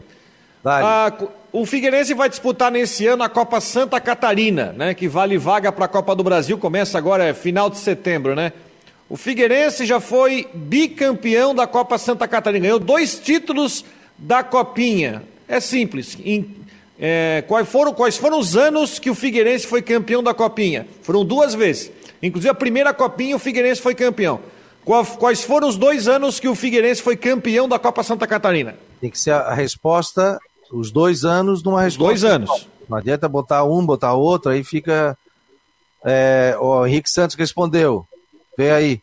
Ah, 0.64 1.12
o 1.53 1.64
Figueirense 1.64 2.12
vai 2.14 2.28
disputar 2.28 2.70
nesse 2.70 3.07
ano 3.07 3.22
a 3.22 3.28
Copa 3.28 3.61
Santa 3.61 3.99
Catarina, 4.01 4.72
né? 4.76 4.93
Que 4.93 5.09
vale 5.09 5.39
vaga 5.39 5.72
para 5.72 5.87
a 5.87 5.89
Copa 5.89 6.14
do 6.14 6.22
Brasil, 6.22 6.59
começa 6.59 6.99
agora, 6.99 7.24
é 7.24 7.35
final 7.35 7.70
de 7.70 7.78
setembro, 7.78 8.35
né? 8.35 8.53
O 9.09 9.16
Figueirense 9.16 9.87
já 9.87 9.99
foi 9.99 10.47
bicampeão 10.55 11.55
da 11.55 11.66
Copa 11.66 11.99
Santa 11.99 12.28
Catarina, 12.28 12.64
ganhou 12.64 12.78
dois 12.78 13.18
títulos 13.18 13.85
da 14.16 14.45
Copinha. 14.45 15.22
É 15.49 15.59
simples. 15.59 16.16
Em, 16.24 16.55
é, 17.03 17.42
quais, 17.48 17.66
foram, 17.66 17.94
quais 17.94 18.18
foram 18.18 18.38
os 18.38 18.59
anos 18.59 18.98
que 18.98 19.09
o 19.09 19.14
Figueirense 19.14 19.66
foi 19.66 19.80
campeão 19.80 20.22
da 20.22 20.34
Copinha? 20.34 20.86
Foram 21.01 21.24
duas 21.24 21.55
vezes. 21.55 21.90
Inclusive 22.22 22.51
a 22.51 22.55
primeira 22.55 22.92
Copinha 22.92 23.34
o 23.34 23.38
Figueirense 23.38 23.80
foi 23.80 23.94
campeão. 23.94 24.38
Quais 25.18 25.42
foram 25.42 25.66
os 25.66 25.76
dois 25.76 26.09
anos 26.09 26.38
que 26.38 26.48
o 26.48 26.55
Figueirense 26.55 27.01
foi 27.01 27.16
campeão 27.16 27.66
da 27.66 27.78
Copa 27.78 28.03
Santa 28.03 28.26
Catarina? 28.26 28.76
Tem 29.01 29.09
que 29.09 29.18
ser 29.18 29.30
a 29.30 29.55
resposta, 29.55 30.38
os 30.70 30.90
dois 30.90 31.24
anos 31.24 31.62
numa 31.62 31.80
resposta. 31.80 32.11
Dois 32.11 32.24
anos. 32.24 32.68
Não 32.86 32.98
adianta 32.98 33.26
botar 33.28 33.64
um, 33.64 33.84
botar 33.84 34.12
outro, 34.12 34.51
aí 34.51 34.62
fica. 34.62 35.16
É, 36.05 36.55
o 36.61 36.84
Henrique 36.86 37.11
Santos 37.11 37.34
respondeu. 37.36 38.07
Vê 38.59 38.72
aí. 38.72 39.01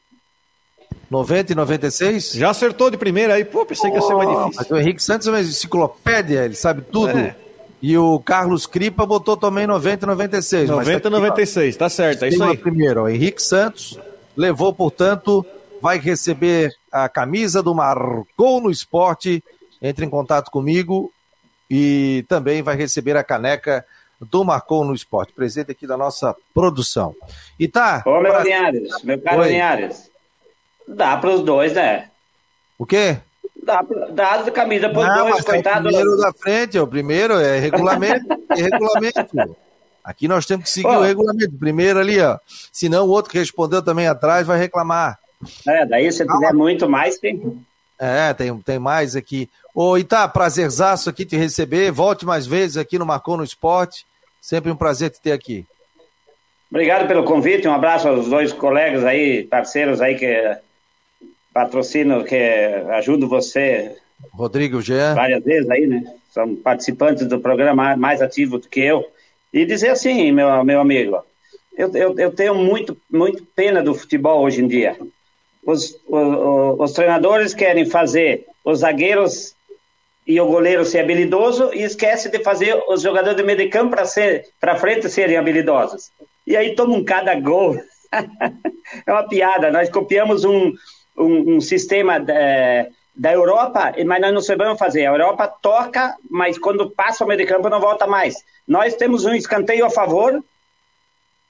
90 1.10 1.54
e 1.54 1.56
96? 1.56 2.34
Já 2.34 2.50
acertou 2.50 2.92
de 2.92 2.98
primeira 2.98 3.36
aí. 3.36 3.46
Pô, 3.46 3.66
pensei 3.66 3.90
que 3.90 3.96
ia 3.96 4.02
ser 4.02 4.14
mais 4.14 4.30
difícil. 4.30 4.52
Mas 4.56 4.72
o 4.72 4.78
Henrique 4.78 5.02
Santos 5.02 5.28
é 5.28 5.32
uma 5.32 5.42
enciclopédia, 5.42 6.44
ele 6.44 6.56
sabe 6.56 6.82
tudo. 6.82 7.18
É. 7.18 7.36
E 7.82 7.98
o 7.98 8.20
Carlos 8.20 8.66
Cripa 8.66 9.06
botou 9.06 9.38
também 9.38 9.68
90 9.68 10.06
e 10.06 10.08
96. 10.08 10.70
90 10.70 11.08
e 11.08 11.12
96, 11.12 11.78
tá 11.78 11.90
certo, 11.90 12.26
é 12.26 12.30
isso 12.30 12.44
aí. 12.44 12.58
Primeiro, 12.58 13.04
o 13.04 13.10
Henrique 13.10 13.42
Santos 13.42 14.00
levou, 14.36 14.74
portanto, 14.74 15.46
vai 15.82 16.00
receber 16.00 16.74
a 16.92 17.08
camisa 17.08 17.62
do 17.62 17.76
Marcou 17.76 18.62
no 18.62 18.72
Esporte. 18.72 19.44
Entre 19.80 20.04
em 20.04 20.10
contato 20.10 20.50
comigo 20.50 21.14
e 21.70 22.26
também 22.28 22.64
vai 22.64 22.76
receber 22.76 23.16
a 23.16 23.24
caneca 23.24 23.86
do 24.20 24.44
Marcou 24.44 24.84
no 24.84 24.96
Esporte, 24.96 25.34
presente 25.34 25.72
aqui 25.72 25.86
da 25.86 25.96
nossa 25.96 26.36
produção. 26.54 27.16
E 27.60 27.68
tá. 27.68 28.02
Ô, 28.06 28.20
meu 28.20 28.32
pra... 28.32 28.44
Linhares, 28.44 29.04
meu 29.04 29.22
caro 29.22 29.42
Oi. 29.42 29.50
Linhares, 29.50 30.10
dá 30.88 31.18
para 31.18 31.30
os 31.30 31.44
dois, 31.44 31.74
né? 31.74 32.10
O 32.78 32.86
quê? 32.86 33.20
Dá, 33.68 33.86
dá 34.12 34.36
a 34.36 34.52
camisa 34.52 34.90
para 34.90 35.00
os 35.00 35.30
dois, 35.30 35.44
coitado. 35.44 35.90
É 35.90 35.92
o 35.92 35.94
primeiro 35.94 36.18
da 36.18 36.32
frente, 36.32 36.78
é 36.78 36.82
o 36.82 36.88
primeiro, 36.88 37.34
é 37.34 37.60
regulamento, 37.60 38.26
é 38.50 38.62
regulamento. 38.62 39.58
Aqui 40.02 40.26
nós 40.26 40.46
temos 40.46 40.64
que 40.64 40.72
seguir 40.72 40.88
o 40.88 41.02
regulamento. 41.02 41.52
Primeiro 41.60 42.00
ali, 42.00 42.18
ó. 42.22 42.40
Senão 42.72 43.06
o 43.06 43.10
outro 43.10 43.30
que 43.30 43.38
respondeu 43.38 43.82
também 43.82 44.08
atrás 44.08 44.48
vai 44.48 44.58
reclamar. 44.58 45.20
É, 45.68 45.86
daí 45.86 46.10
se 46.14 46.26
tiver 46.26 46.54
muito 46.54 46.88
mais, 46.88 47.18
tem. 47.18 47.62
É, 48.00 48.34
tem, 48.34 48.58
tem 48.62 48.80
mais 48.80 49.18
aqui. 49.18 49.50
Ô, 49.76 49.98
Itá, 49.98 50.26
prazerzaço 50.30 51.10
aqui 51.10 51.26
te 51.26 51.36
receber. 51.36 51.92
Volte 51.92 52.26
mais 52.26 52.48
vezes 52.48 52.78
aqui 52.78 52.98
no 52.98 53.06
Marcou 53.06 53.36
no 53.36 53.44
Esporte. 53.44 54.06
Sempre 54.40 54.72
um 54.72 54.78
prazer 54.78 55.10
te 55.10 55.20
ter 55.20 55.34
aqui. 55.34 55.66
Obrigado 56.72 57.06
pelo 57.06 57.26
convite. 57.26 57.68
Um 57.68 57.74
abraço 57.74 58.08
aos 58.08 58.30
dois 58.30 58.54
colegas 58.54 59.04
aí, 59.04 59.44
parceiros 59.44 60.00
aí 60.00 60.16
que 60.16 60.58
patrocinam, 61.58 62.24
que 62.24 62.36
ajudam 62.92 63.28
você. 63.28 63.96
Rodrigo 64.32 64.82
Jean. 64.82 65.16
Várias 65.16 65.44
vezes 65.44 65.70
aí, 65.70 65.88
né? 65.88 66.04
São 66.30 66.56
participantes 66.56 67.26
do 67.28 67.40
programa 67.40 67.96
mais 67.96 68.22
ativo 68.22 68.58
do 68.58 68.68
que 68.68 68.82
eu. 68.82 69.06
E 69.52 69.66
dizer 69.66 69.90
assim, 69.90 70.32
meu, 70.32 70.64
meu 70.64 70.80
amigo, 70.80 71.18
eu, 71.78 71.92
eu, 71.96 72.20
eu 72.20 72.32
tenho 72.32 72.56
muito, 72.56 72.98
muito 73.10 73.44
pena 73.56 73.82
do 73.82 73.96
futebol 73.96 74.44
hoje 74.44 74.62
em 74.62 74.68
dia 74.68 74.98
os, 75.68 76.00
os, 76.08 76.80
os 76.80 76.92
treinadores 76.94 77.54
querem 77.54 77.86
fazer 77.86 78.46
os 78.64 78.80
zagueiros 78.80 79.54
e 80.26 80.40
o 80.40 80.46
goleiro 80.46 80.86
ser 80.86 81.00
habilidoso 81.00 81.72
e 81.74 81.84
esquece 81.84 82.30
de 82.30 82.40
fazer 82.40 82.82
os 82.88 83.02
jogadores 83.02 83.36
de 83.36 83.44
meio 83.44 83.58
de 83.58 83.68
campo 83.68 83.92
para 83.92 84.06
ser 84.06 84.48
para 84.62 84.78
frente 84.78 85.10
serem 85.10 85.36
habilidosos. 85.36 86.10
E 86.46 86.56
aí 86.56 86.74
tomam 86.74 87.04
cada 87.04 87.36
gol. 87.36 87.78
é 89.06 89.12
uma 89.12 89.28
piada. 89.28 89.70
Nós 89.70 89.90
copiamos 89.90 90.46
um, 90.46 90.74
um, 91.18 91.56
um 91.56 91.62
sistema 91.62 92.20
da, 92.20 92.34
é, 92.34 92.90
da 93.16 93.34
Europa, 93.34 93.94
mas 94.06 94.22
nós 94.22 94.34
não 94.34 94.42
sabemos 94.42 94.78
fazer. 94.78 95.06
A 95.06 95.12
Europa 95.12 95.48
toca, 95.48 96.16
mas 96.30 96.58
quando 96.58 96.90
passa 96.92 97.24
o 97.24 97.28
meio 97.28 97.40
de 97.40 97.46
campo 97.46 97.70
não 97.70 97.80
volta 97.80 98.06
mais. 98.06 98.36
Nós 98.68 98.96
temos 98.96 99.26
um 99.26 99.34
escanteio 99.34 99.86
a 99.86 99.90
favor 99.90 100.44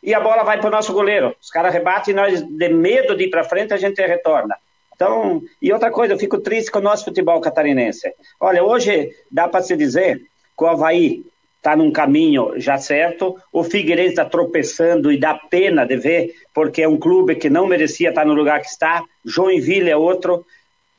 e 0.02 0.14
a 0.14 0.20
bola 0.20 0.44
vai 0.44 0.60
para 0.60 0.68
o 0.68 0.72
nosso 0.72 0.94
goleiro. 0.94 1.36
Os 1.42 1.50
caras 1.50 1.74
rebatem 1.74 2.14
e 2.14 2.16
nós, 2.16 2.42
de 2.42 2.70
medo 2.70 3.16
de 3.16 3.26
ir 3.26 3.30
para 3.30 3.44
frente, 3.44 3.74
a 3.74 3.78
gente 3.78 4.00
retorna. 4.06 4.56
Então, 4.96 5.44
e 5.62 5.72
outra 5.72 5.92
coisa, 5.92 6.14
eu 6.14 6.20
fico 6.20 6.40
triste 6.40 6.72
com 6.72 6.80
o 6.80 6.82
nosso 6.82 7.06
futebol 7.06 7.40
catarinense. 7.42 8.12
Olha, 8.40 8.64
hoje 8.64 9.12
dá 9.30 9.48
para 9.48 9.62
se 9.62 9.76
dizer 9.76 10.22
que 10.58 10.64
o 10.64 10.68
Havaí 10.68 11.24
está 11.68 11.76
num 11.76 11.92
caminho 11.92 12.54
já 12.56 12.78
certo, 12.78 13.36
o 13.52 13.62
Figueirense 13.62 14.12
está 14.12 14.24
tropeçando 14.24 15.12
e 15.12 15.20
dá 15.20 15.34
pena 15.34 15.86
de 15.86 15.98
ver, 15.98 16.34
porque 16.54 16.82
é 16.82 16.88
um 16.88 16.98
clube 16.98 17.36
que 17.36 17.50
não 17.50 17.68
merecia 17.68 18.08
estar 18.10 18.26
no 18.26 18.34
lugar 18.34 18.62
que 18.62 18.68
está, 18.68 19.04
Joinville 19.26 19.90
é 19.90 19.98
outro, 19.98 20.46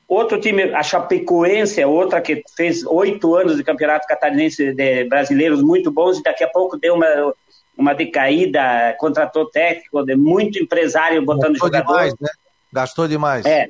outro 0.07 0.39
time, 0.39 0.65
a 0.75 0.83
Chapecoense 0.83 1.81
é 1.81 1.87
outra, 1.87 2.21
que 2.21 2.43
fez 2.55 2.85
oito 2.85 3.35
anos 3.35 3.57
de 3.57 3.65
campeonato 3.65 4.07
catarinense 4.07 4.75
de 4.75 5.05
brasileiros 5.05 5.63
muito 5.63 5.91
bons 5.91 6.19
e 6.19 6.23
daqui 6.23 6.45
a 6.45 6.49
pouco 6.49 6.77
deu 6.77 6.95
uma 6.95 7.33
uma 7.79 7.95
decaída, 7.95 8.97
contratou 8.99 9.49
técnico, 9.49 10.05
de 10.05 10.17
muito 10.17 10.59
empresário 10.59 11.25
botando 11.25 11.53
Gastou 11.53 11.69
jogador. 11.69 11.93
Demais, 11.93 12.15
né? 12.21 12.29
Gastou 12.73 13.07
demais. 13.07 13.47
É. 13.47 13.69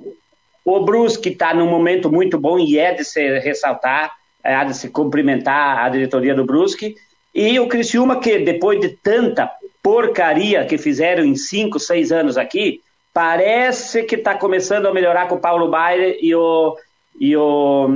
O 0.65 0.81
Brusque 0.81 1.29
está 1.29 1.53
num 1.53 1.69
momento 1.69 2.11
muito 2.11 2.39
bom 2.39 2.59
e 2.59 2.79
é 2.79 2.95
de 2.95 3.05
se 3.05 3.39
ressaltar, 3.41 4.11
é 4.43 4.65
de 4.65 4.75
se 4.75 4.89
cumprimentar 4.89 5.85
a 5.85 5.89
diretoria 5.89 6.35
do 6.35 6.45
Brusque. 6.45 6.97
E 7.35 7.59
o 7.61 7.69
Criciúma, 7.69 8.21
que 8.21 8.39
depois 8.39 8.81
de 8.81 8.89
tanta 8.89 9.51
porcaria 9.83 10.65
que 10.65 10.79
fizeram 10.79 11.25
em 11.25 11.37
cinco, 11.37 11.79
seis 11.79 12.11
anos 12.11 12.37
aqui, 12.37 12.83
parece 13.13 14.03
que 14.05 14.17
está 14.17 14.35
começando 14.35 14.87
a 14.87 14.95
melhorar 14.95 15.29
com 15.29 15.37
o 15.37 15.41
Paulo 15.41 15.69
Baier 15.69 16.19
e 16.21 16.35
o, 16.35 16.77
e 17.19 17.37
o, 17.37 17.89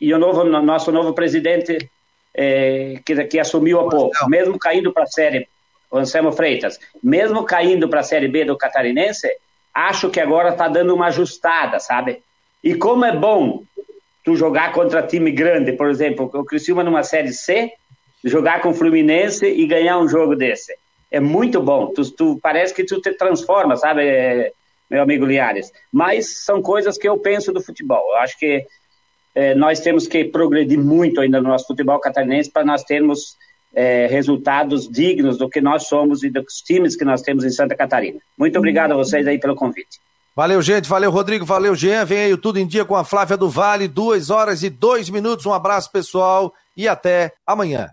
e 0.00 0.12
o 0.12 0.18
novo, 0.18 0.44
nosso 0.44 0.90
novo 0.92 1.12
presidente 1.12 1.90
é, 2.34 3.00
que, 3.04 3.24
que, 3.24 3.38
assumiu 3.38 3.80
há 3.80 3.88
pouco, 3.88 4.28
mesmo 4.28 4.58
caindo 4.58 4.92
para 4.92 5.04
a 5.04 5.06
Série, 5.06 5.48
o 5.90 5.98
Anselmo 5.98 6.32
Freitas, 6.32 6.78
mesmo 7.02 7.44
caindo 7.44 7.88
para 7.88 8.00
a 8.00 8.04
Série 8.04 8.28
B 8.28 8.44
do 8.44 8.56
Catarinense, 8.56 9.28
acho 9.72 10.10
que 10.10 10.20
agora 10.20 10.50
está 10.50 10.68
dando 10.68 10.94
uma 10.94 11.06
ajustada, 11.06 11.78
sabe? 11.78 12.22
E 12.62 12.74
como 12.74 13.04
é 13.04 13.16
bom 13.16 13.62
tu 14.26 14.34
jogar 14.34 14.72
contra 14.72 15.06
time 15.06 15.30
grande, 15.30 15.72
por 15.72 15.88
exemplo, 15.88 16.28
o 16.34 16.44
Criciúma 16.44 16.82
numa 16.82 17.04
Série 17.04 17.32
C, 17.32 17.72
jogar 18.24 18.60
com 18.60 18.70
o 18.70 18.74
Fluminense 18.74 19.46
e 19.46 19.64
ganhar 19.68 20.00
um 20.00 20.08
jogo 20.08 20.34
desse. 20.34 20.76
É 21.12 21.20
muito 21.20 21.62
bom. 21.62 21.92
Tu, 21.94 22.10
tu 22.10 22.38
parece 22.42 22.74
que 22.74 22.82
tu 22.82 23.00
te 23.00 23.12
transforma, 23.12 23.76
sabe, 23.76 24.52
meu 24.90 25.00
amigo 25.00 25.24
Liares? 25.24 25.72
Mas 25.92 26.44
são 26.44 26.60
coisas 26.60 26.98
que 26.98 27.08
eu 27.08 27.16
penso 27.16 27.52
do 27.52 27.62
futebol. 27.62 28.02
Eu 28.10 28.16
acho 28.16 28.36
que 28.36 28.66
é, 29.32 29.54
nós 29.54 29.78
temos 29.78 30.08
que 30.08 30.24
progredir 30.24 30.78
muito 30.78 31.20
ainda 31.20 31.40
no 31.40 31.48
nosso 31.48 31.68
futebol 31.68 32.00
catarinense 32.00 32.50
para 32.50 32.64
nós 32.64 32.82
termos 32.82 33.36
é, 33.72 34.08
resultados 34.08 34.88
dignos 34.88 35.38
do 35.38 35.48
que 35.48 35.60
nós 35.60 35.86
somos 35.86 36.24
e 36.24 36.30
dos 36.30 36.62
times 36.62 36.96
que 36.96 37.04
nós 37.04 37.22
temos 37.22 37.44
em 37.44 37.50
Santa 37.50 37.76
Catarina. 37.76 38.18
Muito 38.36 38.58
obrigado 38.58 38.90
a 38.90 38.96
vocês 38.96 39.24
aí 39.28 39.38
pelo 39.38 39.54
convite. 39.54 40.00
Valeu, 40.36 40.60
gente. 40.60 40.86
Valeu, 40.86 41.10
Rodrigo. 41.10 41.46
Valeu, 41.46 41.74
Jean. 41.74 42.04
Vem 42.04 42.18
aí 42.18 42.32
o 42.34 42.36
Tudo 42.36 42.58
em 42.58 42.66
Dia 42.66 42.84
com 42.84 42.94
a 42.94 43.04
Flávia 43.04 43.38
do 43.38 43.48
Vale. 43.48 43.88
Duas 43.88 44.28
horas 44.28 44.62
e 44.62 44.68
dois 44.68 45.08
minutos. 45.08 45.46
Um 45.46 45.52
abraço, 45.54 45.90
pessoal. 45.90 46.52
E 46.76 46.86
até 46.86 47.32
amanhã. 47.46 47.88